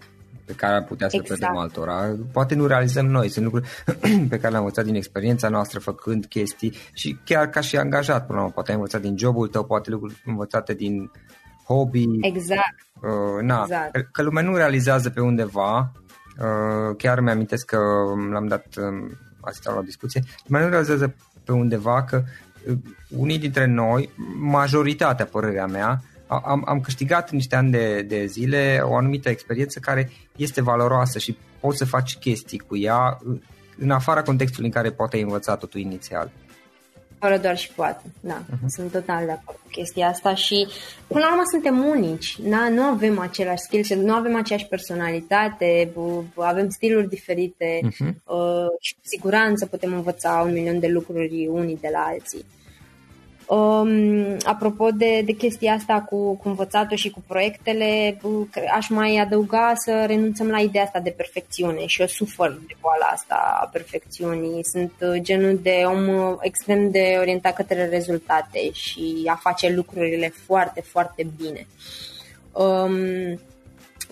pe 0.46 0.52
care 0.52 0.74
ar 0.74 0.84
putea 0.84 1.08
să 1.08 1.16
exact. 1.16 1.40
predăm 1.40 1.56
altora. 1.56 2.16
Poate 2.32 2.54
nu 2.54 2.66
realizăm 2.66 3.06
noi, 3.06 3.28
sunt 3.28 3.44
lucruri 3.44 3.68
pe 4.30 4.38
care 4.38 4.48
le-am 4.48 4.62
învățat 4.62 4.84
din 4.84 4.94
experiența 4.94 5.48
noastră 5.48 5.78
făcând 5.78 6.26
chestii 6.26 6.72
și 6.92 7.18
chiar 7.24 7.50
ca 7.50 7.60
și 7.60 7.76
angajat, 7.76 8.26
până 8.26 8.38
la 8.38 8.44
urmă, 8.44 8.54
poate 8.54 8.70
ai 8.70 8.76
învățat 8.76 9.00
din 9.00 9.18
jobul 9.18 9.48
tău, 9.48 9.64
poate 9.64 9.90
lucruri 9.90 10.22
învățate 10.24 10.74
din 10.74 11.10
hobby. 11.66 12.04
Exact. 12.20 12.76
Uh, 12.92 13.42
na, 13.42 13.60
exact. 13.62 14.12
Că 14.12 14.22
lumea 14.22 14.42
nu 14.42 14.56
realizează 14.56 15.10
pe 15.10 15.20
undeva, 15.20 15.92
uh, 16.38 16.96
chiar 16.96 17.20
mi-amintesc 17.20 17.64
că 17.64 17.78
l-am 18.30 18.46
dat 18.46 18.66
um, 18.76 19.10
asta 19.40 19.72
la 19.72 19.78
o 19.78 19.82
discuție, 19.82 20.22
lumea 20.46 20.64
nu 20.64 20.70
realizează 20.70 21.14
pe 21.44 21.52
undeva 21.52 22.04
că 22.04 22.22
uh, 22.68 22.76
unii 23.08 23.38
dintre 23.38 23.66
noi, 23.66 24.10
majoritatea 24.40 25.24
părerea 25.24 25.66
mea, 25.66 26.02
am, 26.26 26.62
am 26.66 26.80
câștigat 26.80 27.30
niște 27.30 27.56
ani 27.56 27.70
de, 27.70 28.02
de 28.02 28.26
zile 28.26 28.80
o 28.82 28.96
anumită 28.96 29.28
experiență 29.28 29.78
care 29.78 30.10
este 30.36 30.62
valoroasă 30.62 31.18
și 31.18 31.36
poți 31.60 31.78
să 31.78 31.84
faci 31.84 32.16
chestii 32.16 32.58
cu 32.58 32.76
ea 32.76 33.18
în 33.78 33.90
afara 33.90 34.22
contextului 34.22 34.66
în 34.66 34.74
care 34.74 34.90
poate 34.90 35.16
ai 35.16 35.22
învățat 35.22 35.58
totul 35.58 35.80
inițial. 35.80 36.30
Fără 37.18 37.38
doar 37.38 37.56
și 37.56 37.72
poate, 37.72 38.02
da, 38.20 38.42
uh-huh. 38.42 38.66
sunt 38.66 38.92
total 38.92 39.24
de 39.24 39.30
acord 39.30 39.58
cu 39.58 39.68
chestia 39.70 40.08
asta 40.08 40.34
și 40.34 40.66
până 41.06 41.20
la 41.20 41.30
urmă 41.30 41.42
suntem 41.50 41.84
unici, 41.84 42.38
da? 42.40 42.68
nu 42.68 42.82
avem 42.82 43.18
același 43.18 43.62
skill, 43.62 44.02
nu 44.02 44.12
avem 44.12 44.36
aceeași 44.36 44.66
personalitate, 44.66 45.92
avem 46.36 46.68
stiluri 46.68 47.08
diferite 47.08 47.80
uh-huh. 47.82 48.12
și 48.80 48.94
cu 48.94 49.00
siguranță 49.02 49.66
putem 49.66 49.92
învăța 49.92 50.42
un 50.46 50.52
milion 50.52 50.80
de 50.80 50.86
lucruri 50.86 51.46
unii 51.46 51.78
de 51.80 51.88
la 51.92 51.98
alții. 51.98 52.44
Um, 53.46 54.36
apropo 54.44 54.90
de, 54.90 55.22
de 55.24 55.32
chestia 55.32 55.72
asta 55.72 56.00
cu, 56.00 56.36
cu 56.36 56.48
învățatul 56.48 56.96
și 56.96 57.10
cu 57.10 57.22
proiectele, 57.26 58.18
aș 58.74 58.88
mai 58.88 59.16
adăuga 59.16 59.72
să 59.74 60.04
renunțăm 60.06 60.48
la 60.48 60.58
ideea 60.58 60.84
asta 60.84 61.00
de 61.00 61.10
perfecțiune 61.10 61.86
și 61.86 62.00
eu 62.00 62.06
sufăr 62.06 62.58
de 62.66 62.74
boala 62.80 63.06
asta 63.12 63.58
a 63.62 63.66
perfecțiunii. 63.72 64.64
Sunt 64.64 64.92
uh, 65.00 65.20
genul 65.20 65.58
de 65.62 65.82
om 65.86 66.08
uh, 66.08 66.36
extrem 66.40 66.90
de 66.90 67.16
orientat 67.20 67.54
către 67.54 67.84
rezultate 67.84 68.70
și 68.72 69.22
a 69.26 69.34
face 69.34 69.68
lucrurile 69.68 70.32
foarte, 70.46 70.80
foarte 70.80 71.26
bine. 71.36 71.66
Um, 72.52 73.40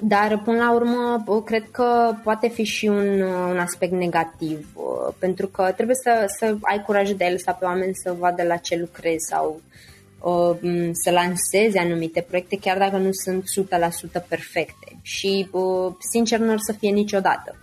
dar, 0.06 0.42
până 0.44 0.58
la 0.58 0.72
urmă, 0.72 1.24
cred 1.44 1.70
că 1.70 2.14
poate 2.22 2.48
fi 2.48 2.62
și 2.62 2.86
un, 2.86 3.20
un 3.20 3.58
aspect 3.58 3.92
negativ, 3.92 4.68
pentru 5.18 5.46
că 5.46 5.72
trebuie 5.74 5.96
să, 5.96 6.34
să 6.38 6.56
ai 6.60 6.82
curaj 6.82 7.10
de 7.10 7.24
a 7.24 7.30
lăsa 7.30 7.52
pe 7.52 7.64
oameni 7.64 7.94
să 7.94 8.16
vadă 8.18 8.42
la 8.42 8.56
ce 8.56 8.76
lucrezi 8.76 9.26
sau 9.28 9.60
să 10.92 11.10
lanseze 11.10 11.78
anumite 11.78 12.20
proiecte, 12.20 12.58
chiar 12.58 12.78
dacă 12.78 12.96
nu 12.96 13.08
sunt 13.12 13.44
100% 14.22 14.28
perfecte. 14.28 14.98
Și, 15.02 15.50
sincer, 16.10 16.38
nu 16.38 16.52
or 16.52 16.58
să 16.58 16.72
fie 16.72 16.90
niciodată 16.90 17.56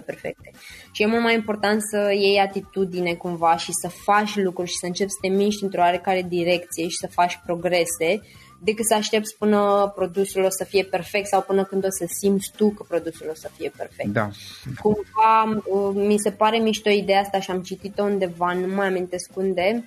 100% 0.00 0.04
perfecte. 0.04 0.50
Și 0.92 1.02
e 1.02 1.06
mult 1.06 1.22
mai 1.22 1.34
important 1.34 1.80
să 1.82 2.12
iei 2.12 2.38
atitudine 2.38 3.14
cumva 3.14 3.56
și 3.56 3.72
să 3.72 3.88
faci 3.88 4.36
lucruri 4.36 4.68
și 4.68 4.78
să 4.80 4.86
începi 4.86 5.10
să 5.10 5.18
te 5.20 5.28
miști 5.28 5.64
într-o 5.64 5.80
oarecare 5.80 6.22
direcție 6.28 6.88
și 6.88 6.96
să 7.00 7.06
faci 7.06 7.40
progrese 7.44 8.20
decât 8.64 8.86
să 8.86 8.94
aștepți 8.94 9.36
până 9.38 9.92
produsul 9.94 10.44
o 10.44 10.50
să 10.50 10.64
fie 10.64 10.84
perfect 10.84 11.26
sau 11.26 11.42
până 11.42 11.64
când 11.64 11.84
o 11.84 11.90
să 11.90 12.04
simți 12.08 12.52
tu 12.56 12.70
că 12.70 12.84
produsul 12.88 13.28
o 13.30 13.34
să 13.34 13.50
fie 13.56 13.72
perfect. 13.76 14.12
Da. 14.12 14.30
Cumva 14.82 15.62
mi 15.92 16.18
se 16.18 16.30
pare 16.30 16.58
mișto 16.58 16.90
ideea 16.90 17.20
asta 17.20 17.40
și 17.40 17.50
am 17.50 17.62
citit-o 17.62 18.02
undeva, 18.02 18.52
nu 18.52 18.74
mai 18.74 18.86
amintesc 18.86 19.30
unde, 19.34 19.84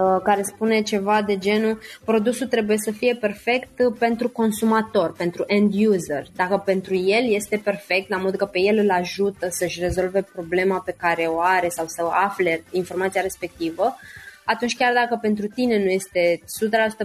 Uh, 0.00 0.20
care 0.22 0.42
spune 0.42 0.82
ceva 0.82 1.22
de 1.22 1.38
genul 1.38 1.78
produsul 2.04 2.46
trebuie 2.46 2.78
să 2.78 2.90
fie 2.90 3.14
perfect 3.14 3.68
pentru 3.98 4.28
consumator, 4.28 5.12
pentru 5.16 5.44
end 5.46 5.74
user. 5.74 6.26
Dacă 6.36 6.62
pentru 6.64 6.94
el 6.94 7.34
este 7.34 7.60
perfect, 7.64 8.08
la 8.08 8.16
modul 8.16 8.38
că 8.38 8.44
pe 8.44 8.58
el 8.60 8.78
îl 8.78 8.90
ajută 8.90 9.48
să-și 9.50 9.80
rezolve 9.80 10.22
problema 10.22 10.82
pe 10.84 10.94
care 10.98 11.22
o 11.22 11.40
are 11.40 11.68
sau 11.68 11.84
să 11.88 12.02
afle 12.10 12.64
informația 12.70 13.20
respectivă, 13.20 13.96
atunci 14.44 14.76
chiar 14.76 14.92
dacă 14.94 15.18
pentru 15.20 15.46
tine 15.46 15.78
nu 15.78 15.90
este 15.90 16.40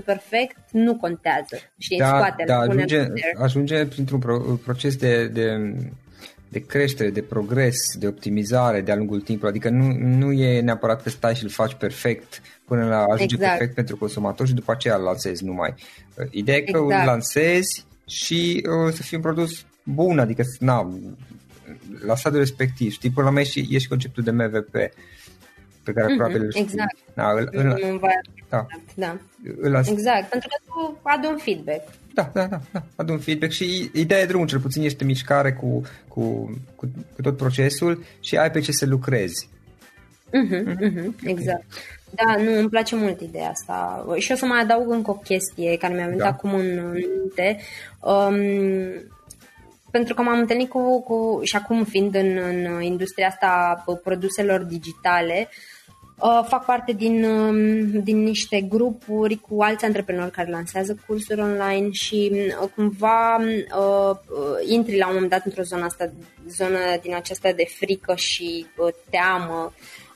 100% 0.02 0.04
perfect, 0.06 0.58
nu 0.72 0.96
contează. 0.96 1.58
Știi, 1.78 1.98
da, 1.98 2.08
scoate 2.08 2.44
da, 2.48 2.58
ajunge, 2.58 3.04
ajunge 3.42 3.86
printr-un 3.86 4.20
proces 4.64 4.96
de, 4.96 5.28
de 5.28 5.74
de 6.50 6.60
creștere, 6.60 7.10
de 7.10 7.22
progres, 7.22 7.76
de 8.00 8.08
optimizare 8.08 8.82
de-a 8.82 8.96
lungul 8.96 9.22
timpului. 9.22 9.50
Adică 9.50 9.70
nu, 9.70 9.92
nu 10.18 10.32
e 10.32 10.62
neapărat 10.62 11.04
că 11.04 11.10
stai 11.10 11.36
și 11.36 11.44
îl 11.44 11.50
faci 11.50 11.74
perfect 11.74 12.42
până 12.66 12.86
la 12.86 13.04
ajunge 13.04 13.36
exact. 13.36 13.58
perfect 13.58 13.76
pentru 13.76 13.98
consumator 13.98 14.48
și 14.48 14.54
după 14.54 14.72
aceea 14.72 14.96
îl 14.96 15.04
lansezi 15.04 15.44
numai. 15.44 15.74
Ideea 16.30 16.58
e 16.58 16.62
că 16.62 16.80
exact. 16.84 17.02
îl 17.02 17.08
lansezi 17.08 17.86
și 18.08 18.68
uh, 18.86 18.94
să 18.94 19.02
fie 19.02 19.18
un 19.18 19.24
produs 19.24 19.66
bun, 19.84 20.20
adică 20.20 20.44
na, 20.60 20.94
la 22.06 22.16
stadiul 22.16 22.42
respectiv. 22.42 22.92
Știi, 22.92 23.10
până 23.10 23.26
la 23.26 23.32
urmă 23.32 23.42
e, 23.56 23.76
e 23.76 23.78
și 23.78 23.88
conceptul 23.88 24.24
de 24.24 24.32
MVP 24.32 24.76
pe 25.88 25.94
care 25.94 26.14
mm-hmm, 26.14 26.18
probabil 26.18 26.42
îl 26.42 26.50
știi. 26.50 26.62
Exact. 26.62 26.98
Da, 27.14 27.32
îl, 27.32 27.50
îl, 27.52 27.80
îl, 27.82 28.00
da. 28.50 28.66
da. 28.96 29.18
Îl 29.58 29.76
exact, 29.76 30.30
pentru 30.30 30.50
că 30.50 30.64
tu 30.66 31.00
adu 31.02 31.28
un 31.30 31.38
feedback. 31.38 31.90
Da, 32.14 32.30
da, 32.34 32.46
da, 32.46 32.60
da, 32.72 32.84
adu 32.96 33.14
un 33.14 33.20
feedback 33.20 33.52
și 33.52 33.90
ideea 33.94 34.20
de 34.20 34.26
drum, 34.26 34.46
cel 34.46 34.60
puțin 34.60 34.84
este 34.84 35.04
mișcare 35.04 35.54
cu, 35.54 35.82
cu, 36.08 36.22
cu, 36.76 36.90
cu 37.16 37.22
tot 37.22 37.38
procesul 37.38 38.04
și 38.20 38.38
ai 38.38 38.52
pe 38.52 38.60
ce 38.60 38.72
să 38.72 38.86
lucrezi. 38.86 39.50
Mm-hmm, 40.28 40.76
mm-hmm, 40.76 41.24
exact. 41.24 41.64
Da, 42.10 42.36
nu, 42.44 42.58
îmi 42.60 42.70
place 42.70 42.96
mult 42.96 43.22
ideea 43.22 43.50
asta. 43.50 44.06
Și 44.18 44.32
o 44.32 44.36
să 44.36 44.46
mai 44.46 44.62
adaug 44.62 44.92
încă 44.92 45.12
o 45.12 45.14
chestie 45.14 45.78
care 45.78 45.94
mi-a 45.94 46.06
venit 46.06 46.20
da. 46.20 46.28
acum 46.28 46.54
în 46.54 46.92
minte. 46.92 47.60
Um, 48.00 48.38
pentru 49.92 50.14
că 50.14 50.22
m-am 50.22 50.40
întâlnit 50.40 50.70
cu, 50.70 51.02
cu 51.02 51.40
și 51.44 51.56
acum 51.56 51.84
fiind 51.84 52.16
în, 52.16 52.38
în 52.38 52.82
industria 52.82 53.28
asta 53.28 53.84
produselor 54.04 54.62
digitale, 54.64 55.48
uh, 55.50 55.77
fac 56.48 56.66
parte 56.66 56.92
din, 56.92 57.24
um, 57.24 58.02
din 58.02 58.24
niște 58.24 58.62
grupuri 58.62 59.36
cu 59.36 59.62
alți 59.62 59.86
antreprenori 59.86 60.32
care 60.32 60.50
lansează 60.50 60.98
cursuri 61.08 61.42
online 61.42 61.90
și 61.92 62.32
uh, 62.34 62.70
cumva 62.76 63.36
uh, 63.36 64.10
uh, 64.10 64.70
intri 64.70 64.98
la 64.98 65.08
un 65.08 65.14
moment 65.14 65.32
dat 65.32 65.46
într-o 65.46 65.64
zonă 65.64 65.86
asta, 65.86 66.12
zonă 66.48 66.78
din 67.02 67.16
aceasta 67.16 67.52
de 67.52 67.66
frică 67.78 68.16
și 68.16 68.66
uh, 68.78 68.94
teamă 69.10 69.74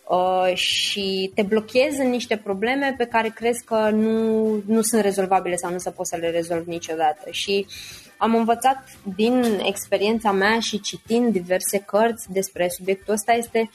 uh, 0.08 0.56
și 0.56 1.32
te 1.36 1.42
blochezi 1.42 2.00
în 2.00 2.10
niște 2.10 2.38
probleme 2.38 2.96
pe 2.98 3.06
care 3.06 3.32
crezi 3.36 3.64
că 3.64 3.90
nu, 3.90 4.46
nu 4.66 4.82
sunt 4.82 5.02
rezolvabile 5.02 5.56
sau 5.56 5.72
nu 5.72 5.78
se 5.78 5.92
poți 5.92 6.10
să 6.10 6.16
le 6.16 6.30
rezolvi 6.30 6.70
niciodată. 6.70 7.30
Și 7.32 7.66
am 8.18 8.36
învățat 8.36 8.84
din 9.16 9.62
experiența 9.64 10.32
mea 10.32 10.60
și 10.60 10.80
citind 10.80 11.32
diverse 11.32 11.78
cărți 11.80 12.32
despre 12.32 12.68
subiectul 12.70 13.14
ăsta 13.14 13.32
este 13.32 13.70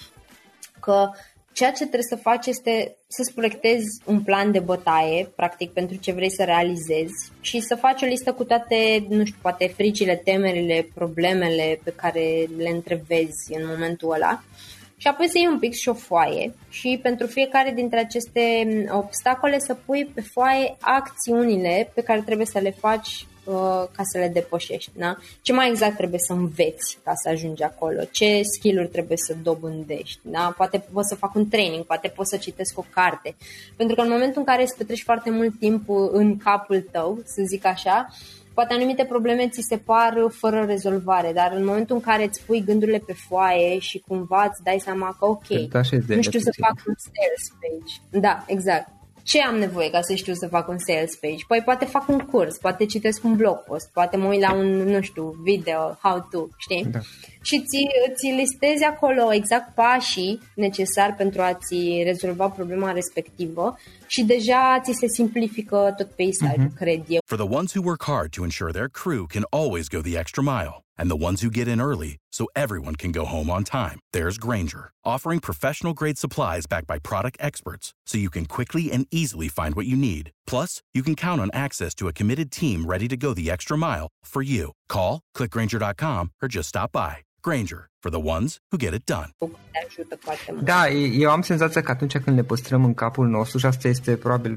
că 0.80 1.10
ceea 1.56 1.70
ce 1.70 1.86
trebuie 1.86 2.02
să 2.08 2.16
faci 2.16 2.46
este 2.46 2.96
să-ți 3.06 3.34
proiectezi 3.34 4.00
un 4.04 4.20
plan 4.20 4.52
de 4.52 4.58
bătaie, 4.58 5.32
practic, 5.36 5.70
pentru 5.72 5.96
ce 5.96 6.12
vrei 6.12 6.30
să 6.30 6.44
realizezi 6.44 7.30
și 7.40 7.60
să 7.60 7.74
faci 7.74 8.02
o 8.02 8.06
listă 8.06 8.32
cu 8.32 8.44
toate, 8.44 9.06
nu 9.08 9.24
știu, 9.24 9.38
poate 9.42 9.66
fricile, 9.76 10.16
temerile, 10.24 10.88
problemele 10.94 11.80
pe 11.84 11.92
care 11.92 12.46
le 12.56 12.68
întrevezi 12.68 13.54
în 13.54 13.66
momentul 13.66 14.12
ăla. 14.12 14.42
Și 14.96 15.06
apoi 15.06 15.28
să 15.28 15.38
iei 15.38 15.46
un 15.46 15.58
pic 15.58 15.72
și 15.72 15.88
o 15.88 15.94
foaie 15.94 16.54
și 16.68 16.98
pentru 17.02 17.26
fiecare 17.26 17.70
dintre 17.70 17.98
aceste 17.98 18.66
obstacole 18.90 19.58
să 19.58 19.74
pui 19.74 20.04
pe 20.04 20.20
foaie 20.20 20.76
acțiunile 20.80 21.90
pe 21.94 22.02
care 22.02 22.20
trebuie 22.20 22.46
să 22.46 22.58
le 22.58 22.70
faci 22.70 23.26
Uh, 23.46 23.84
ca 23.96 24.02
să 24.02 24.18
le 24.18 24.28
depășești. 24.28 24.90
Da? 24.96 25.16
Ce 25.42 25.52
mai 25.52 25.68
exact 25.68 25.96
trebuie 25.96 26.18
să 26.18 26.32
înveți 26.32 26.98
ca 27.04 27.12
să 27.14 27.28
ajungi 27.28 27.62
acolo? 27.62 28.00
Ce 28.10 28.40
skill-uri 28.42 28.88
trebuie 28.88 29.16
să 29.16 29.36
dobândești? 29.42 30.18
Da? 30.22 30.54
Poate 30.56 30.84
poți 30.92 31.08
să 31.08 31.14
fac 31.14 31.34
un 31.34 31.48
training, 31.48 31.84
poate 31.84 32.08
poți 32.08 32.30
să 32.30 32.36
citesc 32.36 32.78
o 32.78 32.84
carte. 32.90 33.34
Pentru 33.76 33.96
că 33.96 34.02
în 34.02 34.08
momentul 34.08 34.40
în 34.40 34.44
care 34.44 34.62
îți 34.62 34.76
petreci 34.76 35.02
foarte 35.02 35.30
mult 35.30 35.58
timp 35.58 35.88
în 36.12 36.36
capul 36.36 36.88
tău, 36.90 37.18
să 37.24 37.42
zic 37.46 37.66
așa, 37.66 38.08
poate 38.54 38.74
anumite 38.74 39.04
probleme 39.04 39.48
ți 39.48 39.66
se 39.68 39.76
par 39.76 40.14
fără 40.30 40.64
rezolvare, 40.64 41.32
dar 41.32 41.52
în 41.52 41.64
momentul 41.64 41.96
în 41.96 42.02
care 42.02 42.24
îți 42.24 42.42
pui 42.46 42.64
gândurile 42.64 42.98
pe 42.98 43.12
foaie 43.12 43.78
și 43.78 44.02
cumva 44.08 44.48
îți 44.50 44.62
dai 44.62 44.78
seama 44.80 45.16
că 45.18 45.26
ok, 45.26 45.48
nu 46.06 46.22
știu 46.22 46.40
să 46.40 46.52
fac 46.60 46.74
un 46.86 46.94
sales 46.96 47.44
page. 47.60 48.20
Da, 48.20 48.44
exact 48.46 48.95
ce 49.26 49.42
am 49.42 49.56
nevoie 49.56 49.90
ca 49.90 50.00
să 50.00 50.14
știu 50.14 50.34
să 50.34 50.48
fac 50.48 50.68
un 50.68 50.78
sales 50.78 51.16
page? 51.16 51.44
Păi 51.48 51.62
poate 51.64 51.84
fac 51.84 52.08
un 52.08 52.18
curs, 52.18 52.58
poate 52.58 52.86
citesc 52.86 53.24
un 53.24 53.36
blog 53.36 53.56
post, 53.56 53.90
poate 53.92 54.16
mă 54.16 54.26
uit 54.26 54.40
la 54.40 54.52
un, 54.54 54.66
nu 54.66 55.00
știu, 55.00 55.34
video, 55.42 55.98
how 56.02 56.26
to, 56.30 56.46
știi? 56.56 56.84
Da. 56.84 56.98
Și 57.48 57.56
ți, 57.60 57.82
ți 58.14 58.26
listezi 58.40 58.84
acolo 58.84 59.32
exact 59.32 59.74
pașii 59.74 60.40
necesari 60.54 61.12
pentru 61.12 61.42
a-ți 61.42 62.02
rezolva 62.04 62.48
problema 62.48 62.92
respectivă 62.92 63.78
și 64.06 64.22
deja 64.22 64.80
ți 64.82 64.92
se 65.00 65.06
simplifică 65.08 65.94
tot 65.96 66.10
peisajul, 66.10 66.68
mm-hmm. 66.68 66.78
cred 66.82 67.04
eu. 67.08 67.18
For 67.26 67.38
the 67.38 67.54
ones 67.58 67.72
who 67.74 67.82
work 67.90 68.02
hard 68.04 68.30
to 68.30 68.42
ensure 68.42 68.70
their 68.72 68.88
crew 69.02 69.22
can 69.34 69.44
always 69.60 69.86
go 69.88 70.00
the 70.00 70.18
extra 70.22 70.42
mile 70.42 70.76
and 70.98 71.08
the 71.10 71.22
ones 71.28 71.38
who 71.42 71.50
get 71.58 71.68
in 71.68 71.80
early 71.80 72.12
so 72.36 72.44
everyone 72.64 72.96
can 73.02 73.12
go 73.18 73.24
home 73.24 73.48
on 73.56 73.62
time, 73.64 73.98
there's 74.16 74.38
Granger, 74.46 74.84
offering 75.04 75.40
professional 75.48 75.94
grade 76.00 76.18
supplies 76.18 76.66
backed 76.72 76.88
by 76.92 76.98
product 77.10 77.36
experts 77.48 77.86
so 78.08 78.24
you 78.24 78.30
can 78.36 78.46
quickly 78.56 78.84
and 78.94 79.06
easily 79.10 79.48
find 79.48 79.74
what 79.74 79.90
you 79.90 79.96
need. 80.10 80.24
Plus, 80.50 80.70
you 80.96 81.02
can 81.06 81.14
count 81.14 81.40
on 81.40 81.50
access 81.64 81.94
to 81.94 82.08
a 82.08 82.16
committed 82.18 82.48
team 82.50 82.78
ready 82.92 83.08
to 83.08 83.16
go 83.16 83.34
the 83.34 83.50
extra 83.54 83.76
mile 83.76 84.08
for 84.24 84.42
you. 84.42 84.72
Call, 84.88 85.20
clickgranger.com, 85.36 86.22
or 86.42 86.48
just 86.48 86.68
stop 86.68 86.90
by. 86.92 87.14
Granger, 87.46 87.90
for 88.00 88.10
the 88.10 88.20
ones 88.20 88.60
who 88.70 88.76
get 88.78 88.92
it 88.94 89.04
done. 89.04 89.30
Da, 90.62 90.88
eu 90.90 91.30
am 91.30 91.42
senzația 91.42 91.82
că 91.82 91.90
atunci 91.90 92.18
când 92.18 92.36
ne 92.36 92.42
păstrăm 92.42 92.84
în 92.84 92.94
capul 92.94 93.28
nostru, 93.28 93.58
și 93.58 93.66
asta 93.66 93.88
este 93.88 94.16
probabil 94.16 94.56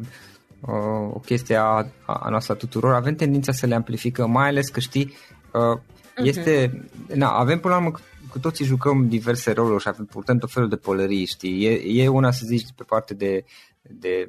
uh, 0.59 1.13
o 1.13 1.19
chestie 1.19 1.55
a, 1.55 1.85
a 2.05 2.29
noastră 2.29 2.53
tuturor, 2.53 2.93
avem 2.93 3.15
tendința 3.15 3.51
să 3.51 3.65
le 3.65 3.75
amplificăm, 3.75 4.31
mai 4.31 4.47
ales 4.47 4.69
că 4.69 4.79
știi, 4.79 5.13
uh, 5.53 5.79
este, 6.15 6.67
uh-huh. 6.67 7.13
na, 7.13 7.29
avem 7.29 7.59
până 7.59 7.73
la 7.73 7.79
urmă 7.79 7.99
cu 8.29 8.39
toții 8.39 8.65
jucăm 8.65 9.07
diverse 9.07 9.51
roluri 9.51 9.81
și 9.81 9.87
avem, 9.87 10.05
purtăm 10.05 10.37
tot 10.37 10.51
felul 10.51 10.69
de 10.69 10.75
pălării, 10.75 11.25
știi? 11.25 11.65
E, 11.65 12.03
e 12.03 12.07
una 12.07 12.31
să 12.31 12.43
zici 12.45 12.67
pe 12.75 12.83
parte 12.83 13.13
de 13.13 13.45
de 13.81 14.27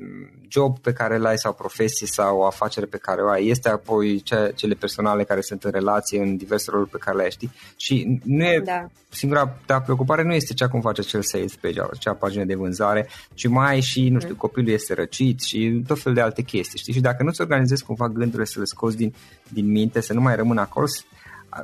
job 0.48 0.78
pe 0.78 0.92
care 0.92 1.16
îl 1.16 1.26
ai 1.26 1.38
sau 1.38 1.52
profesie 1.52 2.06
sau 2.06 2.38
o 2.38 2.44
afacere 2.44 2.86
pe 2.86 2.96
care 2.96 3.22
o 3.22 3.28
ai. 3.28 3.46
Este 3.46 3.68
apoi 3.68 4.20
ce, 4.20 4.52
cele 4.54 4.74
personale 4.74 5.24
care 5.24 5.40
sunt 5.40 5.64
în 5.64 5.70
relație 5.70 6.20
în 6.20 6.36
diverse 6.36 6.70
roluri 6.70 6.90
pe 6.90 6.98
care 6.98 7.16
le 7.16 7.22
ai, 7.22 7.30
știi? 7.30 7.50
Și 7.76 8.20
nu 8.24 8.44
e 8.44 8.60
da. 8.64 8.86
singura 9.08 9.56
ta 9.66 9.80
preocupare 9.80 10.22
nu 10.22 10.34
este 10.34 10.54
cea 10.54 10.68
cum 10.68 10.80
face 10.80 11.00
acel 11.00 11.22
sales 11.22 11.56
page, 11.56 11.80
acea 11.92 12.14
pagină 12.14 12.44
de 12.44 12.54
vânzare, 12.54 13.08
ci 13.34 13.46
mai 13.46 13.68
ai 13.68 13.80
și, 13.80 14.08
nu 14.08 14.18
știu, 14.18 14.32
mm. 14.32 14.38
copilul 14.38 14.70
este 14.70 14.94
răcit 14.94 15.40
și 15.40 15.82
tot 15.86 16.00
fel 16.00 16.14
de 16.14 16.20
alte 16.20 16.42
chestii, 16.42 16.78
știi? 16.78 16.92
Și 16.92 17.00
dacă 17.00 17.22
nu-ți 17.22 17.40
organizezi 17.40 17.84
cumva 17.84 18.08
gândurile 18.08 18.44
să 18.44 18.58
le 18.58 18.64
scoți 18.64 18.96
din, 18.96 19.14
din 19.48 19.70
minte, 19.70 20.00
să 20.00 20.12
nu 20.12 20.20
mai 20.20 20.36
rămână 20.36 20.60
acolo, 20.60 20.86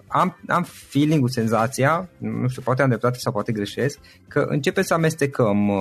am, 0.07 0.39
am 0.47 0.63
feeling-ul, 0.63 1.29
senzația, 1.29 2.09
nu 2.19 2.49
știu, 2.49 2.63
poate 2.63 2.83
am 2.83 2.89
dreptate 2.89 3.19
sau 3.19 3.33
poate 3.33 3.53
greșesc, 3.53 3.99
că 4.29 4.47
începe 4.49 4.83
să 4.83 4.95
amestecăm 4.95 5.69
uh, 5.69 5.79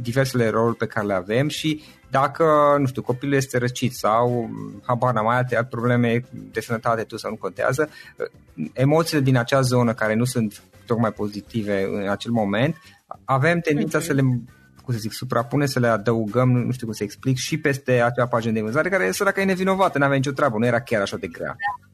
diversele 0.00 0.48
roluri 0.48 0.76
pe 0.76 0.86
care 0.86 1.06
le 1.06 1.14
avem 1.14 1.48
și 1.48 1.82
dacă, 2.10 2.44
nu 2.78 2.86
știu, 2.86 3.02
copilul 3.02 3.34
este 3.34 3.58
răcit 3.58 3.94
sau 3.94 4.50
habar 4.82 5.12
n-am 5.12 5.24
mai 5.24 5.36
alte 5.36 5.66
probleme 5.70 6.24
de 6.30 6.60
sănătate 6.60 7.02
tu 7.02 7.16
sau 7.16 7.30
nu 7.30 7.36
contează, 7.36 7.88
uh, 8.16 8.26
emoțiile 8.72 9.22
din 9.22 9.36
acea 9.36 9.60
zonă 9.60 9.94
care 9.94 10.14
nu 10.14 10.24
sunt 10.24 10.62
tocmai 10.86 11.12
pozitive 11.12 11.88
în 12.02 12.08
acel 12.08 12.30
moment, 12.30 12.76
avem 13.24 13.60
tendința 13.60 13.98
mm-hmm. 13.98 14.02
să 14.02 14.12
le 14.12 14.22
cum 14.84 14.94
să 14.94 15.00
zic, 15.00 15.12
suprapune, 15.12 15.66
să 15.66 15.78
le 15.78 15.86
adăugăm, 15.86 16.50
nu 16.50 16.72
știu 16.72 16.86
cum 16.86 16.94
să 16.94 17.02
explic, 17.02 17.36
și 17.36 17.58
peste 17.58 17.92
acea 17.92 18.26
pagină 18.26 18.52
de 18.52 18.60
vânzare, 18.60 18.88
care 18.88 19.04
e 19.04 19.12
săracă 19.12 19.40
e 19.40 19.44
nevinovată, 19.44 19.98
n-avea 19.98 20.16
nicio 20.16 20.30
treabă, 20.30 20.58
nu 20.58 20.66
era 20.66 20.80
chiar 20.80 21.00
așa 21.00 21.16
de 21.16 21.26
grea. 21.26 21.46
Da. 21.46 21.91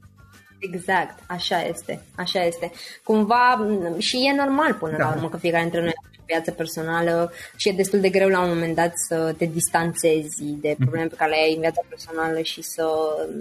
Exact, 0.59 1.19
așa 1.27 1.63
este, 1.63 2.01
așa 2.15 2.45
este. 2.45 2.71
Cumva, 3.05 3.67
și 3.99 4.17
e 4.17 4.35
normal 4.35 4.75
până 4.75 4.97
da. 4.97 5.05
la 5.05 5.15
urmă 5.15 5.29
că 5.29 5.37
fiecare 5.37 5.63
dintre 5.63 5.81
noi 5.81 5.93
are 5.97 6.19
viață 6.29 6.51
personală 6.51 7.33
și 7.57 7.69
e 7.69 7.73
destul 7.73 8.01
de 8.01 8.09
greu 8.09 8.29
la 8.29 8.43
un 8.43 8.49
moment 8.49 8.75
dat 8.75 8.93
să 9.09 9.35
te 9.39 9.45
distanțezi 9.45 10.45
de 10.45 10.69
mhm. 10.69 10.81
probleme 10.81 11.07
pe 11.07 11.15
care 11.17 11.31
le 11.31 11.37
ai 11.37 11.55
în 11.55 11.61
viața 11.61 11.83
personală 11.89 12.41
și 12.43 12.63
să 12.63 12.87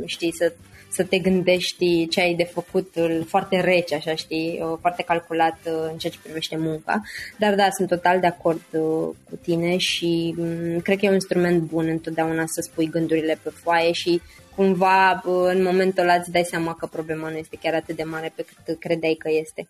știi 0.06 0.34
să, 0.34 0.54
să 0.92 1.04
te 1.04 1.18
gândești 1.18 2.08
ce 2.08 2.22
ai 2.22 2.34
de 2.34 2.44
făcut 2.44 2.96
foarte 3.26 3.62
rece, 3.62 3.96
așa 3.96 4.16
știi, 4.16 4.78
foarte 4.80 5.04
calculat 5.04 5.58
uh, 5.66 5.90
în 5.92 5.98
ceea 5.98 6.14
ce 6.14 6.20
privește 6.24 6.58
munca. 6.58 7.02
Dar 7.38 7.56
da, 7.56 7.68
sunt 7.70 7.88
total 7.88 8.20
de 8.20 8.28
acord 8.28 8.62
uh, 8.72 9.10
cu 9.30 9.36
tine 9.42 9.78
și 9.78 10.34
mm, 10.38 10.80
cred 10.80 10.98
că 10.98 11.06
e 11.06 11.08
un 11.08 11.14
instrument 11.14 11.62
bun 11.62 11.88
întotdeauna 11.88 12.44
să 12.46 12.62
spui 12.62 12.90
gândurile 12.90 13.40
pe 13.44 13.50
foaie 13.50 13.92
și 13.92 14.22
cumva 14.58 15.22
în 15.24 15.64
momentul 15.64 16.04
ăla 16.04 16.14
îți 16.14 16.32
dai 16.32 16.44
seama 16.44 16.74
că 16.74 16.86
problema 16.86 17.30
nu 17.30 17.38
este 17.38 17.58
chiar 17.62 17.74
atât 17.74 17.96
de 17.96 18.04
mare 18.04 18.34
pe 18.36 18.46
cât 18.66 18.80
credeai 18.80 19.14
că 19.14 19.30
este. 19.32 19.68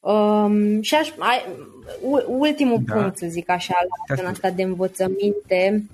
Um, 0.00 0.82
și 0.82 0.94
aș, 0.94 1.08
ai, 1.18 1.44
ultimul 2.26 2.82
da. 2.86 2.94
punct, 2.94 3.18
să 3.18 3.26
zic 3.28 3.50
așa, 3.50 3.74
la 4.08 4.14
zona 4.14 4.28
asta 4.28 4.50
de 4.50 4.62
învățăminte, 4.62 5.84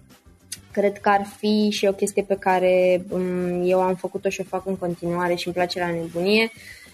cred 0.70 0.98
că 0.98 1.08
ar 1.08 1.26
fi 1.38 1.68
și 1.70 1.86
o 1.86 1.92
chestie 1.92 2.22
pe 2.22 2.36
care 2.36 3.04
um, 3.08 3.62
eu 3.64 3.80
am 3.80 3.94
făcut-o 3.94 4.28
și 4.28 4.40
o 4.40 4.44
fac 4.44 4.66
în 4.66 4.76
continuare 4.76 5.34
și 5.34 5.46
îmi 5.46 5.56
place 5.56 5.78
la 5.78 5.90
nebunie, 5.90 6.50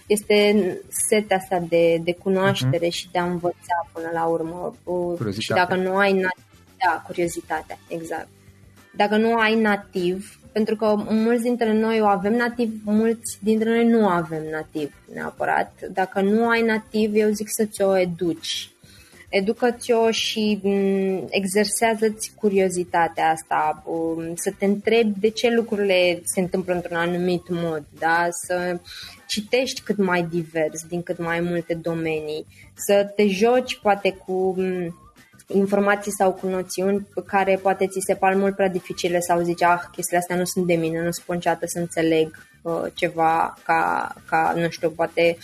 este 0.07 0.77
setea 0.89 1.37
asta 1.37 1.65
de, 1.69 1.97
de 2.03 2.13
cunoaștere 2.13 2.87
uh-huh. 2.87 2.91
și 2.91 3.09
de 3.11 3.19
a 3.19 3.23
învăța 3.23 3.89
până 3.91 4.09
la 4.13 4.25
urmă. 4.25 4.75
Și 5.39 5.49
dacă 5.49 5.75
nu 5.75 5.97
ai 5.97 6.13
nativ, 6.13 6.45
da, 6.85 7.03
curiozitatea, 7.05 7.77
exact. 7.87 8.27
Dacă 8.95 9.17
nu 9.17 9.37
ai 9.37 9.55
nativ, 9.55 10.40
pentru 10.51 10.75
că 10.75 10.95
mulți 11.09 11.43
dintre 11.43 11.73
noi 11.73 12.01
o 12.01 12.05
avem 12.05 12.33
nativ, 12.33 12.81
mulți 12.83 13.37
dintre 13.41 13.69
noi 13.69 13.87
nu 13.87 14.07
avem 14.07 14.43
nativ 14.51 14.93
neapărat. 15.13 15.73
Dacă 15.93 16.21
nu 16.21 16.47
ai 16.47 16.61
nativ, 16.61 17.15
eu 17.15 17.29
zic 17.29 17.47
să 17.49 17.65
ți-o 17.65 17.97
educi. 17.97 18.71
Educă-ți-o 19.29 20.11
și 20.11 20.59
mm, 20.63 21.27
exersează-ți 21.29 22.31
curiozitatea 22.35 23.29
asta, 23.29 23.83
um, 23.85 24.35
să 24.35 24.53
te 24.57 24.65
întrebi 24.65 25.19
de 25.19 25.29
ce 25.29 25.49
lucrurile 25.49 26.21
se 26.23 26.39
întâmplă 26.39 26.73
într-un 26.73 26.97
anumit 26.97 27.49
mod, 27.49 27.83
da? 27.99 28.27
să 28.29 28.79
citești 29.27 29.81
cât 29.81 29.97
mai 29.97 30.23
divers, 30.23 30.83
din 30.87 31.03
cât 31.03 31.17
mai 31.17 31.39
multe 31.39 31.73
domenii, 31.73 32.45
să 32.73 33.11
te 33.15 33.27
joci 33.27 33.79
poate 33.81 34.11
cu 34.25 34.53
mm, 34.57 35.00
informații 35.53 36.11
sau 36.11 36.31
cu 36.31 36.47
noțiuni 36.47 37.07
pe 37.13 37.23
care 37.25 37.59
poate 37.61 37.87
ți 37.87 38.03
se 38.05 38.15
par 38.15 38.35
mult 38.35 38.55
prea 38.55 38.69
dificile 38.69 39.19
sau 39.19 39.41
zici, 39.41 39.63
ah, 39.63 39.81
chestiile 39.91 40.19
astea 40.19 40.35
nu 40.35 40.45
sunt 40.45 40.65
de 40.65 40.73
mine, 40.73 40.97
nu 41.03 41.11
sunt 41.11 41.25
ponciată 41.25 41.65
să 41.65 41.79
înțeleg 41.79 42.45
uh, 42.61 42.83
ceva 42.93 43.57
ca, 43.63 44.13
ca, 44.25 44.53
nu 44.55 44.69
știu, 44.69 44.89
poate 44.89 45.37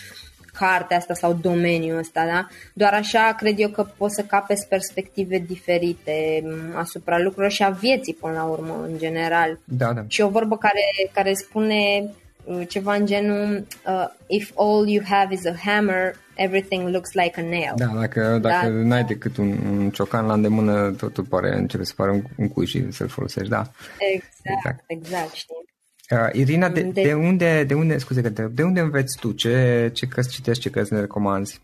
cartea 0.52 0.96
asta 0.96 1.14
sau 1.14 1.32
domeniul 1.32 1.98
ăsta, 1.98 2.26
da? 2.26 2.46
Doar 2.72 2.94
așa 2.94 3.34
cred 3.38 3.58
eu 3.58 3.68
că 3.68 3.86
poți 3.96 4.14
să 4.14 4.22
capezi 4.22 4.66
perspective 4.68 5.38
diferite 5.38 6.42
mm, 6.44 6.76
asupra 6.76 7.18
lucrurilor 7.18 7.50
și 7.50 7.62
a 7.62 7.70
vieții 7.70 8.14
până 8.20 8.32
la 8.32 8.44
urmă, 8.44 8.84
în 8.86 8.98
general. 8.98 9.58
Da, 9.64 9.92
da. 9.92 10.04
Și 10.06 10.20
o 10.20 10.28
vorbă 10.28 10.56
care, 10.56 11.10
care 11.12 11.32
spune 11.34 12.02
uh, 12.02 12.10
ceva 12.68 12.94
în 12.94 13.06
genul 13.06 13.66
uh, 13.86 14.04
If 14.26 14.50
all 14.56 14.88
you 14.88 15.04
have 15.04 15.34
is 15.34 15.44
a 15.46 15.54
hammer, 15.64 16.14
everything 16.34 16.88
looks 16.88 17.12
like 17.12 17.40
a 17.40 17.42
nail. 17.42 17.72
Da, 17.76 17.86
dacă, 18.00 18.38
dacă 18.40 18.66
da. 18.66 18.82
n-ai 18.82 19.04
decât 19.04 19.36
un, 19.36 19.58
un 19.70 19.90
ciocan 19.90 20.26
la 20.26 20.32
îndemână, 20.32 20.90
totul 20.90 21.24
pare, 21.24 21.56
începe 21.56 21.84
să 21.84 21.92
pare 21.96 22.10
un, 22.10 22.22
un 22.36 22.48
cui 22.48 22.66
și 22.66 22.92
să-l 22.92 23.08
folosești, 23.08 23.50
da. 23.50 23.70
Exact, 23.98 24.40
exact, 24.42 24.84
exact 24.86 25.34
știi. 25.34 25.66
Uh, 26.10 26.28
Irina, 26.32 26.68
de, 26.68 26.80
de, 26.80 27.02
de, 27.02 27.14
unde, 27.14 27.64
de 27.64 27.74
unde, 27.74 27.98
scuze 27.98 28.22
că 28.22 28.28
de 28.28 28.62
unde 28.62 28.80
înveți 28.80 29.18
tu? 29.18 29.32
Ce, 29.32 29.90
ce 29.94 30.06
cărți 30.06 30.30
citești, 30.30 30.62
ce 30.62 30.70
cărți 30.70 30.92
ne 30.92 31.00
recomanzi? 31.00 31.60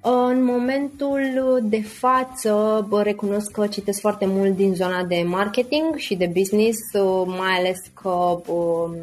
În 0.00 0.44
momentul 0.44 1.60
de 1.62 1.82
față 1.82 2.88
recunosc 3.02 3.50
că 3.50 3.66
citesc 3.66 4.00
foarte 4.00 4.26
mult 4.26 4.56
din 4.56 4.74
zona 4.74 5.04
de 5.04 5.22
marketing 5.26 5.96
și 5.96 6.16
de 6.16 6.30
business, 6.32 6.78
mai 7.26 7.56
ales 7.58 7.78
că 8.02 8.40
um, 8.52 8.96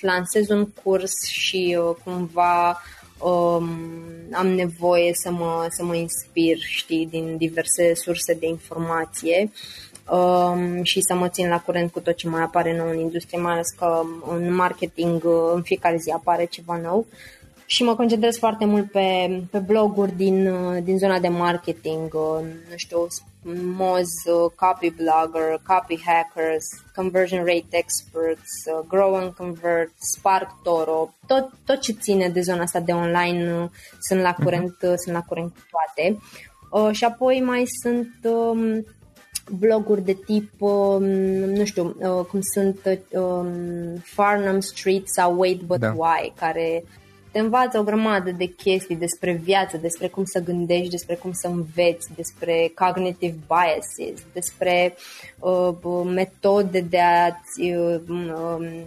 lansez 0.00 0.48
un 0.48 0.68
curs 0.82 1.12
și 1.28 1.78
uh, 1.80 1.96
cumva 2.04 2.82
um, 3.18 3.68
am 4.32 4.46
nevoie 4.46 5.10
să 5.14 5.30
mă, 5.30 5.66
să 5.68 5.84
mă 5.84 5.94
inspir, 5.94 6.56
știi, 6.58 7.06
din 7.06 7.36
diverse 7.36 7.94
surse 7.94 8.34
de 8.34 8.46
informație 8.46 9.50
um, 10.10 10.82
și 10.82 11.00
să 11.00 11.14
mă 11.14 11.28
țin 11.28 11.48
la 11.48 11.60
curent 11.60 11.92
cu 11.92 12.00
tot 12.00 12.16
ce 12.16 12.28
mai 12.28 12.42
apare 12.42 12.76
nou 12.76 12.88
în 12.88 12.98
industrie, 12.98 13.40
mai 13.40 13.52
ales 13.52 13.68
că 13.78 14.02
în 14.28 14.54
marketing 14.54 15.24
uh, 15.24 15.50
în 15.54 15.62
fiecare 15.62 15.96
zi 15.96 16.10
apare 16.10 16.44
ceva 16.44 16.76
nou. 16.76 17.06
Și 17.66 17.82
mă 17.82 17.94
concentrez 17.94 18.38
foarte 18.38 18.64
mult 18.64 18.90
pe, 18.90 19.40
pe 19.50 19.58
bloguri 19.58 20.16
din, 20.16 20.46
uh, 20.46 20.82
din 20.82 20.98
zona 20.98 21.18
de 21.18 21.28
marketing, 21.28 22.14
uh, 22.14 22.44
nu 22.70 22.76
știu, 22.76 23.06
Moz, 23.44 24.08
Copy 24.56 24.90
Blogger, 24.90 25.58
Copy 25.66 25.98
Hackers, 26.06 26.64
Conversion 26.94 27.44
Rate 27.44 27.68
Experts, 27.70 28.50
Grow 28.88 29.14
and 29.14 29.34
Convert, 29.34 29.92
Spark 30.16 30.62
Toro, 30.62 31.14
tot, 31.26 31.50
tot 31.64 31.80
ce 31.80 31.92
ține 31.92 32.28
de 32.28 32.40
zona 32.40 32.62
asta 32.62 32.80
de 32.80 32.92
online 32.92 33.70
sunt 34.00 34.20
la 34.20 34.34
curent, 34.34 34.76
uh-huh. 34.76 34.94
sunt 34.94 35.14
la 35.14 35.22
curent 35.22 35.52
cu 35.52 35.60
toate. 35.70 36.18
Uh, 36.70 36.92
și 36.92 37.04
apoi 37.04 37.40
mai 37.40 37.64
sunt 37.82 38.10
um, 38.22 38.86
bloguri 39.58 40.04
de 40.04 40.12
tip, 40.12 40.50
um, 40.58 41.04
nu 41.44 41.64
știu, 41.64 41.96
uh, 41.98 42.24
cum 42.24 42.40
sunt 42.40 43.00
um, 43.10 43.96
Farnham 44.02 44.60
Street 44.60 45.02
sau 45.08 45.38
Wait 45.38 45.60
But 45.60 45.78
da. 45.78 45.92
Why, 45.96 46.32
care 46.36 46.84
te 47.32 47.38
învață 47.38 47.78
o 47.78 47.82
grămadă 47.82 48.30
de 48.30 48.44
chestii 48.44 48.96
despre 48.96 49.32
viață, 49.32 49.76
despre 49.76 50.08
cum 50.08 50.24
să 50.24 50.40
gândești, 50.40 50.90
despre 50.90 51.14
cum 51.14 51.32
să 51.32 51.46
înveți, 51.46 52.08
despre 52.14 52.72
cognitive 52.74 53.36
biases, 53.46 54.24
despre 54.32 54.94
uh, 55.38 56.02
metode 56.04 56.80
de 56.80 57.00
a-ți 57.00 57.60
uh, 57.60 58.00
um, 58.08 58.30
Uh, 58.30 58.82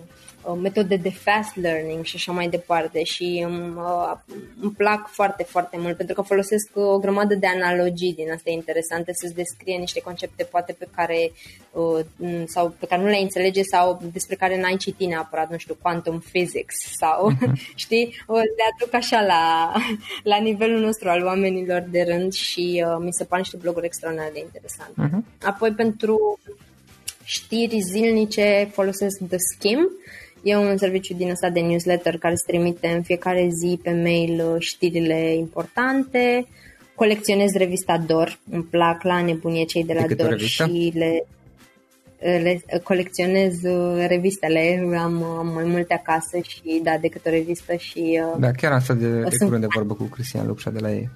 metode 0.62 0.96
de 0.96 1.10
fast 1.10 1.56
learning 1.56 2.06
și 2.06 2.16
așa 2.16 2.32
mai 2.32 2.50
departe 2.50 3.04
și 3.04 3.44
îmi, 3.46 3.74
uh, 3.76 4.14
îmi 4.62 4.72
plac 4.72 5.08
foarte, 5.08 5.44
foarte 5.44 5.78
mult 5.80 5.98
pentru 5.98 6.16
că 6.16 6.22
folosesc 6.22 6.70
o 6.74 6.98
grămadă 7.00 7.36
de 7.36 7.48
analogii 7.48 8.14
din 8.14 8.32
astea 8.32 8.54
interesante 8.54 9.14
să-ți 9.14 9.34
descrie 9.34 9.78
niște 9.78 10.02
concepte 10.02 10.44
poate 10.44 10.74
pe 10.74 10.88
care 10.96 11.32
uh, 11.72 12.46
sau 12.46 12.76
pe 12.80 12.86
care 12.86 13.02
nu 13.02 13.08
le 13.08 13.18
înțelege 13.18 13.62
sau 13.62 14.02
despre 14.12 14.36
care 14.36 14.62
n-ai 14.62 14.78
citit 14.78 15.08
neapărat, 15.08 15.52
nu 15.52 15.58
știu, 15.58 15.78
quantum 15.82 16.24
physics 16.32 16.76
sau, 16.98 17.32
uh-huh. 17.32 17.52
știi, 17.76 18.16
le 18.28 18.64
aduc 18.74 18.94
așa 18.94 19.22
la, 19.22 19.74
la 20.24 20.38
nivelul 20.38 20.80
nostru 20.80 21.10
al 21.10 21.26
oamenilor 21.26 21.84
de 21.90 22.02
rând 22.02 22.34
și 22.34 22.84
uh, 22.88 22.98
mi 23.00 23.14
se 23.14 23.24
par 23.24 23.40
niște 23.40 23.58
bloguri 23.58 23.86
extraordinar 23.86 24.30
de 24.34 24.40
interesante. 24.40 25.02
Uh-huh. 25.08 25.46
Apoi 25.46 25.72
pentru 25.72 26.40
știri 27.24 27.80
zilnice 27.80 28.70
folosesc 28.72 29.18
The 29.28 29.38
Skim, 29.38 29.90
E 30.44 30.56
un 30.56 30.78
serviciu 30.78 31.14
din 31.14 31.30
ăsta 31.30 31.50
de 31.50 31.60
newsletter 31.60 32.18
care 32.18 32.36
se 32.36 32.44
trimite 32.48 32.88
în 32.88 33.02
fiecare 33.02 33.50
zi 33.52 33.80
pe 33.84 33.92
mail 33.92 34.42
uh, 34.46 34.56
știrile 34.60 35.34
importante. 35.36 36.48
Colecționez 36.96 37.52
revista 37.52 37.98
DOR, 37.98 38.40
îmi 38.52 38.64
plac 38.64 39.04
la 39.04 39.22
nebunie 39.22 39.66
cei 39.66 39.84
de 39.84 39.94
la 39.94 40.08
de 40.08 40.14
DOR 40.14 40.40
și 40.40 40.92
le, 40.96 41.26
le 42.20 42.62
colecționez 42.84 43.64
uh, 43.64 44.06
revistele, 44.08 44.90
am, 45.00 45.24
am 45.24 45.48
mai 45.48 45.64
multe 45.64 45.94
acasă 45.94 46.38
și 46.48 46.82
da, 46.84 46.98
decât 46.98 47.26
o 47.26 47.30
revistă 47.30 47.76
și... 47.76 48.22
Uh, 48.32 48.40
da, 48.40 48.52
chiar 48.52 48.72
asta 48.72 48.94
de, 48.94 49.22
de 49.22 49.38
curând 49.38 49.62
de 49.62 49.68
vorbă 49.76 49.94
cu 49.94 50.04
Cristian 50.04 50.48
Lupșa 50.48 50.70
de 50.70 50.80
la 50.80 50.92
ei. 50.92 51.10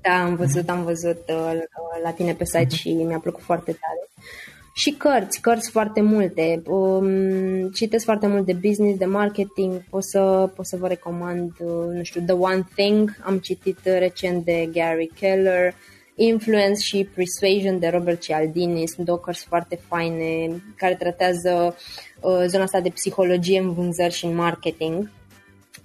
Da, 0.00 0.22
am 0.24 0.34
văzut, 0.34 0.68
am 0.68 0.84
văzut 0.84 1.18
la 2.02 2.10
tine 2.10 2.32
pe 2.32 2.44
site 2.44 2.64
uh-huh. 2.64 2.78
și 2.78 2.92
mi-a 2.92 3.18
plăcut 3.18 3.42
foarte 3.42 3.72
tare. 3.72 4.08
Și 4.76 4.90
cărți, 4.90 5.40
cărți 5.40 5.70
foarte 5.70 6.00
multe. 6.00 6.62
Um, 6.66 7.70
citesc 7.70 8.04
foarte 8.04 8.26
mult 8.26 8.46
de 8.46 8.52
business, 8.52 8.98
de 8.98 9.04
marketing. 9.04 9.82
Pot 9.90 10.04
să, 10.04 10.50
pot 10.54 10.66
să 10.66 10.76
vă 10.76 10.86
recomand, 10.86 11.52
uh, 11.58 11.86
nu 11.92 12.02
știu, 12.02 12.20
The 12.20 12.34
One 12.34 12.66
Thing. 12.74 13.16
Am 13.24 13.38
citit 13.38 13.78
recent 13.84 14.44
de 14.44 14.68
Gary 14.72 15.10
Keller. 15.20 15.74
Influence 16.14 16.80
și 16.80 17.08
Persuasion 17.14 17.78
de 17.78 17.88
Robert 17.88 18.20
Cialdini. 18.20 18.88
Sunt 18.88 19.06
două 19.06 19.18
cărți 19.18 19.44
foarte 19.44 19.78
faine 19.88 20.62
care 20.76 20.94
tratează 20.94 21.76
uh, 22.20 22.44
zona 22.46 22.62
asta 22.62 22.80
de 22.80 22.88
psihologie 22.88 23.58
în 23.58 23.72
vânzări 23.72 24.12
și 24.12 24.24
în 24.24 24.34
marketing 24.34 25.10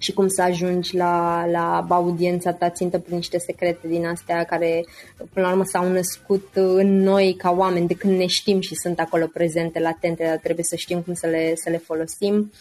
și 0.00 0.12
cum 0.12 0.28
să 0.28 0.42
ajungi 0.42 0.96
la, 0.96 1.46
la 1.50 1.86
audiența 1.88 2.52
ta 2.52 2.70
țintă 2.70 2.98
prin 2.98 3.16
niște 3.16 3.38
secrete 3.38 3.88
din 3.88 4.06
astea 4.06 4.44
care 4.44 4.84
până 5.32 5.46
la 5.46 5.52
urmă 5.52 5.64
s-au 5.64 5.88
născut 5.88 6.48
în 6.54 7.02
noi 7.02 7.34
ca 7.38 7.50
oameni 7.50 7.86
de 7.86 7.94
când 7.94 8.18
ne 8.18 8.26
știm 8.26 8.60
și 8.60 8.74
sunt 8.74 8.98
acolo 8.98 9.26
prezente, 9.26 9.78
latente, 9.78 10.24
dar 10.24 10.36
trebuie 10.36 10.64
să 10.64 10.76
știm 10.76 11.00
cum 11.00 11.14
să 11.14 11.26
le, 11.26 11.52
să 11.54 11.70
le 11.70 11.76
folosim. 11.76 12.52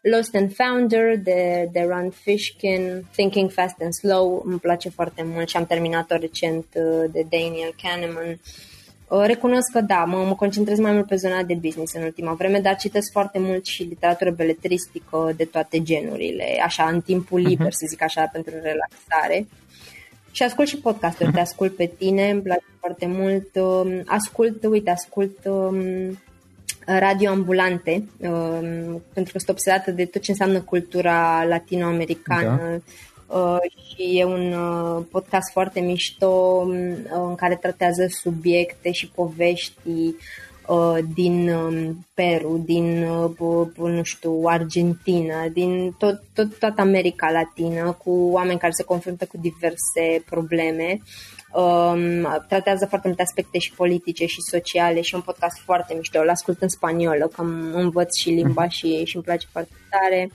Lost 0.00 0.34
and 0.34 0.54
Founder 0.54 1.16
de, 1.16 1.68
de 1.72 1.86
Rand 1.88 2.14
Fishkin, 2.14 3.04
Thinking 3.12 3.50
Fast 3.50 3.74
and 3.80 3.92
Slow, 3.92 4.42
îmi 4.46 4.58
place 4.58 4.88
foarte 4.88 5.22
mult 5.24 5.48
și 5.48 5.56
am 5.56 5.66
terminat-o 5.66 6.16
recent 6.16 6.66
uh, 6.74 7.10
de 7.12 7.26
Daniel 7.30 7.74
Kahneman. 7.82 8.28
Uh, 8.28 8.73
Recunosc 9.22 9.70
că 9.72 9.80
da, 9.80 10.04
mă, 10.04 10.16
mă 10.16 10.34
concentrez 10.34 10.78
mai 10.78 10.92
mult 10.92 11.06
pe 11.06 11.16
zona 11.16 11.42
de 11.42 11.54
business 11.54 11.94
în 11.94 12.02
ultima 12.02 12.32
vreme, 12.32 12.60
dar 12.60 12.76
citesc 12.76 13.12
foarte 13.12 13.38
mult 13.38 13.66
și 13.66 13.82
literatură 13.82 14.30
beletristică 14.30 15.32
de 15.36 15.44
toate 15.44 15.82
genurile, 15.82 16.44
așa, 16.64 16.84
în 16.92 17.00
timpul 17.00 17.40
mhm. 17.40 17.48
liber, 17.48 17.66
uh-huh. 17.66 17.70
să 17.70 17.86
zic 17.88 18.02
așa, 18.02 18.28
pentru 18.32 18.52
relaxare. 18.52 19.46
Și 20.30 20.42
ascult 20.42 20.68
și 20.68 20.76
podcasturi, 20.76 21.30
uh-huh. 21.30 21.34
te 21.34 21.40
ascult 21.40 21.76
pe 21.76 21.90
tine, 21.98 22.30
îmi 22.30 22.42
place 22.42 22.64
foarte 22.78 23.06
mult. 23.08 23.48
Um, 23.54 24.02
ascult, 24.06 24.64
uite, 24.64 24.90
ascult 24.90 25.38
um, 25.44 26.18
radio 26.86 27.30
ambulante, 27.30 28.04
um, 28.18 29.02
pentru 29.12 29.32
că 29.32 29.38
sunt 29.38 29.48
obsedată 29.48 29.90
de 29.90 30.04
tot 30.04 30.22
ce 30.22 30.30
înseamnă 30.30 30.60
cultura 30.60 31.44
latinoamericană. 31.44 32.56
Da 32.56 32.80
Uh, 33.26 33.56
și 33.86 34.18
e 34.18 34.24
un 34.24 34.52
uh, 34.52 35.04
podcast 35.10 35.52
foarte 35.52 35.80
mișto 35.80 36.64
uh, 36.66 36.96
în 37.28 37.34
care 37.34 37.56
tratează 37.56 38.06
subiecte 38.08 38.92
și 38.92 39.08
povești 39.08 40.14
uh, 40.66 40.98
din 41.14 41.48
um, 41.48 42.06
Peru, 42.14 42.62
din, 42.64 43.02
uh, 43.02 43.66
nu 43.76 44.02
știu, 44.02 44.42
Argentina, 44.46 45.48
din 45.52 45.92
tot, 45.98 46.22
tot, 46.34 46.58
toată 46.58 46.80
America 46.80 47.30
Latină, 47.30 47.92
cu 48.04 48.10
oameni 48.10 48.58
care 48.58 48.72
se 48.72 48.84
confruntă 48.84 49.24
cu 49.24 49.36
diverse 49.40 50.22
probleme. 50.30 51.00
Um, 51.52 52.44
tratează 52.48 52.86
foarte 52.86 53.06
multe 53.06 53.22
aspecte 53.22 53.58
și 53.58 53.72
politice 53.74 54.26
și 54.26 54.40
sociale 54.50 55.00
și 55.00 55.14
un 55.14 55.20
podcast 55.20 55.58
foarte 55.64 55.94
mișto. 55.94 56.20
Îl 56.20 56.28
ascult 56.28 56.62
în 56.62 56.68
spaniolă, 56.68 57.26
că 57.26 57.42
învăț 57.72 58.16
și 58.16 58.30
limba 58.30 58.62
mhm. 58.62 58.72
și, 58.72 59.04
și 59.04 59.16
îmi 59.16 59.24
place 59.24 59.46
foarte 59.52 59.72
tare. 59.90 60.30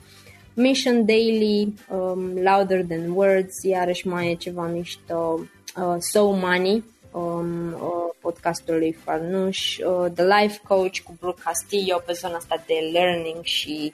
Mission 0.60 1.04
Daily, 1.04 1.74
um, 1.88 2.42
Louder 2.42 2.84
Than 2.84 3.10
Words, 3.10 3.62
iarăși 3.62 4.08
mai 4.08 4.30
e 4.30 4.34
ceva 4.34 4.66
mișto. 4.66 5.40
Uh, 5.76 5.96
so 5.98 6.30
Money, 6.30 6.84
um, 7.10 7.72
uh, 7.72 8.14
podcastul 8.20 8.78
lui 8.78 8.92
Farnuș, 9.04 9.78
uh, 9.78 10.06
The 10.14 10.24
Life 10.24 10.60
Coach 10.68 11.00
cu 11.00 11.16
Brooke 11.20 11.42
Castillo 11.44 12.02
pe 12.06 12.12
zona 12.12 12.36
asta 12.36 12.62
de 12.66 12.74
learning 12.92 13.42
și 13.42 13.92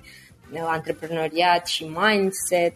uh, 0.53 0.61
antreprenoriat 0.67 1.67
și 1.67 1.85
mindset. 1.85 2.75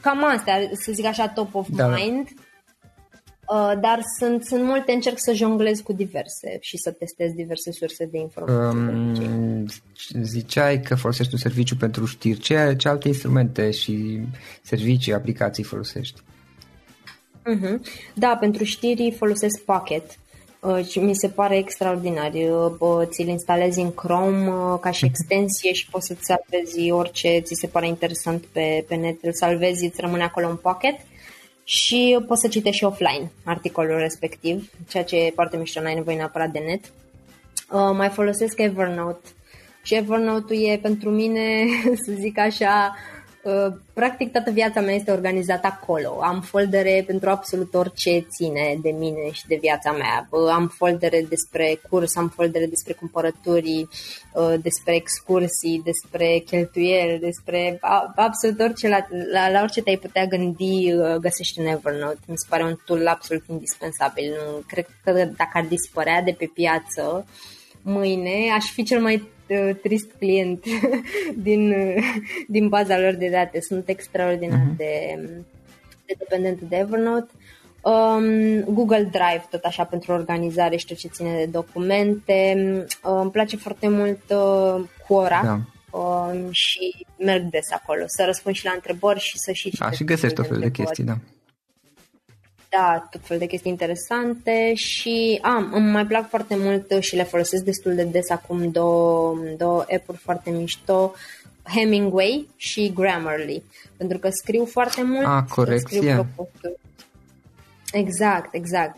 Cam 0.00 0.24
astea, 0.24 0.60
să 0.72 0.92
zic 0.92 1.04
așa, 1.04 1.28
top 1.28 1.54
of 1.54 1.66
da. 1.70 1.86
mind. 1.86 2.28
Uh, 3.50 3.72
dar 3.80 4.00
sunt, 4.18 4.44
sunt 4.44 4.64
multe, 4.64 4.92
încerc 4.92 5.18
să 5.18 5.32
jonglez 5.32 5.80
cu 5.80 5.92
diverse 5.92 6.58
și 6.60 6.76
să 6.76 6.90
testez 6.90 7.32
diverse 7.32 7.72
surse 7.72 8.04
de 8.04 8.18
informații. 8.18 9.26
Um, 9.26 9.66
ziceai 10.22 10.80
că 10.80 10.94
folosești 10.94 11.32
un 11.32 11.38
serviciu 11.38 11.76
pentru 11.76 12.04
știri. 12.04 12.38
Ce, 12.38 12.74
ce 12.78 12.88
alte 12.88 13.08
instrumente 13.08 13.70
și 13.70 14.20
servicii, 14.62 15.12
aplicații 15.12 15.62
folosești? 15.62 16.20
Uh-huh. 16.20 17.78
Da, 18.14 18.36
pentru 18.40 18.64
știri 18.64 19.14
folosesc 19.18 19.60
Pocket 19.60 20.18
uh, 20.60 20.84
și 20.84 20.98
mi 20.98 21.14
se 21.14 21.28
pare 21.28 21.56
extraordinar. 21.56 22.32
Uh, 22.78 23.02
ți-l 23.04 23.28
instalezi 23.28 23.80
în 23.80 23.92
Chrome 23.92 24.48
uh, 24.48 24.78
ca 24.80 24.90
și 24.90 25.04
mhm. 25.04 25.12
extensie 25.14 25.72
și 25.72 25.90
poți 25.90 26.06
să-ți 26.06 26.24
salvezi 26.24 26.90
orice 26.90 27.38
ți 27.38 27.58
se 27.60 27.66
pare 27.66 27.86
interesant 27.86 28.44
pe, 28.44 28.84
pe 28.88 28.94
net, 28.94 29.22
îl 29.22 29.32
salvezi, 29.32 29.84
îți 29.84 30.00
rămâne 30.00 30.22
acolo 30.22 30.48
în 30.48 30.56
Pocket 30.56 31.00
și 31.70 32.18
poți 32.26 32.40
să 32.40 32.48
citești 32.48 32.78
și 32.78 32.84
offline 32.84 33.30
articolul 33.44 33.98
respectiv, 33.98 34.70
ceea 34.88 35.04
ce 35.04 35.16
e 35.16 35.30
foarte 35.34 35.56
mișto, 35.56 35.80
n-ai 35.80 35.94
nevoie 35.94 36.16
neapărat 36.16 36.50
de 36.50 36.58
net. 36.58 36.84
Uh, 36.84 37.96
mai 37.96 38.08
folosesc 38.08 38.58
Evernote 38.58 39.28
și 39.82 39.94
Evernote-ul 39.94 40.62
e 40.62 40.78
pentru 40.82 41.10
mine, 41.10 41.66
să 42.04 42.12
zic 42.12 42.38
așa, 42.38 42.94
Uh, 42.94 43.19
practic 43.92 44.32
toată 44.32 44.50
viața 44.50 44.80
mea 44.80 44.94
este 44.94 45.10
organizată 45.10 45.66
acolo. 45.66 46.18
Am 46.22 46.40
foldere 46.40 47.04
pentru 47.06 47.30
absolut 47.30 47.74
orice 47.74 48.18
ține 48.18 48.78
de 48.82 48.90
mine 48.90 49.30
și 49.32 49.46
de 49.46 49.58
viața 49.60 49.92
mea. 49.92 50.28
Uh, 50.30 50.50
am 50.52 50.68
foldere 50.68 51.26
despre 51.28 51.80
curs, 51.90 52.16
am 52.16 52.28
foldere 52.28 52.66
despre 52.66 52.92
cumpărături, 52.92 53.88
uh, 54.32 54.54
despre 54.62 54.94
excursii, 54.94 55.82
despre 55.84 56.42
cheltuieli, 56.46 57.18
despre 57.18 57.78
absolut 58.14 58.60
orice, 58.60 58.88
la, 58.88 59.06
la, 59.32 59.50
la 59.50 59.62
orice 59.62 59.82
te-ai 59.82 59.96
putea 59.96 60.26
gândi, 60.26 60.94
găsești 61.20 61.58
în 61.58 61.66
Evernote. 61.66 62.18
Mi 62.26 62.38
se 62.38 62.46
pare 62.48 62.62
un 62.62 62.76
tool 62.86 63.06
absolut 63.06 63.42
indispensabil. 63.48 64.30
Nu, 64.30 64.62
cred 64.66 64.86
că 65.04 65.12
dacă 65.12 65.50
ar 65.52 65.64
dispărea 65.64 66.22
de 66.22 66.34
pe 66.38 66.50
piață, 66.54 67.26
mâine 67.82 68.50
aș 68.56 68.72
fi 68.72 68.82
cel 68.82 69.00
mai 69.00 69.28
Uh, 69.50 69.76
trist 69.82 70.10
client 70.18 70.64
din, 71.46 71.70
uh, 71.70 72.04
din 72.48 72.68
baza 72.68 72.98
lor 72.98 73.14
de 73.14 73.28
date. 73.28 73.60
Sunt 73.60 73.88
extraordinar 73.88 74.58
uh-huh. 74.58 74.76
de, 74.76 75.18
de 76.06 76.14
dependent 76.18 76.60
de 76.60 76.76
Evernote. 76.76 77.30
Um, 77.82 78.60
Google 78.74 79.02
Drive, 79.02 79.46
tot 79.50 79.64
așa, 79.64 79.84
pentru 79.84 80.12
organizare 80.12 80.76
și 80.76 80.86
tot 80.86 80.96
ce 80.96 81.08
ține 81.08 81.36
de 81.36 81.44
documente. 81.44 82.54
Uh, 83.04 83.20
îmi 83.20 83.30
place 83.30 83.56
foarte 83.56 83.88
mult 83.88 84.20
uh, 84.30 84.84
Quora. 85.06 85.40
Da. 85.44 85.60
Um, 85.98 86.50
și 86.50 87.06
merg 87.18 87.50
des 87.50 87.70
acolo, 87.70 88.02
să 88.06 88.22
răspund 88.24 88.54
și 88.54 88.64
la 88.64 88.72
întrebări 88.74 89.20
și 89.20 89.38
să 89.38 89.52
și 89.52 89.72
A, 89.78 89.90
și 89.90 90.04
găsești 90.04 90.36
tot 90.36 90.46
felul 90.46 90.62
de 90.62 90.70
chestii, 90.70 91.04
da 91.04 91.16
da, 92.70 93.08
tot 93.10 93.20
fel 93.24 93.38
de 93.38 93.46
chestii 93.46 93.70
interesante 93.70 94.74
și 94.74 95.38
am, 95.42 95.70
îmi 95.72 95.90
mai 95.90 96.06
plac 96.06 96.28
foarte 96.28 96.56
mult 96.58 96.92
și 97.00 97.16
le 97.16 97.22
folosesc 97.22 97.64
destul 97.64 97.94
de 97.94 98.04
des 98.04 98.30
acum 98.30 98.70
două, 98.70 99.36
două 99.56 99.84
app-uri 99.94 100.18
foarte 100.18 100.50
mișto, 100.50 101.12
Hemingway 101.74 102.48
și 102.56 102.92
Grammarly, 102.94 103.62
pentru 103.96 104.18
că 104.18 104.28
scriu 104.30 104.64
foarte 104.64 105.02
mult. 105.02 105.26
Ah, 105.26 105.42
corecție. 105.48 106.26
Exact, 107.92 108.54
exact 108.54 108.96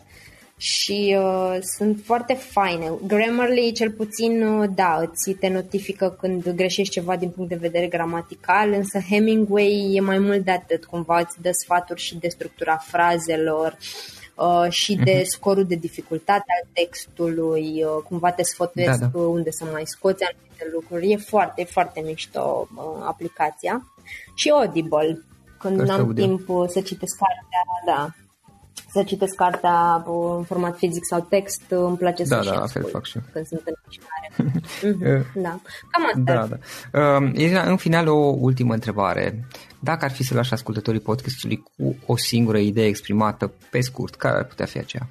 și 0.63 1.17
uh, 1.19 1.57
sunt 1.77 1.99
foarte 2.03 2.33
faine. 2.33 2.91
Grammarly, 3.07 3.71
cel 3.71 3.91
puțin, 3.91 4.43
uh, 4.43 4.69
da, 4.75 5.11
ți 5.13 5.31
te 5.31 5.47
notifică 5.47 6.15
când 6.19 6.49
greșești 6.49 6.93
ceva 6.93 7.15
din 7.15 7.29
punct 7.29 7.49
de 7.49 7.55
vedere 7.55 7.87
gramatical, 7.87 8.71
însă 8.71 8.99
Hemingway 9.09 9.91
e 9.93 9.99
mai 9.99 10.19
mult 10.19 10.43
de 10.43 10.51
atât, 10.51 10.85
cumva 10.85 11.19
îți 11.19 11.41
dă 11.41 11.51
sfaturi 11.51 12.01
și 12.01 12.17
de 12.17 12.27
structura 12.27 12.77
frazelor 12.77 13.77
uh, 14.35 14.69
și 14.69 14.95
de 14.95 15.15
mhm. 15.15 15.23
scorul 15.23 15.65
de 15.65 15.75
dificultate 15.75 16.45
al 16.61 16.69
textului, 16.73 17.83
uh, 17.83 18.03
cumva 18.07 18.31
te 18.31 18.43
sfătuiesc 18.43 18.99
da, 18.99 19.05
da. 19.05 19.19
unde 19.19 19.51
să 19.51 19.65
mai 19.71 19.83
scoți 19.85 20.23
anumite 20.23 20.69
lucruri. 20.73 21.11
E 21.11 21.17
foarte, 21.17 21.63
foarte 21.63 22.01
mișto 22.05 22.67
uh, 22.75 22.83
aplicația. 23.05 23.87
Și 24.35 24.49
Audible, 24.49 25.23
când 25.59 25.81
nu 25.81 25.91
am 25.91 26.13
timp 26.13 26.49
uh, 26.49 26.67
să 26.67 26.81
citesc 26.81 27.17
cartea, 27.17 27.63
da, 27.85 28.22
să 28.93 29.03
citesc 29.03 29.35
cartea 29.35 30.03
în 30.37 30.43
format 30.43 30.77
fizic 30.77 31.05
sau 31.05 31.25
text, 31.29 31.61
îmi 31.69 31.97
place 31.97 32.23
da, 32.23 32.41
să 32.41 32.49
da, 32.49 32.51
și 32.51 32.59
ascult, 32.61 32.89
fac 32.89 33.05
și 33.05 33.19
când 33.31 33.47
sunt 33.47 33.61
în 33.65 33.73
mișcare. 33.87 34.53
mm-hmm, 34.79 35.31
da, 35.45 35.59
cam 35.91 36.05
asta. 36.05 36.47
Da, 36.47 36.47
da. 36.47 36.57
Uh, 36.99 37.31
Irina, 37.33 37.63
în 37.63 37.77
final 37.77 38.07
o 38.07 38.35
ultimă 38.39 38.73
întrebare. 38.73 39.45
Dacă 39.79 40.05
ar 40.05 40.11
fi 40.11 40.23
să 40.23 40.33
lași 40.33 40.53
ascultătorii 40.53 40.99
podcastului 40.99 41.63
cu 41.77 41.95
o 42.05 42.17
singură 42.17 42.57
idee 42.57 42.85
exprimată 42.85 43.51
pe 43.69 43.81
scurt, 43.81 44.15
care 44.15 44.37
ar 44.37 44.43
putea 44.43 44.65
fi 44.65 44.77
aceea? 44.77 45.07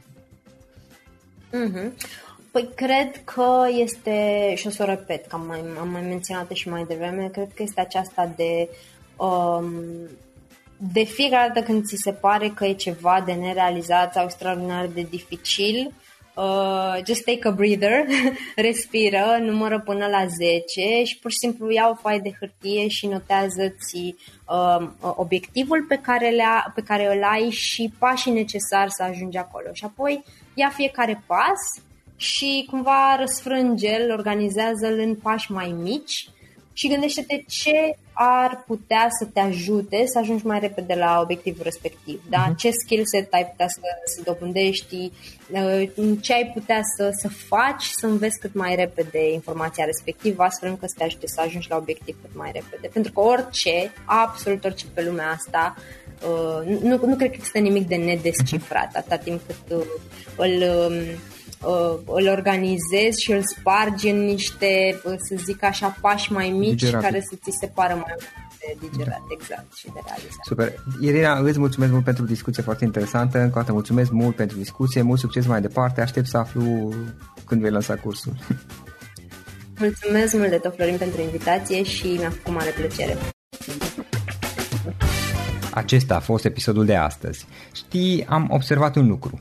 Mm-hmm. 1.49 1.93
Păi 2.51 2.69
cred 2.75 3.25
că 3.25 3.67
este, 3.79 4.53
și 4.55 4.67
o 4.67 4.71
să 4.71 4.83
o 4.83 4.87
repet, 4.91 5.27
că 5.27 5.35
am 5.37 5.47
mai, 5.47 5.65
am 5.81 5.89
mai 5.89 6.03
menționat 6.03 6.51
și 6.51 6.69
mai 6.69 6.85
devreme, 6.89 7.29
cred 7.33 7.49
că 7.55 7.63
este 7.63 7.81
aceasta 7.81 8.33
de 8.37 8.69
um, 9.17 9.73
de 10.91 11.03
fiecare 11.03 11.53
dată 11.55 11.67
când 11.67 11.85
ți 11.85 11.97
se 12.03 12.13
pare 12.13 12.49
că 12.49 12.65
e 12.65 12.73
ceva 12.73 13.23
de 13.27 13.33
nerealizat 13.33 14.13
sau 14.13 14.25
extraordinar 14.25 14.87
de 14.87 15.07
dificil, 15.11 15.93
uh, 16.35 16.97
just 17.07 17.25
take 17.25 17.49
a 17.49 17.51
breather, 17.51 18.05
respiră, 18.67 19.39
numără 19.41 19.81
până 19.81 20.07
la 20.07 20.27
10 20.27 21.05
și 21.05 21.19
pur 21.19 21.31
și 21.31 21.39
simplu 21.39 21.71
ia 21.71 21.89
o 21.91 21.95
foaie 21.95 22.19
de 22.19 22.33
hârtie 22.39 22.89
și 22.89 23.07
notează-ți 23.07 24.15
uh, 24.49 24.89
obiectivul 25.01 25.85
pe 25.89 25.97
care, 25.97 26.29
le-a, 26.29 26.73
pe 26.75 26.83
care 26.83 27.17
îl 27.17 27.23
ai 27.23 27.51
și 27.51 27.93
pașii 27.99 28.33
necesari 28.33 28.93
să 28.93 29.03
ajungi 29.03 29.37
acolo. 29.37 29.67
Și 29.73 29.85
apoi 29.85 30.25
ia 30.55 30.69
fiecare 30.69 31.23
pas 31.27 31.85
și 32.17 32.67
cumva 32.71 33.17
răsfrânge-l, 33.19 34.11
organizează-l 34.11 34.99
în 34.99 35.15
pași 35.15 35.53
mai 35.53 35.75
mici 35.83 36.29
și 36.73 36.89
gândește-te 36.89 37.43
ce 37.49 37.97
ar 38.13 38.65
putea 38.67 39.07
să 39.19 39.25
te 39.33 39.41
ajute 39.41 40.07
să 40.07 40.19
ajungi 40.19 40.47
mai 40.47 40.61
repede 40.61 40.95
la 40.95 41.21
obiectivul 41.23 41.63
respectiv. 41.63 42.21
Da? 42.31 42.51
Uh-huh. 42.51 42.57
Ce 42.57 42.71
skill 42.71 43.03
set 43.07 43.33
ai 43.33 43.47
putea 43.47 43.69
să, 43.69 43.81
să 44.05 44.21
dobândești, 44.25 45.13
uh, 45.51 46.19
ce 46.21 46.33
ai 46.33 46.51
putea 46.55 46.81
să, 46.97 47.09
să 47.21 47.29
faci 47.29 47.85
să 47.85 48.07
înveți 48.07 48.39
cât 48.39 48.55
mai 48.55 48.75
repede 48.75 49.33
informația 49.33 49.85
respectivă, 49.85 50.43
astfel 50.43 50.69
încât 50.69 50.89
să 50.89 50.95
te 50.99 51.05
ajute 51.05 51.27
să 51.27 51.41
ajungi 51.41 51.71
la 51.71 51.77
obiectiv 51.77 52.17
cât 52.23 52.37
mai 52.37 52.51
repede. 52.53 52.89
Pentru 52.93 53.13
că 53.13 53.21
orice, 53.21 53.93
absolut 54.05 54.65
orice 54.65 54.87
pe 54.95 55.03
lumea 55.03 55.31
asta, 55.31 55.75
uh, 56.29 56.79
nu, 56.81 57.07
nu 57.07 57.17
cred 57.17 57.31
că 57.31 57.35
există 57.35 57.59
nimic 57.59 57.89
de 57.89 57.97
nedescifrat 57.97 58.95
atâta 58.95 59.17
timp 59.17 59.41
cât 59.47 59.77
uh, 59.77 59.85
îl 60.37 60.63
um, 60.63 60.95
uh, 61.67 61.99
îl 62.07 62.29
organizezi 62.29 63.23
și 63.23 63.33
îl 63.33 63.43
spargi 63.43 64.09
în 64.09 64.25
niște, 64.25 65.01
uh, 65.05 65.15
să 65.17 65.35
zic 65.45 65.63
așa, 65.65 65.97
pași 66.01 66.33
mai 66.33 66.49
mici 66.49 66.81
Digerate. 66.81 67.05
care 67.05 67.21
să 67.21 67.37
ți 67.43 67.57
se 67.61 67.67
pară 67.67 67.95
mai 67.95 68.15
de 68.67 68.87
digerat, 68.87 69.19
da. 69.19 69.27
exact, 69.31 69.75
și 69.75 69.85
de 69.85 70.01
realizat. 70.07 70.45
Super. 70.45 70.73
Irina, 71.01 71.39
îți 71.39 71.59
mulțumesc 71.59 71.93
mult 71.93 72.05
pentru 72.05 72.25
discuție 72.25 72.63
foarte 72.63 72.85
interesantă, 72.85 73.39
încă 73.39 73.59
o 73.59 73.61
dată 73.61 73.73
mulțumesc 73.73 74.11
mult 74.11 74.37
pentru 74.37 74.57
discuție, 74.57 75.03
mult 75.03 75.19
succes 75.19 75.47
mai 75.47 75.61
departe, 75.61 76.01
aștept 76.01 76.27
să 76.27 76.37
aflu 76.37 76.93
când 77.47 77.61
vei 77.61 77.71
lansa 77.71 77.95
cursul. 77.95 78.33
Mulțumesc 79.79 80.35
mult 80.35 80.51
de 80.51 80.57
tot, 80.57 80.75
Florin, 80.75 80.97
pentru 80.97 81.21
invitație 81.21 81.83
și 81.83 82.07
mi-a 82.07 82.31
făcut 82.31 82.53
mare 82.53 82.71
plăcere. 82.71 83.17
Acesta 85.71 86.15
a 86.15 86.21
fost 86.21 86.45
episodul 86.45 86.85
de 86.85 86.95
astăzi. 86.97 87.47
Știi, 87.73 88.27
am 88.29 88.47
observat 88.51 88.97
un 88.97 89.07
lucru. 89.07 89.41